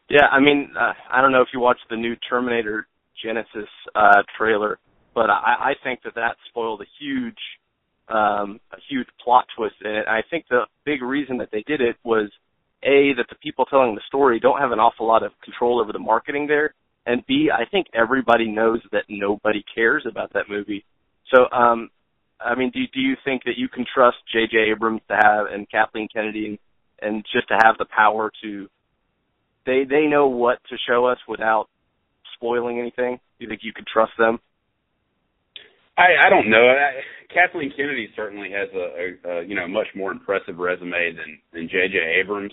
Yeah, 0.08 0.26
I 0.30 0.38
mean, 0.40 0.70
uh, 0.78 0.92
I 1.10 1.20
don't 1.20 1.32
know 1.32 1.42
if 1.42 1.48
you 1.52 1.60
watched 1.60 1.84
the 1.90 1.96
new 1.96 2.14
Terminator 2.28 2.86
Genisys 3.24 3.66
uh, 3.94 4.22
trailer, 4.36 4.78
but 5.14 5.30
I, 5.30 5.70
I 5.70 5.72
think 5.82 6.02
that 6.04 6.14
that 6.16 6.36
spoiled 6.48 6.80
a 6.80 6.86
huge, 7.00 7.38
um, 8.08 8.60
a 8.72 8.76
huge 8.88 9.06
plot 9.22 9.46
twist 9.56 9.76
in 9.84 9.90
it. 9.90 10.06
I 10.08 10.22
think 10.28 10.46
the 10.50 10.66
big 10.84 11.02
reason 11.02 11.38
that 11.38 11.50
they 11.52 11.62
did 11.66 11.80
it 11.80 11.96
was 12.04 12.30
a 12.82 13.14
that 13.16 13.26
the 13.28 13.36
people 13.42 13.64
telling 13.64 13.94
the 13.94 14.02
story 14.06 14.40
don't 14.40 14.60
have 14.60 14.72
an 14.72 14.78
awful 14.78 15.06
lot 15.06 15.22
of 15.22 15.32
control 15.42 15.80
over 15.80 15.92
the 15.92 15.98
marketing 15.98 16.46
there, 16.46 16.74
and 17.06 17.24
b 17.26 17.50
I 17.52 17.64
think 17.70 17.86
everybody 17.94 18.50
knows 18.50 18.80
that 18.92 19.04
nobody 19.08 19.64
cares 19.74 20.04
about 20.08 20.32
that 20.34 20.48
movie. 20.48 20.84
So, 21.34 21.50
um, 21.50 21.90
I 22.40 22.54
mean, 22.54 22.70
do 22.70 22.80
do 22.92 23.00
you 23.00 23.16
think 23.24 23.44
that 23.44 23.56
you 23.56 23.68
can 23.68 23.86
trust 23.92 24.18
J.J. 24.32 24.70
Abrams 24.70 25.00
to 25.08 25.14
have 25.14 25.46
and 25.50 25.70
Kathleen 25.70 26.08
Kennedy 26.12 26.46
and, 26.46 26.58
and 27.00 27.24
just 27.32 27.48
to 27.48 27.54
have 27.64 27.78
the 27.78 27.86
power 27.86 28.30
to 28.42 28.68
they 29.66 29.84
they 29.88 30.06
know 30.06 30.26
what 30.26 30.58
to 30.68 30.76
show 30.86 31.06
us 31.06 31.18
without 31.26 31.68
spoiling 32.34 32.78
anything? 32.78 33.18
Do 33.38 33.44
you 33.44 33.48
think 33.48 33.60
you 33.62 33.72
could 33.72 33.86
trust 33.86 34.12
them? 34.18 34.38
I 35.96 36.26
I 36.26 36.30
don't 36.30 36.50
know. 36.50 36.66
I, 36.68 37.00
Kathleen 37.32 37.72
Kennedy 37.76 38.08
certainly 38.14 38.50
has 38.50 38.68
a, 38.74 38.78
a, 38.78 39.38
a 39.38 39.44
you 39.44 39.54
know 39.54 39.66
much 39.68 39.88
more 39.94 40.12
impressive 40.12 40.58
resume 40.58 41.14
than 41.16 41.38
than 41.52 41.68
J.J. 41.68 41.98
Abrams. 42.20 42.52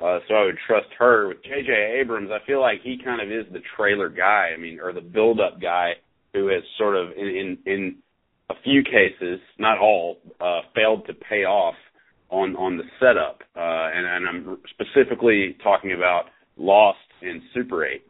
Uh, 0.00 0.18
so 0.28 0.34
I 0.34 0.44
would 0.46 0.58
trust 0.66 0.88
her. 0.98 1.28
With 1.28 1.42
J.J. 1.44 2.00
Abrams, 2.00 2.30
I 2.30 2.44
feel 2.46 2.60
like 2.60 2.80
he 2.82 2.98
kind 3.04 3.20
of 3.20 3.28
is 3.30 3.52
the 3.52 3.60
trailer 3.76 4.08
guy. 4.08 4.50
I 4.54 4.58
mean, 4.58 4.80
or 4.80 4.92
the 4.92 5.02
build-up 5.02 5.60
guy 5.60 5.92
who 6.32 6.48
has 6.48 6.62
sort 6.78 6.96
of 6.96 7.10
in 7.16 7.26
in, 7.26 7.58
in 7.66 7.96
a 8.48 8.54
few 8.64 8.82
cases, 8.82 9.40
not 9.58 9.78
all, 9.78 10.18
uh, 10.40 10.60
failed 10.74 11.06
to 11.06 11.14
pay 11.14 11.44
off 11.44 11.74
on 12.30 12.56
on 12.56 12.78
the 12.78 12.84
setup. 12.98 13.40
Uh, 13.54 13.60
and, 13.94 14.06
and 14.06 14.28
I'm 14.28 14.58
specifically 14.70 15.56
talking 15.62 15.92
about 15.92 16.24
Lost 16.56 16.98
and 17.22 17.42
Super 17.54 17.84
8. 17.84 18.02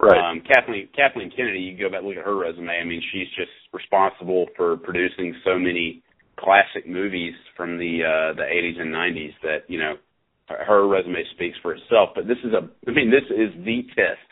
Right. 0.00 0.30
Um, 0.30 0.42
Kathleen 0.46 0.88
Kathleen 0.94 1.30
Kennedy, 1.34 1.58
you 1.58 1.76
go 1.78 1.90
back 1.90 2.02
look 2.04 2.16
at 2.16 2.24
her 2.24 2.36
resume. 2.36 2.70
I 2.70 2.84
mean, 2.84 3.02
she's 3.12 3.26
just 3.36 3.50
responsible 3.72 4.46
for 4.56 4.76
producing 4.76 5.34
so 5.44 5.58
many 5.58 6.02
classic 6.38 6.88
movies 6.88 7.34
from 7.56 7.78
the 7.78 8.04
uh, 8.06 8.36
the 8.36 8.46
80s 8.46 8.80
and 8.80 8.94
90s 8.94 9.34
that 9.42 9.58
you 9.66 9.78
know 9.78 9.94
her 10.48 10.86
resume 10.86 11.24
speaks 11.34 11.56
for 11.62 11.74
itself. 11.74 12.10
But 12.14 12.28
this 12.28 12.38
is 12.44 12.52
a, 12.52 12.68
I 12.88 12.92
mean, 12.92 13.10
this 13.10 13.26
is 13.30 13.52
the 13.64 13.82
test 13.96 14.22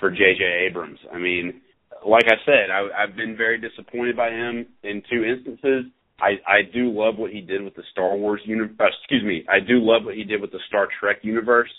for 0.00 0.10
J.J. 0.10 0.42
Abrams. 0.68 0.98
I 1.12 1.18
mean, 1.18 1.62
like 2.06 2.24
I 2.26 2.36
said, 2.44 2.70
I, 2.70 2.88
I've 3.02 3.16
been 3.16 3.36
very 3.36 3.58
disappointed 3.60 4.16
by 4.16 4.30
him 4.30 4.66
in 4.82 5.02
two 5.10 5.24
instances. 5.24 5.86
I 6.20 6.42
I 6.46 6.62
do 6.72 6.90
love 6.90 7.18
what 7.18 7.30
he 7.30 7.40
did 7.40 7.62
with 7.62 7.74
the 7.76 7.82
Star 7.92 8.16
Wars 8.16 8.40
universe. 8.44 8.74
Uh, 8.80 8.86
excuse 9.00 9.22
me, 9.24 9.44
I 9.48 9.60
do 9.60 9.78
love 9.78 10.04
what 10.04 10.14
he 10.14 10.24
did 10.24 10.40
with 10.40 10.50
the 10.50 10.60
Star 10.68 10.88
Trek 11.00 11.18
universe. 11.22 11.70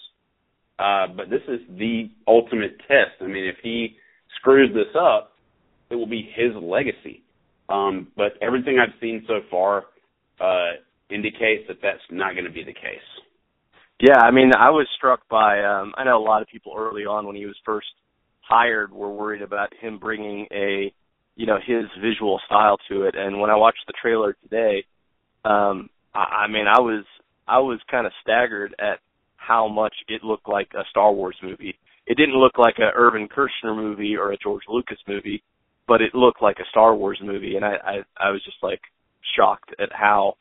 Uh, 0.77 1.07
but 1.15 1.29
this 1.29 1.41
is 1.47 1.59
the 1.77 2.09
ultimate 2.27 2.77
test. 2.79 3.21
I 3.21 3.27
mean, 3.27 3.45
if 3.45 3.55
he 3.63 3.95
screws 4.35 4.71
this 4.73 4.93
up, 4.99 5.33
it 5.89 5.95
will 5.95 6.07
be 6.07 6.29
his 6.35 6.51
legacy. 6.61 7.23
Um, 7.69 8.07
but 8.15 8.33
everything 8.41 8.77
I've 8.79 8.99
seen 8.99 9.23
so 9.27 9.39
far 9.49 9.85
uh, 10.39 10.73
indicates 11.09 11.63
that 11.67 11.77
that's 11.81 12.01
not 12.11 12.33
going 12.33 12.45
to 12.45 12.51
be 12.51 12.63
the 12.63 12.73
case. 12.73 12.99
Yeah, 13.99 14.19
I 14.19 14.31
mean, 14.31 14.51
I 14.53 14.69
was 14.71 14.87
struck 14.97 15.21
by. 15.29 15.63
Um, 15.63 15.93
I 15.97 16.03
know 16.03 16.21
a 16.21 16.23
lot 16.23 16.41
of 16.41 16.49
people 16.49 16.73
early 16.77 17.05
on 17.05 17.25
when 17.25 17.35
he 17.35 17.45
was 17.45 17.55
first 17.65 17.87
hired 18.41 18.91
were 18.91 19.11
worried 19.11 19.41
about 19.41 19.73
him 19.79 19.97
bringing 19.97 20.47
a, 20.51 20.93
you 21.35 21.45
know, 21.45 21.57
his 21.65 21.85
visual 22.01 22.39
style 22.45 22.77
to 22.89 23.03
it. 23.03 23.15
And 23.15 23.39
when 23.39 23.49
I 23.49 23.55
watched 23.55 23.83
the 23.87 23.93
trailer 24.01 24.35
today, 24.43 24.83
um, 25.45 25.89
I, 26.13 26.43
I 26.43 26.47
mean, 26.47 26.65
I 26.67 26.81
was 26.81 27.05
I 27.47 27.59
was 27.59 27.79
kind 27.89 28.05
of 28.05 28.11
staggered 28.21 28.75
at 28.79 28.99
how 29.45 29.67
much 29.67 29.93
it 30.07 30.23
looked 30.23 30.47
like 30.47 30.69
a 30.75 30.83
Star 30.89 31.11
Wars 31.11 31.37
movie. 31.43 31.77
It 32.07 32.17
didn't 32.17 32.39
look 32.39 32.57
like 32.57 32.75
a 32.79 32.95
Irvin 32.95 33.27
Kershner 33.27 33.75
movie 33.75 34.15
or 34.15 34.31
a 34.31 34.37
George 34.37 34.63
Lucas 34.69 34.99
movie, 35.07 35.43
but 35.87 36.01
it 36.01 36.13
looked 36.13 36.41
like 36.41 36.57
a 36.59 36.69
Star 36.69 36.95
Wars 36.95 37.19
movie, 37.23 37.55
and 37.55 37.65
I 37.65 37.75
I, 37.83 38.27
I 38.27 38.31
was 38.31 38.43
just 38.43 38.57
like 38.61 38.81
shocked 39.35 39.73
at 39.79 39.89
how 39.91 40.35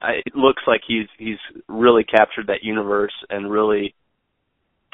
I, 0.00 0.20
it 0.26 0.34
looks 0.34 0.62
like 0.66 0.80
he's 0.86 1.06
he's 1.18 1.38
really 1.68 2.04
captured 2.04 2.48
that 2.48 2.62
universe 2.62 3.12
and 3.30 3.50
really 3.50 3.94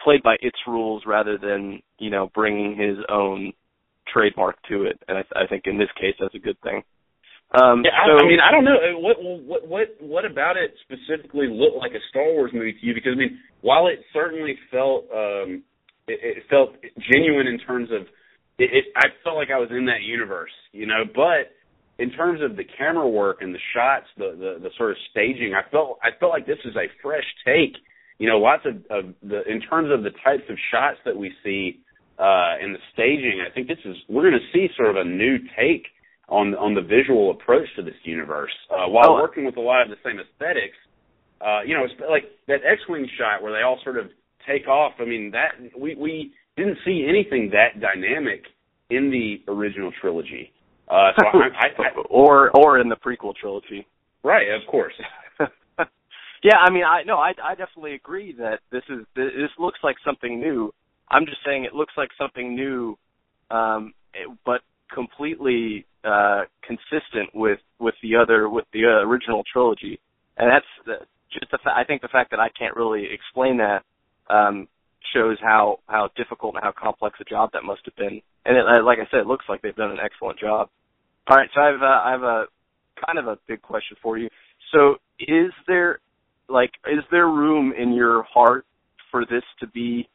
played 0.03 0.23
by 0.23 0.37
its 0.41 0.59
rules 0.67 1.05
rather 1.07 1.39
than 1.39 1.81
you 1.99 2.11
know 2.11 2.31
bringing 2.35 2.77
his 2.77 2.99
own 3.09 3.53
trademark 4.13 4.57
to 4.69 4.85
it. 4.85 5.01
And 5.09 5.19
I, 5.19 5.45
I 5.45 5.47
think 5.47 5.65
in 5.67 5.79
this 5.79 5.89
case 5.99 6.15
that's 6.21 6.35
a 6.35 6.39
good 6.39 6.61
thing. 6.63 6.83
Um, 7.53 7.85
yeah, 7.85 7.93
so, 8.07 8.19
I, 8.19 8.25
I 8.25 8.27
mean, 8.27 8.41
I 8.41 8.51
don't 8.51 8.65
know 8.65 8.79
what 8.99 9.17
what 9.21 9.69
what 9.69 9.89
what 10.01 10.25
about 10.25 10.57
it 10.57 10.75
specifically 10.83 11.47
looked 11.47 11.77
like 11.77 11.93
a 11.93 12.03
Star 12.11 12.25
Wars 12.33 12.51
movie 12.53 12.73
to 12.73 12.87
you? 12.87 12.95
Because 12.95 13.13
I 13.15 13.19
mean, 13.19 13.39
while 13.61 13.87
it 13.87 14.01
certainly 14.13 14.57
felt 14.73 15.05
um, 15.15 15.63
it, 16.09 16.19
it 16.23 16.43
felt 16.51 16.75
genuine 17.13 17.47
in 17.47 17.59
terms 17.59 17.91
of 17.93 18.09
it, 18.59 18.71
it, 18.73 18.85
I 18.97 19.09
felt 19.23 19.37
like 19.37 19.51
I 19.55 19.59
was 19.59 19.69
in 19.71 19.87
that 19.87 20.03
universe, 20.03 20.55
you 20.73 20.87
know. 20.87 21.05
But 21.07 21.55
in 21.99 22.11
terms 22.11 22.41
of 22.43 22.57
the 22.57 22.65
camera 22.65 23.09
work 23.09 23.39
and 23.41 23.55
the 23.55 23.63
shots, 23.75 24.07
the 24.17 24.35
the, 24.35 24.69
the 24.69 24.71
sort 24.77 24.91
of 24.91 24.97
staging, 25.11 25.55
I 25.55 25.69
felt 25.71 25.99
I 26.03 26.11
felt 26.19 26.33
like 26.33 26.47
this 26.47 26.63
is 26.65 26.75
a 26.77 26.91
fresh 27.03 27.27
take. 27.45 27.77
You 28.19 28.29
know, 28.29 28.39
lots 28.39 28.63
of, 28.65 28.77
of 28.91 29.15
the 29.23 29.43
in 29.51 29.61
terms 29.61 29.91
of 29.93 30.03
the 30.03 30.11
types 30.25 30.45
of 30.49 30.57
shots 30.73 30.99
that 31.05 31.17
we 31.17 31.33
see 31.45 31.81
uh, 32.19 32.59
and 32.61 32.75
the 32.75 32.83
staging. 32.93 33.43
I 33.47 33.53
think 33.53 33.69
this 33.69 33.83
is 33.85 33.97
we're 34.09 34.29
going 34.29 34.41
to 34.41 34.53
see 34.53 34.69
sort 34.77 34.91
of 34.91 34.97
a 34.97 35.05
new 35.05 35.39
take 35.59 35.87
on 36.29 36.55
on 36.55 36.75
the 36.75 36.81
visual 36.81 37.31
approach 37.31 37.69
to 37.77 37.83
this 37.83 37.95
universe 38.05 38.53
uh, 38.71 38.89
while 38.89 39.11
oh. 39.11 39.15
working 39.15 39.45
with 39.45 39.57
a 39.57 39.61
lot 39.61 39.83
of 39.83 39.89
the 39.89 39.97
same 40.05 40.19
aesthetics. 40.19 40.77
Uh, 41.41 41.61
you 41.67 41.77
know, 41.77 41.85
it's 41.85 41.95
like 42.09 42.25
that 42.49 42.65
X-wing 42.65 43.07
shot 43.19 43.43
where 43.43 43.53
they 43.53 43.63
all 43.63 43.79
sort 43.85 43.99
of 43.99 44.07
take 44.47 44.67
off. 44.67 44.93
I 44.99 45.05
mean, 45.05 45.33
that 45.33 45.79
we 45.79 45.95
we 45.95 46.33
didn't 46.57 46.79
see 46.85 47.07
anything 47.09 47.51
that 47.53 47.81
dynamic 47.81 48.45
in 48.91 49.11
the 49.11 49.43
original 49.51 49.93
trilogy. 50.01 50.53
Uh, 50.89 51.11
so 51.19 51.27
I, 51.27 51.49
I, 51.59 51.83
I, 51.83 52.01
or 52.11 52.51
or 52.57 52.79
in 52.79 52.89
the 52.89 52.97
prequel 52.97 53.35
trilogy. 53.35 53.87
Right, 54.23 54.49
of 54.51 54.67
course. 54.71 54.95
yeah, 56.43 56.57
I 56.61 56.71
mean, 56.71 56.85
I 56.85 57.03
no, 57.05 57.17
I 57.17 57.33
I 57.43 57.55
definitely 57.55 57.95
agree 57.95 58.35
that 58.39 58.61
this 58.71 58.83
is 58.89 59.05
this 59.15 59.51
looks 59.59 59.79
like 59.83 59.97
something 60.05 60.41
new. 60.41 60.73
I'm 61.11 61.27
just 61.27 61.39
saying 61.45 61.65
it 61.65 61.75
looks 61.75 61.93
like 61.97 62.09
something 62.19 62.55
new, 62.55 62.97
um, 63.51 63.93
but 64.47 64.63
completely 64.95 65.87
uh, 66.05 66.43
consistent 66.63 67.35
with 67.35 67.59
with 67.79 67.95
the 68.03 68.17
other 68.17 68.49
with 68.49 68.65
the 68.73 68.85
uh, 68.85 69.07
original 69.07 69.43
trilogy, 69.51 69.99
and 70.37 70.51
that's 70.51 70.67
the, 70.87 71.07
just 71.33 71.51
the 71.51 71.59
fa- 71.63 71.75
I 71.77 71.85
think 71.85 72.03
the 72.03 72.09
fact 72.09 72.31
that 72.31 72.41
I 72.41 72.49
can't 72.59 72.77
really 72.77 73.07
explain 73.13 73.59
that 73.59 73.83
um, 74.29 74.69
shows 75.15 75.39
how 75.41 75.81
how 75.87 76.11
difficult 76.17 76.55
and 76.55 76.65
how 76.65 76.73
complex 76.73 77.19
a 77.21 77.25
job 77.25 77.51
that 77.53 77.65
must 77.65 77.83
have 77.85 77.97
been. 77.97 78.21
And 78.47 78.57
it, 78.57 78.85
like 78.85 78.99
I 78.99 79.11
said, 79.11 79.21
it 79.21 79.27
looks 79.27 79.47
like 79.49 79.63
they've 79.63 79.75
done 79.75 79.91
an 79.91 79.99
excellent 80.03 80.39
job. 80.39 80.69
All 81.29 81.37
right, 81.37 81.49
so 81.55 81.61
I 81.61 81.67
have 81.67 81.83
uh, 81.83 82.01
I 82.05 82.11
have 82.13 82.23
a 82.23 82.45
kind 83.05 83.19
of 83.19 83.27
a 83.27 83.39
big 83.49 83.63
question 83.63 83.97
for 84.03 84.19
you. 84.19 84.29
So 84.73 84.97
is 85.19 85.53
there 85.67 86.01
like 86.49 86.71
is 86.87 87.05
there 87.11 87.27
room 87.27 87.73
in 87.77 87.93
your 87.93 88.25
heart 88.25 88.67
for 89.11 89.25
this 89.25 89.45
to 89.61 89.67
be 89.69 90.09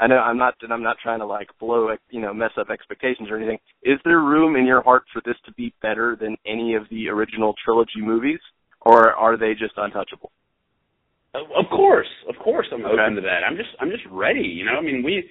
I 0.00 0.06
know 0.08 0.16
I'm 0.16 0.38
not 0.38 0.54
and 0.62 0.72
I'm 0.72 0.82
not 0.82 0.96
trying 1.02 1.20
to 1.20 1.26
like 1.26 1.48
blow 1.60 1.94
you 2.10 2.20
know 2.20 2.34
mess 2.34 2.50
up 2.58 2.70
expectations 2.70 3.28
or 3.30 3.36
anything. 3.36 3.58
Is 3.82 3.98
there 4.04 4.20
room 4.20 4.56
in 4.56 4.66
your 4.66 4.82
heart 4.82 5.04
for 5.12 5.22
this 5.24 5.36
to 5.46 5.52
be 5.52 5.72
better 5.82 6.16
than 6.20 6.36
any 6.46 6.74
of 6.74 6.84
the 6.90 7.08
original 7.08 7.54
trilogy 7.64 8.00
movies, 8.00 8.40
or 8.80 9.12
are 9.12 9.36
they 9.36 9.52
just 9.52 9.74
untouchable? 9.76 10.32
Of 11.34 11.66
course, 11.70 12.08
of 12.28 12.36
course, 12.42 12.66
I'm 12.72 12.84
okay. 12.84 12.92
open 12.92 13.16
to 13.16 13.20
that. 13.22 13.40
I'm 13.48 13.56
just 13.56 13.70
I'm 13.80 13.90
just 13.90 14.04
ready. 14.10 14.42
You 14.42 14.64
know, 14.64 14.72
I 14.78 14.82
mean 14.82 15.02
we 15.04 15.28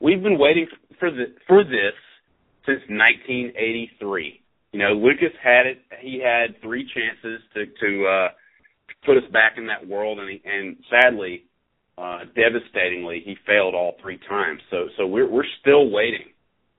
we've 0.00 0.22
been 0.22 0.38
waiting 0.38 0.66
for 0.98 1.10
the 1.10 1.34
for 1.46 1.64
this 1.64 1.96
since 2.66 2.80
1983. 2.88 4.40
You 4.72 4.78
know, 4.78 4.92
Lucas 4.92 5.36
had 5.42 5.66
it. 5.66 5.78
He 6.00 6.22
had 6.22 6.60
three 6.62 6.88
chances 6.94 7.40
to 7.54 7.66
to 7.66 8.06
uh, 8.06 8.28
put 9.04 9.16
us 9.16 9.30
back 9.32 9.54
in 9.56 9.66
that 9.66 9.86
world, 9.86 10.18
and 10.18 10.28
he, 10.30 10.42
and 10.44 10.76
sadly 10.90 11.44
uh, 11.98 12.20
devastatingly, 12.34 13.22
he 13.24 13.36
failed 13.46 13.74
all 13.74 13.96
three 14.00 14.18
times. 14.28 14.60
So, 14.70 14.86
so 14.96 15.06
we're 15.06 15.30
we're 15.30 15.48
still 15.60 15.90
waiting 15.90 16.32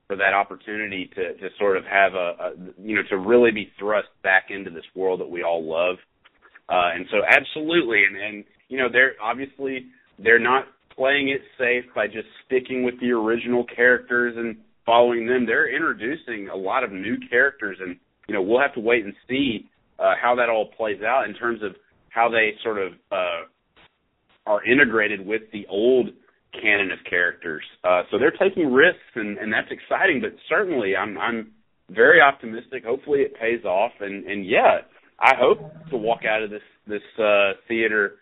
for 0.06 0.16
that 0.16 0.34
opportunity 0.34 1.10
to 1.14 1.34
to 1.34 1.48
sort 1.58 1.76
of 1.76 1.84
have 1.84 2.14
a, 2.14 2.16
a 2.16 2.52
you 2.82 2.96
know 2.96 3.02
to 3.10 3.18
really 3.18 3.50
be 3.50 3.70
thrust 3.78 4.08
back 4.22 4.46
into 4.50 4.70
this 4.70 4.84
world 4.94 5.20
that 5.20 5.30
we 5.30 5.42
all 5.42 5.64
love. 5.64 5.96
Uh, 6.68 6.94
and 6.94 7.06
so, 7.10 7.18
absolutely, 7.28 8.02
and 8.04 8.16
and 8.16 8.44
you 8.68 8.78
know 8.78 8.88
they're 8.90 9.14
obviously 9.22 9.86
they're 10.18 10.38
not 10.38 10.64
playing 10.96 11.28
it 11.28 11.40
safe 11.58 11.84
by 11.94 12.06
just 12.06 12.26
sticking 12.46 12.84
with 12.84 12.98
the 13.00 13.10
original 13.10 13.64
characters 13.64 14.34
and 14.36 14.56
following 14.84 15.26
them. 15.26 15.46
They're 15.46 15.74
introducing 15.74 16.48
a 16.48 16.56
lot 16.56 16.84
of 16.84 16.92
new 16.92 17.16
characters, 17.30 17.78
and 17.80 17.96
you 18.26 18.34
know 18.34 18.42
we'll 18.42 18.60
have 18.60 18.74
to 18.74 18.80
wait 18.80 19.04
and 19.04 19.14
see 19.28 19.68
uh, 19.98 20.14
how 20.20 20.34
that 20.36 20.48
all 20.48 20.70
plays 20.76 21.02
out 21.02 21.28
in 21.28 21.34
terms 21.34 21.62
of 21.62 21.76
how 22.08 22.28
they 22.28 22.52
sort 22.62 22.78
of 22.78 22.92
uh, 23.10 23.46
are 24.46 24.64
integrated 24.64 25.24
with 25.24 25.42
the 25.52 25.66
old 25.68 26.08
canon 26.52 26.90
of 26.92 26.98
characters. 27.08 27.62
Uh, 27.82 28.02
so 28.10 28.18
they're 28.18 28.30
taking 28.30 28.72
risks, 28.72 29.00
and, 29.14 29.38
and 29.38 29.52
that's 29.52 29.70
exciting. 29.70 30.20
But 30.20 30.36
certainly, 30.48 30.96
I'm 30.96 31.18
I'm 31.18 31.52
very 31.90 32.20
optimistic. 32.20 32.84
Hopefully, 32.84 33.20
it 33.20 33.34
pays 33.34 33.64
off, 33.64 33.92
and 34.00 34.24
and 34.26 34.46
yeah, 34.46 34.78
I 35.20 35.32
hope 35.38 35.58
to 35.90 35.96
walk 35.96 36.20
out 36.28 36.42
of 36.42 36.50
this 36.50 36.62
this 36.86 37.02
uh, 37.18 37.52
theater 37.68 38.16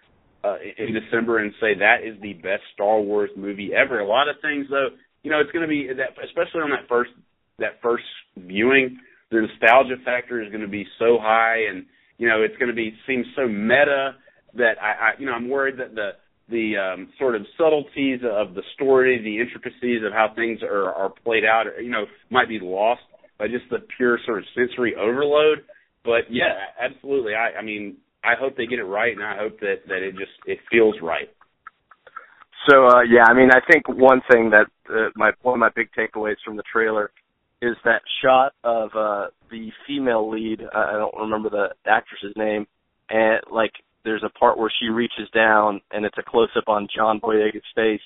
uh, 0.45 0.57
in 0.79 0.95
December 0.95 1.39
and 1.39 1.53
say 1.61 1.75
that 1.79 2.03
is 2.05 2.21
the 2.21 2.35
best 2.35 2.63
Star 2.75 3.01
Wars 3.01 3.31
movie 3.37 3.71
ever. 3.75 4.01
A 4.01 4.07
lot 4.07 4.29
of 4.29 4.37
things, 4.43 4.67
though, 4.71 4.89
you 5.23 5.31
know, 5.31 5.41
it's 5.41 5.53
going 5.53 5.63
to 5.63 5.69
be 5.69 5.89
that, 5.89 6.19
especially 6.25 6.63
on 6.63 6.71
that 6.71 6.89
first 6.89 7.11
that 7.59 7.81
first 7.83 8.05
viewing, 8.37 8.99
the 9.31 9.43
nostalgia 9.43 9.97
factor 10.05 10.43
is 10.43 10.49
going 10.51 10.63
to 10.63 10.69
be 10.69 10.87
so 10.99 11.19
high, 11.21 11.67
and 11.71 11.87
you 12.19 12.29
know, 12.29 12.43
it's 12.43 12.57
going 12.57 12.71
to 12.71 12.75
be 12.75 12.95
seem 13.07 13.25
so 13.37 13.47
meta 13.47 14.17
that 14.55 14.75
I, 14.81 14.87
I 14.87 15.11
you 15.19 15.27
know, 15.27 15.33
I'm 15.33 15.49
worried 15.49 15.79
that 15.79 15.95
the 15.95 16.11
the 16.49 16.77
um, 16.77 17.09
sort 17.19 17.35
of 17.35 17.43
subtleties 17.57 18.21
of 18.25 18.55
the 18.55 18.63
story, 18.75 19.21
the 19.23 19.41
intricacies 19.41 20.03
of 20.05 20.13
how 20.13 20.33
things 20.35 20.61
are, 20.63 20.93
are 20.93 21.11
played 21.25 21.45
out, 21.45 21.65
you 21.81 21.91
know, 21.91 22.05
might 22.31 22.49
be 22.49 22.59
lost 22.61 23.01
by 23.39 23.47
just 23.47 23.65
the 23.71 23.79
pure 23.97 24.19
sort 24.27 24.39
of 24.39 24.45
sensory 24.55 24.95
overload. 24.95 25.65
But 26.05 26.31
yeah, 26.31 26.53
absolutely. 26.81 27.33
I, 27.35 27.59
I 27.61 27.63
mean, 27.63 27.97
I 28.25 28.35
hope 28.39 28.57
they 28.57 28.67
get 28.67 28.79
it 28.79 28.85
right, 28.85 29.13
and 29.13 29.25
I 29.25 29.37
hope 29.37 29.61
that 29.61 29.87
that 29.89 30.03
it 30.03 30.13
just 30.13 30.33
it 30.47 30.59
feels 30.71 30.97
right. 31.03 31.29
So 32.69 32.87
uh 32.87 33.03
yeah, 33.03 33.25
I 33.27 33.35
mean, 33.35 33.51
I 33.53 33.61
think 33.71 33.89
one 33.89 34.21
thing 34.31 34.51
that 34.51 34.67
uh, 34.89 35.11
my 35.17 35.33
one 35.43 35.55
of 35.55 35.61
my 35.61 35.71
big 35.75 35.89
takeaways 35.97 36.37
from 36.45 36.57
the 36.57 36.63
trailer 36.73 37.11
is 37.61 37.77
that 37.85 38.03
shot 38.23 38.53
of 38.63 38.91
uh 38.95 39.27
the 39.51 39.71
female 39.87 40.31
lead. 40.31 40.61
I 40.75 40.93
don't 40.93 41.15
remember 41.17 41.51
the 41.51 41.69
actress's 41.87 42.35
name, 42.37 42.67
and 43.11 43.41
like 43.51 43.73
there's 44.05 44.25
a 44.25 44.39
part 44.39 44.59
where 44.59 44.73
she 44.81 44.89
reaches 44.89 45.29
down 45.35 45.81
and 45.91 46.05
it's 46.05 46.19
a 46.19 46.23
close 46.23 46.51
up 46.57 46.69
on 46.69 46.89
John 46.95 47.21
Boyega's 47.21 47.63
face, 47.75 48.01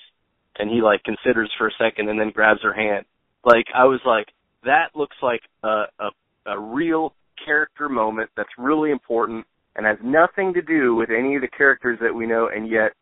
and 0.57 0.69
he 0.69 0.81
like 0.81 1.03
considers 1.03 1.51
for 1.57 1.67
a 1.67 1.71
second 1.79 2.09
and 2.09 2.19
then 2.19 2.31
grabs 2.31 2.61
her 2.63 2.73
hand. 2.73 3.05
Like 3.43 3.65
I 3.73 3.85
was 3.85 4.01
like, 4.05 4.27
that 4.63 4.95
looks 4.95 5.15
like 5.21 5.41
a 5.63 5.85
a, 5.99 6.09
a 6.47 6.59
real 6.59 7.13
character 7.43 7.89
moment 7.89 8.29
that's 8.35 8.49
really 8.57 8.91
important 8.91 9.45
and 9.75 9.85
has 9.85 9.97
nothing 10.03 10.53
to 10.53 10.61
do 10.61 10.95
with 10.95 11.09
any 11.09 11.35
of 11.35 11.41
the 11.41 11.47
characters 11.47 11.99
that 12.01 12.13
we 12.13 12.25
know, 12.25 12.49
and 12.53 12.69
yet 12.69 12.93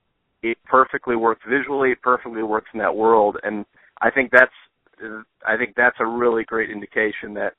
it 0.43 0.58
perfectly 0.66 1.16
works 1.16 1.41
visually. 1.50 1.91
It 1.91 2.02
perfectly 2.02 2.43
works 2.43 2.70
in 2.74 2.80
that 2.80 2.96
world, 2.96 3.38
and 3.43 3.66
I 4.02 4.12
think 4.12 4.32
that's 4.32 4.52
I 5.46 5.58
think 5.58 5.76
that's 5.76 5.98
a 6.00 6.06
really 6.06 6.43
great 6.43 6.70
indication 6.70 7.34
that 7.36 7.54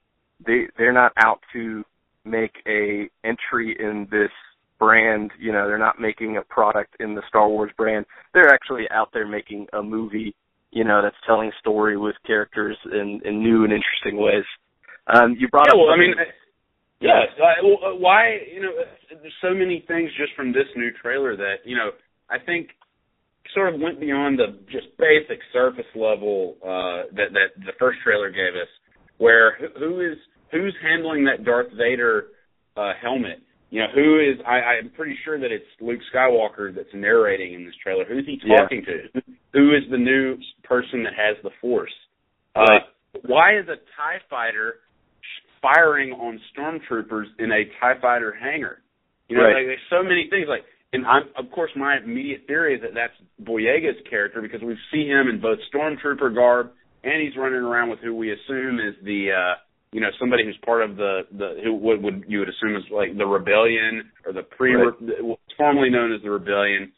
they 0.46 0.66
they're 0.76 0.92
not 0.92 1.12
out 1.16 1.40
to 1.52 1.84
make 2.24 2.52
a 2.66 3.08
entry 3.24 3.76
in 3.78 4.06
this 4.10 4.30
brand. 4.78 5.30
You 5.38 5.52
know, 5.52 5.66
they're 5.66 5.78
not 5.78 6.00
making 6.00 6.36
a 6.36 6.42
product 6.42 6.96
in 7.00 7.14
the 7.14 7.22
Star 7.28 7.48
Wars 7.48 7.70
brand. 7.76 8.06
They're 8.34 8.52
actually 8.52 8.84
out 8.90 9.08
there 9.12 9.26
making 9.26 9.66
a 9.72 9.82
movie. 9.82 10.34
You 10.70 10.84
know, 10.84 11.00
that's 11.02 11.16
telling 11.26 11.48
a 11.48 11.58
story 11.60 11.96
with 11.96 12.16
characters 12.26 12.76
in, 12.84 13.20
in 13.24 13.42
new 13.42 13.64
and 13.64 13.72
interesting 13.72 14.22
ways. 14.22 14.44
Um, 15.06 15.36
you 15.38 15.48
brought 15.48 15.68
yeah, 15.68 15.74
up. 15.74 15.78
Well, 15.78 15.94
I 15.94 15.98
mean, 15.98 16.14
yes. 17.00 17.28
Uh, 17.38 17.96
why? 17.96 18.38
You 18.52 18.62
know, 18.62 18.72
there's 19.10 19.32
so 19.40 19.54
many 19.54 19.84
things 19.86 20.10
just 20.18 20.34
from 20.34 20.52
this 20.52 20.66
new 20.76 20.90
trailer 21.02 21.36
that 21.36 21.64
you 21.64 21.76
know. 21.76 21.90
I 22.28 22.38
think 22.44 22.70
sort 23.54 23.72
of 23.72 23.80
went 23.80 24.00
beyond 24.00 24.38
the 24.38 24.58
just 24.70 24.86
basic 24.98 25.38
surface 25.52 25.86
level 25.94 26.56
uh, 26.62 27.08
that 27.14 27.32
that 27.32 27.54
the 27.64 27.72
first 27.78 27.98
trailer 28.04 28.30
gave 28.30 28.54
us, 28.60 28.68
where 29.18 29.56
who 29.78 30.00
is 30.00 30.18
who's 30.52 30.74
handling 30.82 31.24
that 31.24 31.44
Darth 31.44 31.70
Vader 31.76 32.26
uh, 32.76 32.92
helmet? 33.00 33.42
You 33.70 33.80
know, 33.80 33.86
who 33.94 34.20
is? 34.20 34.38
I, 34.46 34.78
I'm 34.78 34.90
pretty 34.90 35.16
sure 35.24 35.38
that 35.40 35.50
it's 35.50 35.64
Luke 35.80 36.00
Skywalker 36.14 36.74
that's 36.74 36.88
narrating 36.94 37.54
in 37.54 37.64
this 37.64 37.74
trailer. 37.82 38.04
Who's 38.04 38.24
he 38.26 38.38
talking 38.38 38.84
yeah. 38.86 39.10
to? 39.20 39.22
Who 39.52 39.74
is 39.74 39.82
the 39.90 39.98
new 39.98 40.36
person 40.62 41.02
that 41.02 41.14
has 41.14 41.36
the 41.42 41.50
Force? 41.60 41.92
Right. 42.54 42.82
Uh, 42.82 43.18
why 43.26 43.58
is 43.58 43.64
a 43.64 43.76
Tie 43.96 44.20
Fighter 44.30 44.74
firing 45.60 46.12
on 46.12 46.40
stormtroopers 46.56 47.26
in 47.38 47.50
a 47.50 47.64
Tie 47.80 48.00
Fighter 48.00 48.32
hangar? 48.32 48.82
You 49.28 49.36
know, 49.36 49.42
right. 49.42 49.56
like, 49.56 49.66
there's 49.66 49.90
so 49.90 50.02
many 50.02 50.28
things. 50.30 50.46
Like 50.48 50.62
and 50.92 51.06
I'm, 51.06 51.24
of 51.36 51.50
course, 51.50 51.70
my 51.76 51.98
immediate 52.02 52.46
theory 52.46 52.74
is 52.74 52.82
that 52.82 52.94
that's 52.94 53.12
Boyega's 53.42 54.00
character 54.08 54.40
because 54.40 54.62
we 54.62 54.76
see 54.92 55.06
him 55.06 55.28
in 55.28 55.40
both 55.40 55.58
stormtrooper 55.74 56.34
garb 56.34 56.70
and 57.04 57.20
he's 57.20 57.36
running 57.36 57.60
around 57.60 57.90
with 57.90 57.98
who 58.00 58.14
we 58.14 58.32
assume 58.32 58.78
is 58.78 58.94
the, 59.04 59.28
uh, 59.32 59.54
you 59.92 60.00
know, 60.00 60.08
somebody 60.18 60.44
who's 60.44 60.58
part 60.64 60.82
of 60.82 60.96
the 60.96 61.22
the 61.36 61.60
who 61.64 61.74
would, 61.74 62.02
would 62.02 62.24
you 62.28 62.40
would 62.40 62.48
assume 62.48 62.76
is 62.76 62.84
like 62.90 63.16
the 63.16 63.26
rebellion 63.26 64.10
or 64.24 64.32
the 64.32 64.42
pre 64.42 64.74
right. 64.74 64.94
formerly 65.56 65.90
known 65.90 66.12
as 66.12 66.22
the 66.22 66.30
rebellion. 66.30 66.92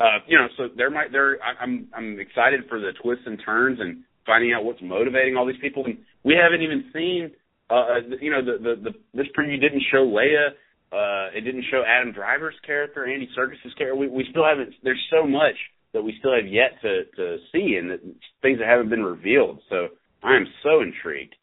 Uh, 0.00 0.18
you 0.26 0.38
know, 0.38 0.46
so 0.56 0.68
there 0.76 0.90
might 0.90 1.12
there 1.12 1.38
I, 1.42 1.62
I'm 1.62 1.88
I'm 1.94 2.18
excited 2.18 2.60
for 2.68 2.80
the 2.80 2.92
twists 3.02 3.24
and 3.26 3.40
turns 3.44 3.78
and 3.80 4.02
finding 4.26 4.52
out 4.52 4.64
what's 4.64 4.80
motivating 4.82 5.36
all 5.36 5.46
these 5.46 5.60
people. 5.60 5.84
And 5.84 5.98
we 6.24 6.34
haven't 6.40 6.62
even 6.62 6.90
seen, 6.92 7.30
uh, 7.68 8.16
you 8.20 8.30
know, 8.30 8.44
the 8.44 8.58
the, 8.58 8.90
the 8.90 8.92
this 9.14 9.26
preview 9.36 9.60
didn't 9.60 9.82
show 9.92 10.06
Leia 10.06 10.56
uh, 10.92 11.30
it 11.34 11.42
didn't 11.42 11.64
show 11.70 11.82
Adam 11.86 12.12
Driver's 12.12 12.58
character, 12.66 13.06
Andy 13.06 13.28
Serkis's 13.36 13.74
character. 13.78 13.94
We, 13.94 14.08
we 14.08 14.26
still 14.30 14.44
haven't. 14.44 14.74
There's 14.82 15.02
so 15.10 15.26
much 15.26 15.54
that 15.92 16.02
we 16.02 16.14
still 16.18 16.34
have 16.34 16.50
yet 16.50 16.80
to 16.82 17.04
to 17.16 17.38
see, 17.52 17.76
and 17.78 17.90
that, 17.90 18.00
things 18.42 18.58
that 18.58 18.66
haven't 18.66 18.90
been 18.90 19.04
revealed. 19.04 19.60
So 19.68 19.88
I 20.22 20.34
am 20.34 20.46
so 20.64 20.80
intrigued. 20.80 21.36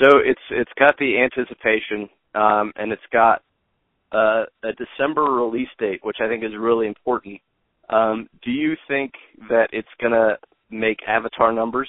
So 0.00 0.18
it's 0.18 0.40
it's 0.50 0.70
got 0.78 0.96
the 0.98 1.18
anticipation, 1.18 2.08
um, 2.34 2.72
and 2.76 2.92
it's 2.92 3.02
got 3.12 3.42
uh, 4.12 4.44
a 4.62 4.72
December 4.76 5.22
release 5.22 5.68
date, 5.78 6.00
which 6.02 6.18
I 6.20 6.28
think 6.28 6.44
is 6.44 6.50
really 6.58 6.86
important. 6.86 7.40
Um, 7.88 8.28
do 8.44 8.50
you 8.50 8.74
think 8.88 9.12
that 9.48 9.68
it's 9.72 9.88
gonna 10.00 10.36
make 10.70 10.98
Avatar 11.06 11.52
numbers? 11.52 11.88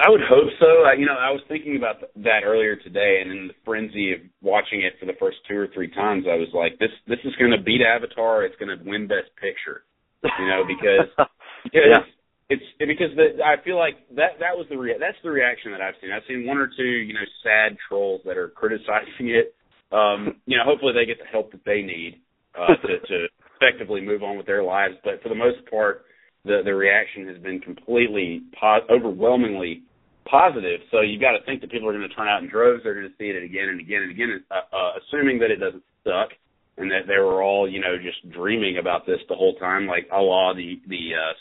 I 0.00 0.10
would 0.10 0.20
hope 0.28 0.50
so. 0.58 0.82
I, 0.82 0.94
you 0.98 1.06
know, 1.06 1.14
I 1.14 1.30
was 1.30 1.40
thinking 1.46 1.76
about 1.76 2.02
that 2.16 2.42
earlier 2.44 2.74
today, 2.74 3.22
and 3.22 3.30
in 3.30 3.46
the 3.48 3.54
frenzy 3.64 4.12
of 4.12 4.20
watching 4.42 4.82
it 4.82 4.94
for 4.98 5.06
the 5.06 5.14
first 5.20 5.38
two 5.48 5.56
or 5.56 5.68
three 5.72 5.88
times, 5.88 6.26
I 6.28 6.34
was 6.34 6.48
like, 6.52 6.78
"This 6.78 6.90
this 7.06 7.20
is 7.24 7.34
going 7.36 7.52
to 7.52 7.62
beat 7.62 7.80
Avatar. 7.80 8.44
It's 8.44 8.56
going 8.56 8.76
to 8.76 8.84
win 8.84 9.06
Best 9.06 9.30
Picture." 9.40 9.84
You 10.22 10.48
know, 10.48 10.64
because 10.66 11.08
because 11.64 11.90
yeah. 11.90 12.02
It's 12.50 12.62
because 12.78 13.14
the, 13.16 13.42
I 13.42 13.62
feel 13.64 13.78
like 13.78 13.96
that 14.16 14.40
that 14.40 14.54
was 14.54 14.66
the 14.68 14.76
rea- 14.76 14.98
that's 15.00 15.16
the 15.22 15.30
reaction 15.30 15.72
that 15.72 15.80
I've 15.80 15.94
seen. 16.00 16.12
I've 16.12 16.26
seen 16.28 16.46
one 16.46 16.58
or 16.58 16.68
two, 16.68 16.84
you 16.84 17.14
know, 17.14 17.26
sad 17.42 17.76
trolls 17.88 18.20
that 18.24 18.36
are 18.36 18.48
criticizing 18.48 19.32
it. 19.32 19.54
Um, 19.92 20.40
you 20.46 20.56
know, 20.56 20.64
hopefully 20.64 20.92
they 20.92 21.06
get 21.06 21.18
the 21.18 21.30
help 21.30 21.52
that 21.52 21.64
they 21.64 21.82
need 21.82 22.20
uh, 22.58 22.74
to, 22.74 22.98
to 23.08 23.26
effectively 23.56 24.00
move 24.00 24.22
on 24.22 24.36
with 24.36 24.46
their 24.46 24.62
lives. 24.62 24.94
But 25.04 25.22
for 25.22 25.28
the 25.28 25.34
most 25.34 25.64
part 25.70 26.04
the 26.44 26.60
the 26.64 26.74
reaction 26.74 27.26
has 27.28 27.38
been 27.38 27.60
completely 27.60 28.42
po- 28.60 28.86
overwhelmingly 28.90 29.82
positive. 30.28 30.80
So 30.90 31.00
you've 31.00 31.20
got 31.20 31.32
to 31.32 31.44
think 31.44 31.60
that 31.60 31.70
people 31.70 31.88
are 31.88 31.92
going 31.92 32.08
to 32.08 32.14
turn 32.14 32.28
out 32.28 32.42
in 32.42 32.48
droves. 32.48 32.82
They're 32.84 32.94
going 32.94 33.08
to 33.08 33.16
see 33.18 33.28
it 33.28 33.42
again 33.42 33.68
and 33.68 33.80
again 33.80 34.02
and 34.02 34.10
again, 34.12 34.44
uh, 34.50 34.74
uh, 34.74 34.92
assuming 35.00 35.38
that 35.40 35.50
it 35.50 35.56
doesn't 35.56 35.82
suck 36.04 36.32
and 36.76 36.90
that 36.90 37.06
they 37.06 37.18
were 37.18 37.42
all 37.42 37.68
you 37.68 37.80
know 37.80 37.96
just 37.96 38.20
dreaming 38.32 38.78
about 38.78 39.06
this 39.06 39.20
the 39.28 39.34
whole 39.34 39.54
time, 39.56 39.86
like 39.86 40.08
a 40.12 40.20
la 40.20 40.52
the 40.52 40.80
the 40.88 41.16
uh, 41.16 41.32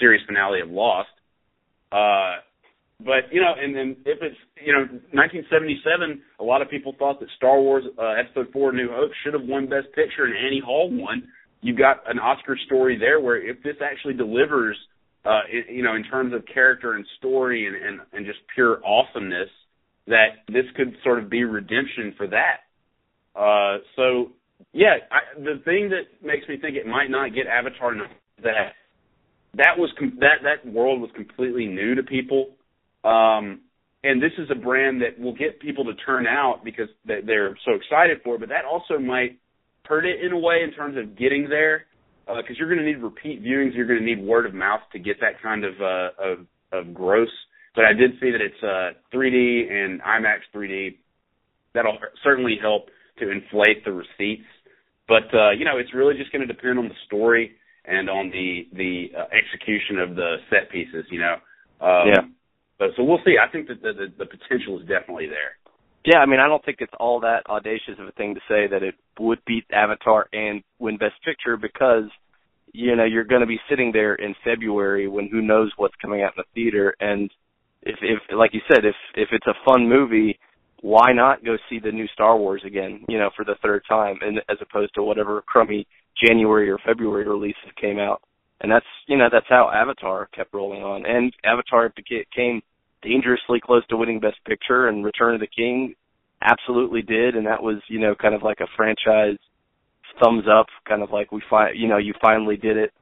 series 0.00 0.20
finale 0.26 0.60
of 0.60 0.70
Lost. 0.70 1.08
Uh, 1.92 2.42
but 3.00 3.28
you 3.30 3.40
know, 3.40 3.52
and 3.58 3.76
then 3.76 3.96
if 4.06 4.18
it's 4.22 4.36
you 4.64 4.72
know 4.72 4.88
1977, 5.12 6.22
a 6.40 6.44
lot 6.44 6.62
of 6.62 6.70
people 6.70 6.94
thought 6.98 7.20
that 7.20 7.28
Star 7.36 7.60
Wars 7.60 7.84
uh, 7.98 8.14
Episode 8.20 8.52
Four: 8.52 8.72
New 8.72 8.88
Hope 8.90 9.10
should 9.22 9.34
have 9.34 9.44
won 9.44 9.66
Best 9.66 9.88
Picture, 9.94 10.24
and 10.24 10.34
Annie 10.34 10.62
Hall 10.64 10.90
won 10.90 11.28
you've 11.66 11.78
got 11.78 12.08
an 12.08 12.18
Oscar 12.18 12.56
story 12.66 12.98
there 12.98 13.20
where 13.20 13.36
if 13.36 13.62
this 13.62 13.76
actually 13.82 14.14
delivers, 14.14 14.76
uh, 15.24 15.40
it, 15.50 15.66
you 15.74 15.82
know, 15.82 15.96
in 15.96 16.04
terms 16.04 16.32
of 16.32 16.44
character 16.52 16.94
and 16.94 17.04
story 17.18 17.66
and, 17.66 17.76
and, 17.76 18.00
and 18.12 18.26
just 18.26 18.38
pure 18.54 18.80
awesomeness, 18.84 19.48
that 20.06 20.46
this 20.48 20.64
could 20.76 20.94
sort 21.02 21.18
of 21.18 21.28
be 21.28 21.44
redemption 21.44 22.14
for 22.16 22.28
that. 22.28 22.62
Uh, 23.34 23.78
so 23.96 24.32
yeah, 24.72 24.94
I, 25.10 25.38
the 25.38 25.60
thing 25.64 25.90
that 25.90 26.24
makes 26.24 26.48
me 26.48 26.56
think 26.56 26.76
it 26.76 26.86
might 26.86 27.10
not 27.10 27.34
get 27.34 27.46
Avatar 27.46 27.94
that 28.42 28.72
that 29.56 29.78
was 29.78 29.90
com- 29.98 30.18
that 30.20 30.44
that 30.44 30.70
world 30.70 31.00
was 31.00 31.10
completely 31.14 31.66
new 31.66 31.94
to 31.94 32.02
people. 32.02 32.56
Um, 33.04 33.60
and 34.04 34.22
this 34.22 34.32
is 34.38 34.48
a 34.50 34.54
brand 34.54 35.02
that 35.02 35.18
will 35.18 35.34
get 35.34 35.60
people 35.60 35.84
to 35.84 35.94
turn 35.94 36.26
out 36.26 36.60
because 36.64 36.88
they're 37.04 37.56
so 37.64 37.72
excited 37.72 38.18
for 38.22 38.36
it, 38.36 38.40
but 38.40 38.50
that 38.50 38.64
also 38.64 38.98
might 38.98 39.38
hurt 39.84 40.04
it 40.04 40.24
in 40.24 40.32
a 40.32 40.38
way 40.38 40.62
in 40.62 40.72
terms 40.72 40.96
of 40.96 41.18
getting 41.18 41.48
there, 41.48 41.86
because 42.26 42.44
uh, 42.50 42.54
you're 42.58 42.68
going 42.68 42.84
to 42.84 42.86
need 42.86 43.02
repeat 43.02 43.42
viewings. 43.42 43.74
You're 43.74 43.86
going 43.86 44.00
to 44.00 44.04
need 44.04 44.20
word 44.20 44.46
of 44.46 44.54
mouth 44.54 44.80
to 44.92 44.98
get 44.98 45.16
that 45.20 45.42
kind 45.42 45.64
of 45.64 45.74
uh, 45.80 46.08
of 46.22 46.38
of 46.72 46.94
gross. 46.94 47.30
But 47.74 47.84
I 47.84 47.92
did 47.92 48.12
see 48.20 48.30
that 48.30 48.40
it's 48.40 48.62
uh, 48.62 48.98
3D 49.14 49.70
and 49.70 50.00
IMAX 50.00 50.38
3D. 50.54 50.96
That'll 51.74 51.98
certainly 52.24 52.56
help 52.60 52.88
to 53.18 53.30
inflate 53.30 53.84
the 53.84 53.92
receipts. 53.92 54.48
But 55.08 55.32
uh, 55.34 55.50
you 55.50 55.64
know, 55.64 55.78
it's 55.78 55.94
really 55.94 56.14
just 56.14 56.32
going 56.32 56.46
to 56.46 56.52
depend 56.52 56.78
on 56.78 56.88
the 56.88 56.94
story 57.06 57.52
and 57.86 58.10
on 58.10 58.30
the 58.30 58.68
the 58.72 59.06
uh, 59.16 59.24
execution 59.32 59.98
of 59.98 60.16
the 60.16 60.36
set 60.50 60.70
pieces. 60.70 61.04
You 61.10 61.20
know. 61.20 61.36
Um, 61.80 62.08
yeah. 62.08 62.22
But, 62.78 62.88
so 62.96 63.04
we'll 63.04 63.20
see. 63.24 63.36
I 63.42 63.50
think 63.50 63.68
that 63.68 63.80
the, 63.82 63.92
the 63.92 64.06
the 64.18 64.26
potential 64.26 64.78
is 64.80 64.86
definitely 64.86 65.26
there. 65.26 65.56
Yeah, 66.06 66.18
I 66.18 66.26
mean, 66.26 66.38
I 66.38 66.46
don't 66.46 66.64
think 66.64 66.78
it's 66.80 66.92
all 67.00 67.18
that 67.20 67.42
audacious 67.48 67.98
of 67.98 68.06
a 68.06 68.12
thing 68.12 68.34
to 68.34 68.40
say 68.48 68.68
that 68.68 68.84
it 68.84 68.94
would 69.18 69.40
beat 69.44 69.64
Avatar 69.72 70.28
and 70.32 70.62
win 70.78 70.98
Best 70.98 71.14
Picture 71.24 71.56
because, 71.56 72.04
you 72.72 72.94
know, 72.94 73.04
you're 73.04 73.24
going 73.24 73.40
to 73.40 73.46
be 73.46 73.58
sitting 73.68 73.90
there 73.92 74.14
in 74.14 74.32
February 74.44 75.08
when 75.08 75.28
who 75.28 75.42
knows 75.42 75.72
what's 75.78 75.96
coming 76.00 76.22
out 76.22 76.34
in 76.36 76.44
the 76.44 76.54
theater, 76.54 76.94
and 77.00 77.28
if 77.82 77.96
if 78.02 78.20
like 78.36 78.54
you 78.54 78.60
said, 78.68 78.84
if 78.84 78.94
if 79.14 79.30
it's 79.32 79.46
a 79.46 79.54
fun 79.64 79.88
movie, 79.88 80.38
why 80.80 81.12
not 81.12 81.44
go 81.44 81.56
see 81.68 81.80
the 81.80 81.90
new 81.90 82.06
Star 82.08 82.36
Wars 82.36 82.62
again? 82.64 83.04
You 83.08 83.18
know, 83.18 83.30
for 83.34 83.44
the 83.44 83.56
third 83.62 83.82
time, 83.88 84.18
and 84.20 84.38
as 84.48 84.58
opposed 84.60 84.94
to 84.94 85.02
whatever 85.02 85.42
crummy 85.42 85.86
January 86.24 86.70
or 86.70 86.78
February 86.78 87.28
release 87.28 87.56
that 87.64 87.76
came 87.76 87.98
out. 87.98 88.22
And 88.60 88.72
that's 88.72 88.86
you 89.06 89.18
know 89.18 89.28
that's 89.30 89.46
how 89.48 89.70
Avatar 89.72 90.28
kept 90.34 90.54
rolling 90.54 90.82
on, 90.82 91.04
and 91.04 91.32
Avatar 91.44 91.92
became 91.94 92.62
dangerously 93.02 93.60
close 93.62 93.86
to 93.88 93.96
winning 93.96 94.18
Best 94.18 94.38
Picture, 94.46 94.88
and 94.88 95.04
Return 95.04 95.34
of 95.34 95.40
the 95.40 95.46
King 95.46 95.94
absolutely 96.42 97.02
did, 97.02 97.36
and 97.36 97.46
that 97.46 97.62
was 97.62 97.76
you 97.88 98.00
know 98.00 98.14
kind 98.14 98.34
of 98.34 98.42
like 98.42 98.60
a 98.60 98.66
franchise 98.74 99.38
thumbs 100.22 100.44
up, 100.50 100.66
kind 100.88 101.02
of 101.02 101.10
like 101.10 101.32
we 101.32 101.42
find 101.50 101.78
you 101.78 101.86
know 101.86 101.98
you 101.98 102.14
finally 102.20 102.56
did 102.56 102.76
it. 102.78 102.92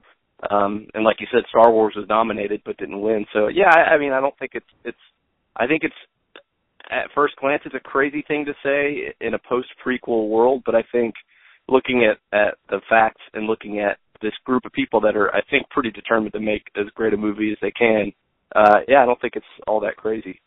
Um, 0.50 0.88
and 0.92 1.04
like 1.04 1.20
you 1.20 1.26
said, 1.32 1.44
Star 1.48 1.70
Wars 1.70 1.94
was 1.96 2.08
nominated 2.08 2.62
but 2.64 2.76
didn't 2.76 3.00
win. 3.00 3.24
So 3.32 3.46
yeah, 3.46 3.70
I, 3.70 3.94
I 3.94 3.98
mean 3.98 4.12
I 4.12 4.20
don't 4.20 4.36
think 4.38 4.52
it's 4.54 4.66
it's 4.84 4.98
I 5.56 5.66
think 5.66 5.84
it's 5.84 5.94
at 6.90 7.12
first 7.14 7.36
glance 7.36 7.62
it's 7.64 7.74
a 7.74 7.80
crazy 7.80 8.24
thing 8.26 8.44
to 8.44 8.54
say 8.62 9.14
in 9.20 9.34
a 9.34 9.38
post 9.38 9.68
prequel 9.84 10.28
world, 10.28 10.62
but 10.66 10.74
I 10.74 10.82
think 10.92 11.14
looking 11.68 12.04
at 12.04 12.18
at 12.36 12.54
the 12.68 12.80
facts 12.88 13.22
and 13.32 13.46
looking 13.46 13.80
at 13.80 13.98
this 14.22 14.32
group 14.44 14.64
of 14.64 14.72
people 14.72 15.00
that 15.00 15.16
are 15.16 15.34
I 15.34 15.42
think 15.50 15.68
pretty 15.70 15.90
determined 15.90 16.32
to 16.32 16.40
make 16.40 16.64
as 16.76 16.86
great 16.94 17.14
a 17.14 17.16
movie 17.16 17.52
as 17.52 17.58
they 17.60 17.72
can. 17.72 18.12
Uh 18.54 18.80
yeah, 18.88 19.02
I 19.02 19.06
don't 19.06 19.20
think 19.20 19.34
it's 19.36 19.46
all 19.66 19.80
that 19.80 19.96
crazy. 19.96 20.40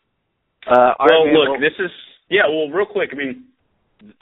Uh 0.66 0.94
well, 1.00 1.24
Man, 1.24 1.34
look, 1.34 1.48
well, 1.50 1.60
this 1.60 1.78
is 1.78 1.90
yeah, 2.30 2.42
well, 2.48 2.68
real 2.68 2.86
quick, 2.86 3.10
I 3.12 3.16
mean, 3.16 3.44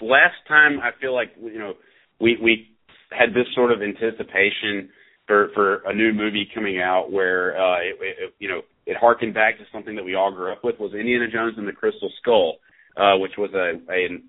last 0.00 0.36
time 0.46 0.78
I 0.80 0.90
feel 1.00 1.14
like 1.14 1.32
you 1.40 1.58
know 1.58 1.74
we 2.20 2.36
we 2.42 2.68
had 3.10 3.30
this 3.30 3.46
sort 3.54 3.72
of 3.72 3.82
anticipation 3.82 4.90
for 5.26 5.50
for 5.54 5.82
a 5.86 5.94
new 5.94 6.12
movie 6.12 6.48
coming 6.54 6.80
out 6.80 7.10
where 7.12 7.56
uh 7.60 7.78
it, 7.80 7.96
it, 8.00 8.34
you 8.38 8.48
know 8.48 8.62
it 8.86 8.96
harkened 8.96 9.34
back 9.34 9.58
to 9.58 9.64
something 9.72 9.96
that 9.96 10.04
we 10.04 10.14
all 10.14 10.32
grew 10.32 10.52
up 10.52 10.62
with 10.62 10.78
was 10.78 10.94
Indiana 10.94 11.26
Jones 11.30 11.54
and 11.58 11.66
the 11.66 11.72
Crystal 11.72 12.10
Skull, 12.22 12.58
uh, 12.96 13.18
which 13.18 13.32
was 13.36 13.50
a, 13.52 13.74
a 13.92 14.22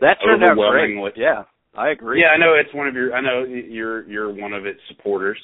that 0.00 0.16
turned 0.22 0.42
out 0.42 0.56
great. 0.56 1.14
Yeah, 1.16 1.44
I 1.74 1.90
agree. 1.90 2.20
Yeah, 2.20 2.28
I 2.34 2.38
know 2.38 2.54
it's 2.54 2.74
one 2.74 2.88
of 2.88 2.94
your. 2.94 3.14
I 3.14 3.20
know 3.20 3.44
you're 3.44 4.08
you're 4.08 4.32
one 4.32 4.52
of 4.52 4.66
its 4.66 4.80
supporters. 4.88 5.38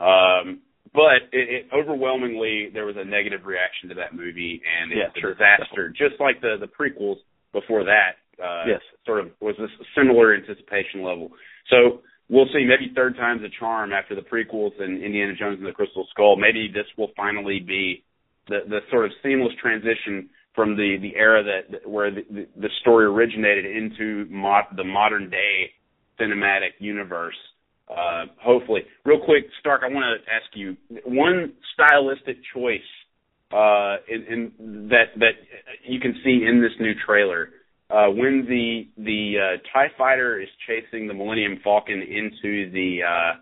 Um, 0.00 0.60
but 0.94 1.28
it, 1.32 1.48
it, 1.48 1.66
overwhelmingly 1.74 2.70
there 2.72 2.86
was 2.86 2.96
a 2.96 3.04
negative 3.04 3.44
reaction 3.44 3.88
to 3.90 3.94
that 3.96 4.14
movie, 4.14 4.62
and 4.64 4.92
it's 4.92 5.12
yeah, 5.14 5.30
a 5.30 5.34
disaster, 5.34 5.88
just 5.90 6.20
like 6.20 6.40
the 6.40 6.56
the 6.58 6.68
prequels 6.68 7.16
before 7.52 7.84
that. 7.84 8.16
Uh, 8.42 8.68
yes. 8.68 8.80
sort 9.04 9.20
of 9.20 9.30
was 9.40 9.56
a 9.58 9.68
similar 9.96 10.34
anticipation 10.34 11.02
level. 11.02 11.30
So 11.70 12.00
we'll 12.28 12.48
see. 12.52 12.64
Maybe 12.64 12.92
third 12.94 13.16
time's 13.16 13.42
a 13.42 13.52
charm 13.60 13.92
after 13.92 14.14
the 14.14 14.20
prequels 14.20 14.72
and 14.78 15.02
Indiana 15.02 15.32
Jones 15.38 15.58
and 15.58 15.66
the 15.66 15.72
Crystal 15.72 16.06
Skull. 16.10 16.36
Maybe 16.36 16.68
this 16.72 16.86
will 16.96 17.12
finally 17.16 17.60
be 17.60 18.04
the 18.48 18.60
the 18.68 18.80
sort 18.90 19.04
of 19.04 19.12
seamless 19.22 19.52
transition 19.60 20.28
from 20.56 20.74
the 20.74 20.96
the 21.00 21.14
era 21.14 21.44
that 21.44 21.88
where 21.88 22.10
the 22.10 22.48
the, 22.56 22.68
story 22.80 23.04
originated 23.04 23.66
into 23.66 24.26
mod, 24.30 24.64
the 24.76 24.82
modern 24.82 25.30
day 25.30 25.70
cinematic 26.18 26.72
universe. 26.80 27.36
Uh, 27.88 28.24
hopefully, 28.42 28.80
real 29.04 29.20
quick, 29.24 29.44
Stark, 29.60 29.82
I 29.84 29.92
want 29.92 30.20
to 30.24 30.32
ask 30.32 30.46
you 30.54 30.76
one 31.04 31.52
stylistic 31.74 32.38
choice 32.52 32.80
uh, 33.52 33.96
in, 34.08 34.50
in 34.58 34.88
that 34.88 35.14
that 35.18 35.36
you 35.84 36.00
can 36.00 36.14
see 36.24 36.44
in 36.48 36.60
this 36.60 36.72
new 36.80 36.94
trailer. 37.06 37.50
Uh, 37.88 38.08
when 38.08 38.44
the 38.48 38.88
the 38.96 39.34
uh, 39.38 39.56
Tie 39.72 39.92
Fighter 39.96 40.40
is 40.40 40.48
chasing 40.66 41.06
the 41.06 41.14
Millennium 41.14 41.60
Falcon 41.62 42.02
into 42.02 42.70
the 42.72 43.00
uh, 43.06 43.38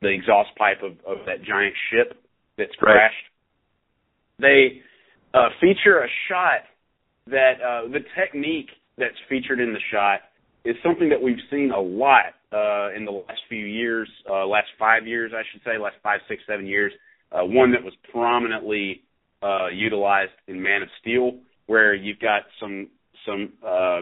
the 0.00 0.08
exhaust 0.08 0.50
pipe 0.56 0.82
of, 0.84 0.92
of 1.04 1.26
that 1.26 1.42
giant 1.42 1.74
ship 1.90 2.22
that's 2.56 2.74
crashed, 2.78 3.16
right. 4.38 4.46
they 4.46 4.82
uh, 5.34 5.48
feature 5.60 6.00
a 6.02 6.08
shot 6.28 6.62
that 7.26 7.54
uh, 7.60 7.88
the 7.88 8.00
technique 8.18 8.70
that's 8.96 9.16
featured 9.28 9.60
in 9.60 9.72
the 9.72 9.80
shot 9.92 10.20
is 10.64 10.76
something 10.82 11.08
that 11.08 11.20
we've 11.20 11.40
seen 11.50 11.70
a 11.70 11.80
lot 11.80 12.34
uh, 12.52 12.94
in 12.96 13.04
the 13.04 13.10
last 13.10 13.40
few 13.48 13.64
years, 13.64 14.08
uh, 14.30 14.46
last 14.46 14.68
five 14.78 15.06
years, 15.06 15.32
I 15.34 15.42
should 15.52 15.62
say, 15.64 15.78
last 15.78 15.96
five, 16.02 16.20
six, 16.28 16.42
seven 16.48 16.66
years. 16.66 16.92
Uh, 17.30 17.44
one 17.44 17.72
that 17.72 17.82
was 17.82 17.92
prominently 18.10 19.02
uh, 19.42 19.68
utilized 19.68 20.32
in 20.46 20.62
Man 20.62 20.82
of 20.82 20.88
Steel, 21.00 21.32
where 21.66 21.94
you've 21.94 22.18
got 22.20 22.42
some 22.58 22.88
some 23.26 23.52
uh, 23.66 24.00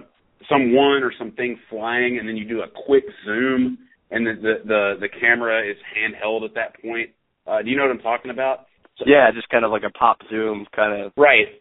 someone 0.49 1.03
or 1.03 1.13
something 1.19 1.59
flying, 1.69 2.19
and 2.19 2.29
then 2.29 2.37
you 2.37 2.47
do 2.47 2.61
a 2.61 2.69
quick 2.87 3.05
zoom, 3.25 3.79
and 4.11 4.27
the 4.27 4.35
the 4.35 4.55
the, 4.65 4.95
the 5.01 5.09
camera 5.21 5.69
is 5.69 5.77
handheld 5.97 6.45
at 6.45 6.55
that 6.55 6.81
point. 6.81 7.11
Uh, 7.47 7.63
do 7.63 7.71
you 7.71 7.77
know 7.77 7.83
what 7.83 7.91
I'm 7.91 7.99
talking 7.99 8.31
about? 8.31 8.67
So, 8.99 9.05
yeah, 9.07 9.31
just 9.35 9.49
kind 9.49 9.65
of 9.65 9.71
like 9.71 9.83
a 9.87 9.93
pop 9.93 10.19
zoom 10.31 10.67
kind 10.75 11.05
of. 11.05 11.13
Right. 11.17 11.61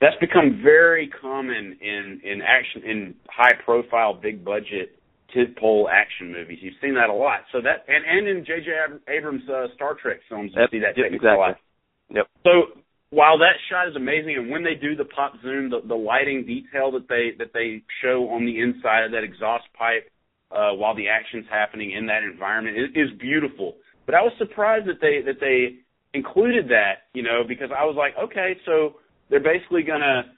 That's 0.00 0.16
become 0.20 0.60
very 0.62 1.08
common 1.20 1.78
in 1.80 2.20
in 2.24 2.42
action 2.42 2.82
in 2.82 3.14
high 3.28 3.54
profile, 3.64 4.14
big 4.14 4.44
budget 4.44 4.98
tentpole 5.34 5.86
action 5.90 6.32
movies. 6.32 6.58
You've 6.60 6.74
seen 6.80 6.94
that 6.94 7.08
a 7.08 7.12
lot. 7.12 7.40
So 7.52 7.60
that 7.62 7.84
and 7.88 8.04
and 8.04 8.28
in 8.28 8.44
J.J. 8.44 8.70
Abrams' 9.08 9.48
uh, 9.48 9.66
Star 9.74 9.94
Trek 10.00 10.18
films, 10.28 10.52
you 10.54 10.60
yep, 10.60 10.70
see 10.70 10.80
that 10.80 10.96
yep, 10.96 11.06
technique 11.06 11.22
exactly. 11.22 11.36
a 11.36 11.38
lot. 11.38 11.56
Yep. 12.10 12.26
So 12.44 12.82
while 13.10 13.38
that 13.38 13.60
shot 13.70 13.88
is 13.88 13.96
amazing, 13.96 14.36
and 14.36 14.50
when 14.50 14.64
they 14.64 14.74
do 14.74 14.96
the 14.96 15.04
pop 15.04 15.34
zoom, 15.42 15.70
the, 15.70 15.80
the 15.86 15.94
lighting 15.94 16.44
detail 16.46 16.90
that 16.92 17.08
they 17.08 17.32
that 17.38 17.52
they 17.52 17.82
show 18.02 18.28
on 18.30 18.44
the 18.44 18.60
inside 18.60 19.04
of 19.04 19.12
that 19.12 19.22
exhaust 19.22 19.64
pipe 19.78 20.10
uh, 20.50 20.72
while 20.72 20.94
the 20.96 21.08
action's 21.08 21.46
happening 21.50 21.92
in 21.92 22.06
that 22.06 22.22
environment 22.22 22.76
is, 22.76 22.90
is 22.96 23.18
beautiful. 23.18 23.76
But 24.06 24.14
I 24.14 24.22
was 24.22 24.32
surprised 24.38 24.88
that 24.88 25.00
they 25.00 25.22
that 25.24 25.40
they 25.40 25.80
included 26.14 26.68
that, 26.68 27.08
you 27.14 27.22
know, 27.22 27.42
because 27.46 27.70
I 27.76 27.84
was 27.84 27.96
like, 27.96 28.12
okay, 28.22 28.56
so 28.66 28.94
they're 29.30 29.40
basically 29.40 29.82
gonna 29.82 30.32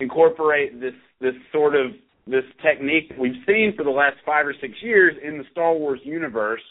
incorporate 0.00 0.80
this 0.80 0.94
this 1.20 1.34
sort 1.52 1.74
of 1.74 1.92
this 2.26 2.44
technique 2.62 3.10
that 3.10 3.18
we've 3.18 3.42
seen 3.46 3.74
for 3.76 3.84
the 3.84 3.90
last 3.90 4.16
five 4.24 4.46
or 4.46 4.54
six 4.60 4.74
years 4.82 5.14
in 5.22 5.38
the 5.38 5.44
Star 5.52 5.74
Wars 5.74 6.00
universe. 6.04 6.62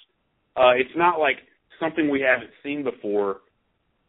Uh, 0.56 0.72
it's 0.76 0.96
not 0.96 1.20
like 1.20 1.38
something 1.80 2.10
we 2.10 2.22
haven't 2.22 2.52
seen 2.64 2.84
before 2.84 3.38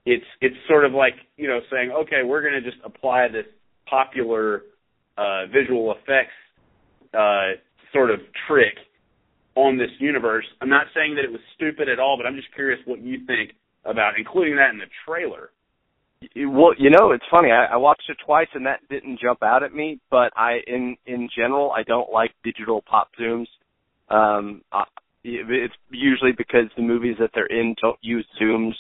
it's 0.07 0.25
it's 0.41 0.57
sort 0.69 0.85
of 0.85 0.93
like 0.93 1.15
you 1.37 1.49
know 1.49 1.61
saying 1.71 1.91
okay 1.91 2.23
we're 2.25 2.43
going 2.43 2.55
to 2.55 2.63
just 2.63 2.83
apply 2.85 3.29
this 3.29 3.47
popular 3.89 4.63
uh, 5.17 5.47
visual 5.47 5.93
effects 5.93 6.37
uh, 7.15 7.57
sort 7.93 8.11
of 8.11 8.19
trick 8.49 8.75
on 9.55 9.79
this 9.79 9.91
universe. 10.01 10.45
I'm 10.61 10.69
not 10.69 10.87
saying 10.95 11.15
that 11.15 11.25
it 11.25 11.31
was 11.31 11.41
stupid 11.55 11.89
at 11.89 12.01
all, 12.01 12.17
but 12.17 12.27
I'm 12.27 12.35
just 12.35 12.53
curious 12.55 12.81
what 12.87 13.01
you 13.01 13.25
think 13.27 13.53
about 13.85 14.15
including 14.19 14.57
that 14.57 14.71
in 14.71 14.79
the 14.79 14.87
trailer. 15.07 15.51
Well, 16.37 16.75
you 16.79 16.91
know, 16.91 17.13
it's 17.13 17.25
funny. 17.31 17.51
I, 17.51 17.67
I 17.75 17.77
watched 17.77 18.09
it 18.09 18.17
twice, 18.25 18.49
and 18.55 18.65
that 18.67 18.81
didn't 18.89 19.21
jump 19.21 19.43
out 19.43 19.63
at 19.63 19.75
me. 19.75 20.01
But 20.11 20.33
I, 20.37 20.59
in 20.67 20.97
in 21.07 21.29
general, 21.37 21.71
I 21.73 21.83
don't 21.83 22.11
like 22.11 22.33
digital 22.43 22.83
pop 22.83 23.11
zooms. 23.21 23.47
Um, 24.09 24.63
I, 24.73 24.85
it's 25.25 25.75
usually 25.91 26.33
because 26.37 26.67
the 26.77 26.83
movies 26.83 27.17
that 27.19 27.31
they're 27.35 27.47
in 27.47 27.75
don't 27.81 27.99
use 28.03 28.27
zooms 28.41 28.73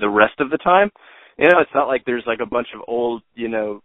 the 0.00 0.08
rest 0.08 0.34
of 0.40 0.50
the 0.50 0.58
time. 0.58 0.90
You 1.38 1.48
know, 1.48 1.60
it's 1.60 1.74
not 1.74 1.88
like 1.88 2.04
there's 2.04 2.24
like 2.26 2.40
a 2.40 2.46
bunch 2.46 2.68
of 2.74 2.82
old, 2.86 3.22
you 3.34 3.48
know, 3.48 3.82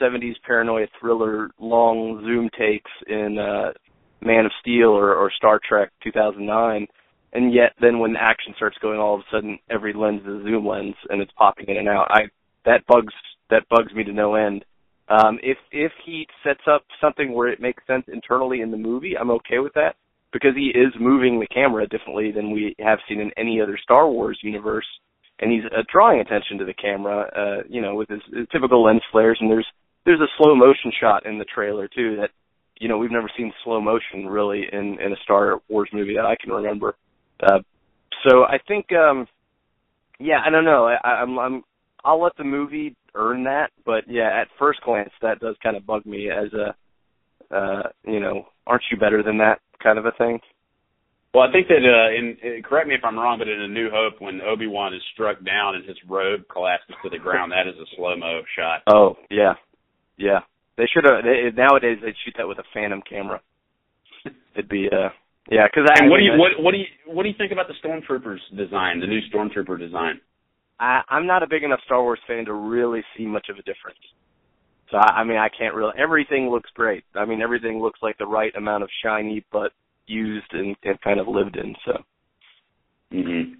70s 0.00 0.34
paranoia 0.46 0.86
thriller 1.00 1.50
long 1.58 2.22
zoom 2.24 2.50
takes 2.58 2.90
in 3.08 3.38
uh 3.38 3.72
Man 4.20 4.46
of 4.46 4.52
Steel 4.60 4.88
or, 4.88 5.14
or 5.14 5.30
Star 5.36 5.60
Trek 5.66 5.90
2009 6.02 6.86
and 7.32 7.52
yet 7.52 7.72
then 7.80 7.98
when 7.98 8.12
the 8.12 8.22
action 8.22 8.54
starts 8.56 8.76
going 8.80 8.98
all 8.98 9.14
of 9.14 9.20
a 9.20 9.36
sudden 9.36 9.58
every 9.70 9.92
lens 9.92 10.20
is 10.22 10.40
a 10.40 10.42
zoom 10.44 10.66
lens 10.66 10.94
and 11.08 11.20
it's 11.20 11.32
popping 11.32 11.66
in 11.68 11.76
and 11.76 11.88
out. 11.88 12.06
I 12.10 12.22
that 12.64 12.86
bugs 12.86 13.14
that 13.50 13.68
bugs 13.68 13.92
me 13.94 14.04
to 14.04 14.12
no 14.12 14.34
end. 14.34 14.64
Um 15.08 15.38
if 15.42 15.58
if 15.70 15.92
he 16.04 16.26
sets 16.44 16.62
up 16.70 16.84
something 17.00 17.32
where 17.32 17.48
it 17.48 17.60
makes 17.60 17.86
sense 17.86 18.04
internally 18.08 18.60
in 18.60 18.70
the 18.70 18.76
movie, 18.76 19.16
I'm 19.18 19.30
okay 19.32 19.58
with 19.58 19.74
that 19.74 19.96
because 20.32 20.54
he 20.54 20.68
is 20.68 20.92
moving 21.00 21.38
the 21.40 21.46
camera 21.46 21.86
differently 21.86 22.32
than 22.32 22.50
we 22.50 22.74
have 22.78 22.98
seen 23.08 23.20
in 23.20 23.30
any 23.36 23.60
other 23.60 23.78
Star 23.82 24.08
Wars 24.08 24.38
universe 24.42 24.86
and 25.38 25.52
he's 25.52 25.64
uh, 25.66 25.82
drawing 25.92 26.20
attention 26.20 26.58
to 26.58 26.64
the 26.64 26.74
camera, 26.74 27.28
uh, 27.36 27.62
you 27.68 27.82
know, 27.82 27.94
with 27.94 28.08
his, 28.08 28.20
his 28.32 28.46
typical 28.50 28.82
lens 28.82 29.02
flares. 29.12 29.38
And 29.40 29.50
there's 29.50 29.66
there's 30.04 30.20
a 30.20 30.32
slow 30.38 30.54
motion 30.54 30.92
shot 31.00 31.26
in 31.26 31.38
the 31.38 31.44
trailer 31.44 31.88
too 31.88 32.16
that, 32.20 32.30
you 32.78 32.88
know, 32.88 32.96
we've 32.96 33.10
never 33.10 33.30
seen 33.36 33.52
slow 33.64 33.80
motion 33.80 34.26
really 34.26 34.64
in 34.72 34.98
in 35.00 35.12
a 35.12 35.22
Star 35.24 35.60
Wars 35.68 35.90
movie 35.92 36.14
that 36.14 36.24
I 36.24 36.36
can 36.40 36.52
remember. 36.52 36.96
Uh, 37.42 37.58
so 38.26 38.44
I 38.44 38.58
think, 38.66 38.86
um, 38.92 39.26
yeah, 40.18 40.40
I 40.44 40.50
don't 40.50 40.64
know. 40.64 40.86
I, 40.86 41.08
I'm 41.08 41.38
I'm 41.38 41.64
I'll 42.04 42.22
let 42.22 42.36
the 42.36 42.44
movie 42.44 42.96
earn 43.14 43.44
that, 43.44 43.70
but 43.84 44.04
yeah, 44.08 44.30
at 44.40 44.48
first 44.58 44.80
glance, 44.82 45.10
that 45.22 45.40
does 45.40 45.56
kind 45.62 45.76
of 45.76 45.86
bug 45.86 46.06
me 46.06 46.30
as 46.30 46.52
a, 46.52 47.54
uh, 47.54 47.82
you 48.04 48.20
know, 48.20 48.46
aren't 48.66 48.84
you 48.90 48.96
better 48.96 49.22
than 49.22 49.38
that 49.38 49.60
kind 49.82 49.98
of 49.98 50.06
a 50.06 50.12
thing. 50.12 50.38
Well, 51.34 51.44
I 51.46 51.52
think 51.52 51.68
that, 51.68 51.84
uh, 51.84 52.16
in, 52.16 52.62
correct 52.62 52.88
me 52.88 52.94
if 52.94 53.04
I'm 53.04 53.18
wrong, 53.18 53.38
but 53.38 53.48
in 53.48 53.60
A 53.60 53.68
New 53.68 53.90
Hope, 53.92 54.22
when 54.22 54.40
Obi 54.40 54.66
Wan 54.66 54.94
is 54.94 55.02
struck 55.12 55.44
down 55.44 55.74
and 55.74 55.84
his 55.84 55.98
robe 56.08 56.42
collapses 56.50 56.94
to 57.02 57.10
the 57.10 57.18
ground, 57.18 57.52
that 57.52 57.68
is 57.68 57.76
a 57.76 57.96
slow 57.96 58.16
mo 58.16 58.40
shot. 58.56 58.82
Oh 58.92 59.16
yeah, 59.30 59.54
yeah. 60.16 60.40
They 60.78 60.86
should 60.92 61.04
have. 61.04 61.24
Nowadays 61.54 61.98
they'd 62.02 62.14
shoot 62.24 62.34
that 62.38 62.48
with 62.48 62.58
a 62.58 62.64
Phantom 62.72 63.02
camera. 63.08 63.40
It'd 64.54 64.68
be 64.68 64.88
uh, 64.90 65.08
yeah. 65.50 65.66
Because 65.66 65.88
and 65.94 66.10
what 66.10 66.18
do 66.18 66.24
you 66.24 66.32
what 66.36 66.52
what 66.62 66.72
do 66.72 66.78
you 66.78 66.86
what 67.06 67.22
do 67.22 67.28
you 67.28 67.34
think 67.38 67.52
about 67.52 67.66
the 67.68 67.74
stormtroopers 67.82 68.40
design, 68.56 69.00
the 69.00 69.06
new 69.06 69.20
stormtrooper 69.32 69.78
design? 69.78 70.20
I, 70.78 71.00
I'm 71.08 71.26
not 71.26 71.42
a 71.42 71.46
big 71.46 71.62
enough 71.62 71.80
Star 71.84 72.02
Wars 72.02 72.20
fan 72.26 72.44
to 72.46 72.52
really 72.52 73.02
see 73.16 73.24
much 73.24 73.46
of 73.48 73.56
a 73.56 73.62
difference. 73.62 73.98
So 74.90 74.98
I, 74.98 75.20
I 75.20 75.24
mean, 75.24 75.38
I 75.38 75.48
can't 75.48 75.74
really. 75.74 75.92
Everything 75.98 76.48
looks 76.50 76.70
great. 76.74 77.04
I 77.14 77.24
mean, 77.24 77.40
everything 77.40 77.80
looks 77.80 78.00
like 78.02 78.18
the 78.18 78.26
right 78.26 78.54
amount 78.56 78.82
of 78.82 78.90
shiny, 79.02 79.44
but 79.52 79.72
used 80.06 80.52
and, 80.52 80.76
and 80.84 81.00
kind 81.00 81.20
of 81.20 81.28
lived 81.28 81.56
in. 81.56 81.74
So. 81.84 81.92
Mhm. 83.12 83.54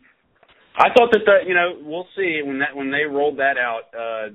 I 0.77 0.89
thought 0.93 1.11
that 1.13 1.25
the 1.25 1.49
you 1.49 1.55
know 1.55 1.79
we'll 1.81 2.09
see 2.17 2.43
when 2.45 2.59
that 2.59 2.75
when 2.75 2.91
they 2.91 3.05
rolled 3.05 3.39
that 3.39 3.57
out 3.57 3.85
uh 3.97 4.29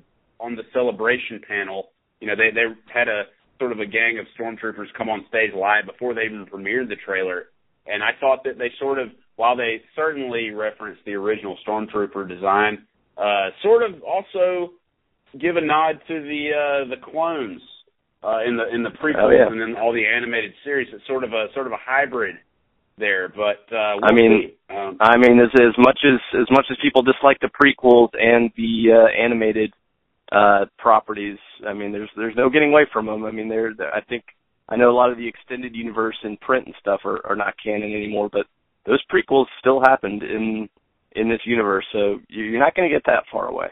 on 0.43 0.55
the 0.55 0.63
celebration 0.73 1.39
panel. 1.47 1.89
You 2.19 2.27
know 2.27 2.35
they 2.35 2.49
they 2.53 2.65
had 2.91 3.07
a 3.07 3.23
sort 3.61 3.71
of 3.71 3.79
a 3.79 3.85
gang 3.85 4.17
of 4.19 4.25
stormtroopers 4.35 4.89
come 4.97 5.07
on 5.07 5.23
stage 5.29 5.51
live 5.55 5.85
before 5.85 6.15
they 6.15 6.23
even 6.25 6.45
premiered 6.51 6.89
the 6.89 6.97
trailer, 7.05 7.39
and 7.85 8.01
I 8.01 8.09
thought 8.19 8.43
that 8.45 8.57
they 8.57 8.71
sort 8.79 8.97
of 8.97 9.09
while 9.35 9.55
they 9.55 9.81
certainly 9.95 10.49
referenced 10.49 11.01
the 11.05 11.13
original 11.13 11.55
stormtrooper 11.65 12.27
design, 12.27 12.73
uh 13.17 13.49
sort 13.61 13.83
of 13.83 14.01
also 14.03 14.73
give 15.39 15.55
a 15.57 15.61
nod 15.61 15.93
to 16.07 16.15
the 16.31 16.43
uh 16.63 16.89
the 16.89 16.99
clones 17.11 17.61
uh 18.23 18.39
in 18.47 18.57
the 18.57 18.65
in 18.75 18.81
the 18.83 18.89
prequels 19.01 19.29
Oh, 19.29 19.29
yeah. 19.29 19.47
and 19.51 19.61
then 19.61 19.75
all 19.81 19.93
the 19.93 20.05
animated 20.05 20.53
series. 20.63 20.87
It's 20.91 21.05
sort 21.07 21.23
of 21.23 21.31
a 21.33 21.43
sort 21.53 21.67
of 21.67 21.73
a 21.73 21.81
hybrid 21.83 22.35
there, 22.97 23.29
but 23.29 23.61
uh 23.71 23.95
I 24.03 24.11
mean. 24.13 24.51
Um, 24.69 24.97
I 25.01 25.17
mean, 25.17 25.37
as 25.39 25.51
as 25.59 25.75
much 25.77 25.99
as 26.05 26.19
as 26.39 26.47
much 26.49 26.65
as 26.71 26.77
people 26.81 27.01
dislike 27.03 27.37
the 27.41 27.49
prequels 27.59 28.09
and 28.13 28.49
the 28.55 28.73
uh, 28.93 29.07
animated 29.25 29.73
uh 30.31 30.65
properties, 30.77 31.37
I 31.67 31.73
mean, 31.73 31.91
there's 31.91 32.09
there's 32.15 32.35
no 32.35 32.49
getting 32.49 32.69
away 32.71 32.85
from 32.91 33.05
them. 33.07 33.25
I 33.25 33.31
mean, 33.31 33.49
they're, 33.49 33.73
they're 33.73 33.93
I 33.93 34.01
think 34.01 34.23
I 34.69 34.75
know 34.77 34.89
a 34.89 34.95
lot 34.95 35.11
of 35.11 35.17
the 35.17 35.27
extended 35.27 35.75
universe 35.75 36.17
and 36.23 36.39
print 36.39 36.65
and 36.67 36.75
stuff 36.79 37.01
are 37.05 37.25
are 37.25 37.35
not 37.35 37.55
canon 37.63 37.93
anymore, 37.93 38.29
but 38.31 38.45
those 38.85 39.03
prequels 39.11 39.45
still 39.59 39.81
happened 39.81 40.23
in 40.23 40.69
in 41.13 41.29
this 41.29 41.41
universe, 41.45 41.85
so 41.91 42.19
you- 42.29 42.45
you're 42.45 42.59
not 42.59 42.73
going 42.73 42.87
to 42.89 42.95
get 42.95 43.03
that 43.05 43.25
far 43.31 43.47
away. 43.47 43.67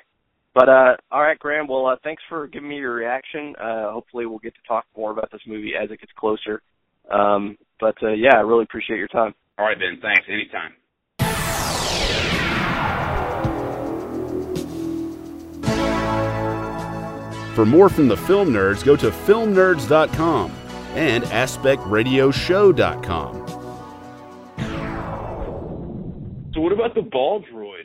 But 0.54 0.68
uh 0.68 0.98
all 1.12 1.22
right, 1.22 1.40
Graham. 1.40 1.68
Well, 1.68 1.86
uh, 1.88 1.96
thanks 2.04 2.24
for 2.28 2.48
giving 2.48 2.70
me 2.70 2.78
your 2.78 2.94
reaction. 2.94 3.56
Uh 3.58 3.92
hopefully, 3.92 4.26
we'll 4.26 4.40
get 4.40 4.56
to 4.56 4.62
talk 4.68 4.86
more 4.98 5.12
about 5.12 5.32
this 5.32 5.42
movie 5.48 5.74
as 5.82 5.90
it 5.92 6.00
gets 6.02 6.12
closer. 6.18 6.62
Um, 7.10 7.58
but 7.80 7.96
uh, 8.04 8.10
yeah, 8.14 8.36
I 8.36 8.42
really 8.42 8.64
appreciate 8.64 8.98
your 8.98 9.08
time. 9.08 9.34
all 9.58 9.66
right, 9.66 9.80
Ben. 9.80 10.00
Thanks. 10.02 10.24
Anytime. 10.28 10.74
For 17.60 17.66
more 17.66 17.90
from 17.90 18.08
the 18.08 18.16
film 18.16 18.52
nerds, 18.52 18.86
go 18.86 18.96
to 18.96 19.12
filmnerds.com 19.12 20.52
and 20.96 21.26
aspectradioshow.com. 21.26 23.48
So 26.54 26.62
what 26.62 26.72
about 26.72 26.96
the 26.96 27.02
ball 27.02 27.44
droid? 27.54 27.84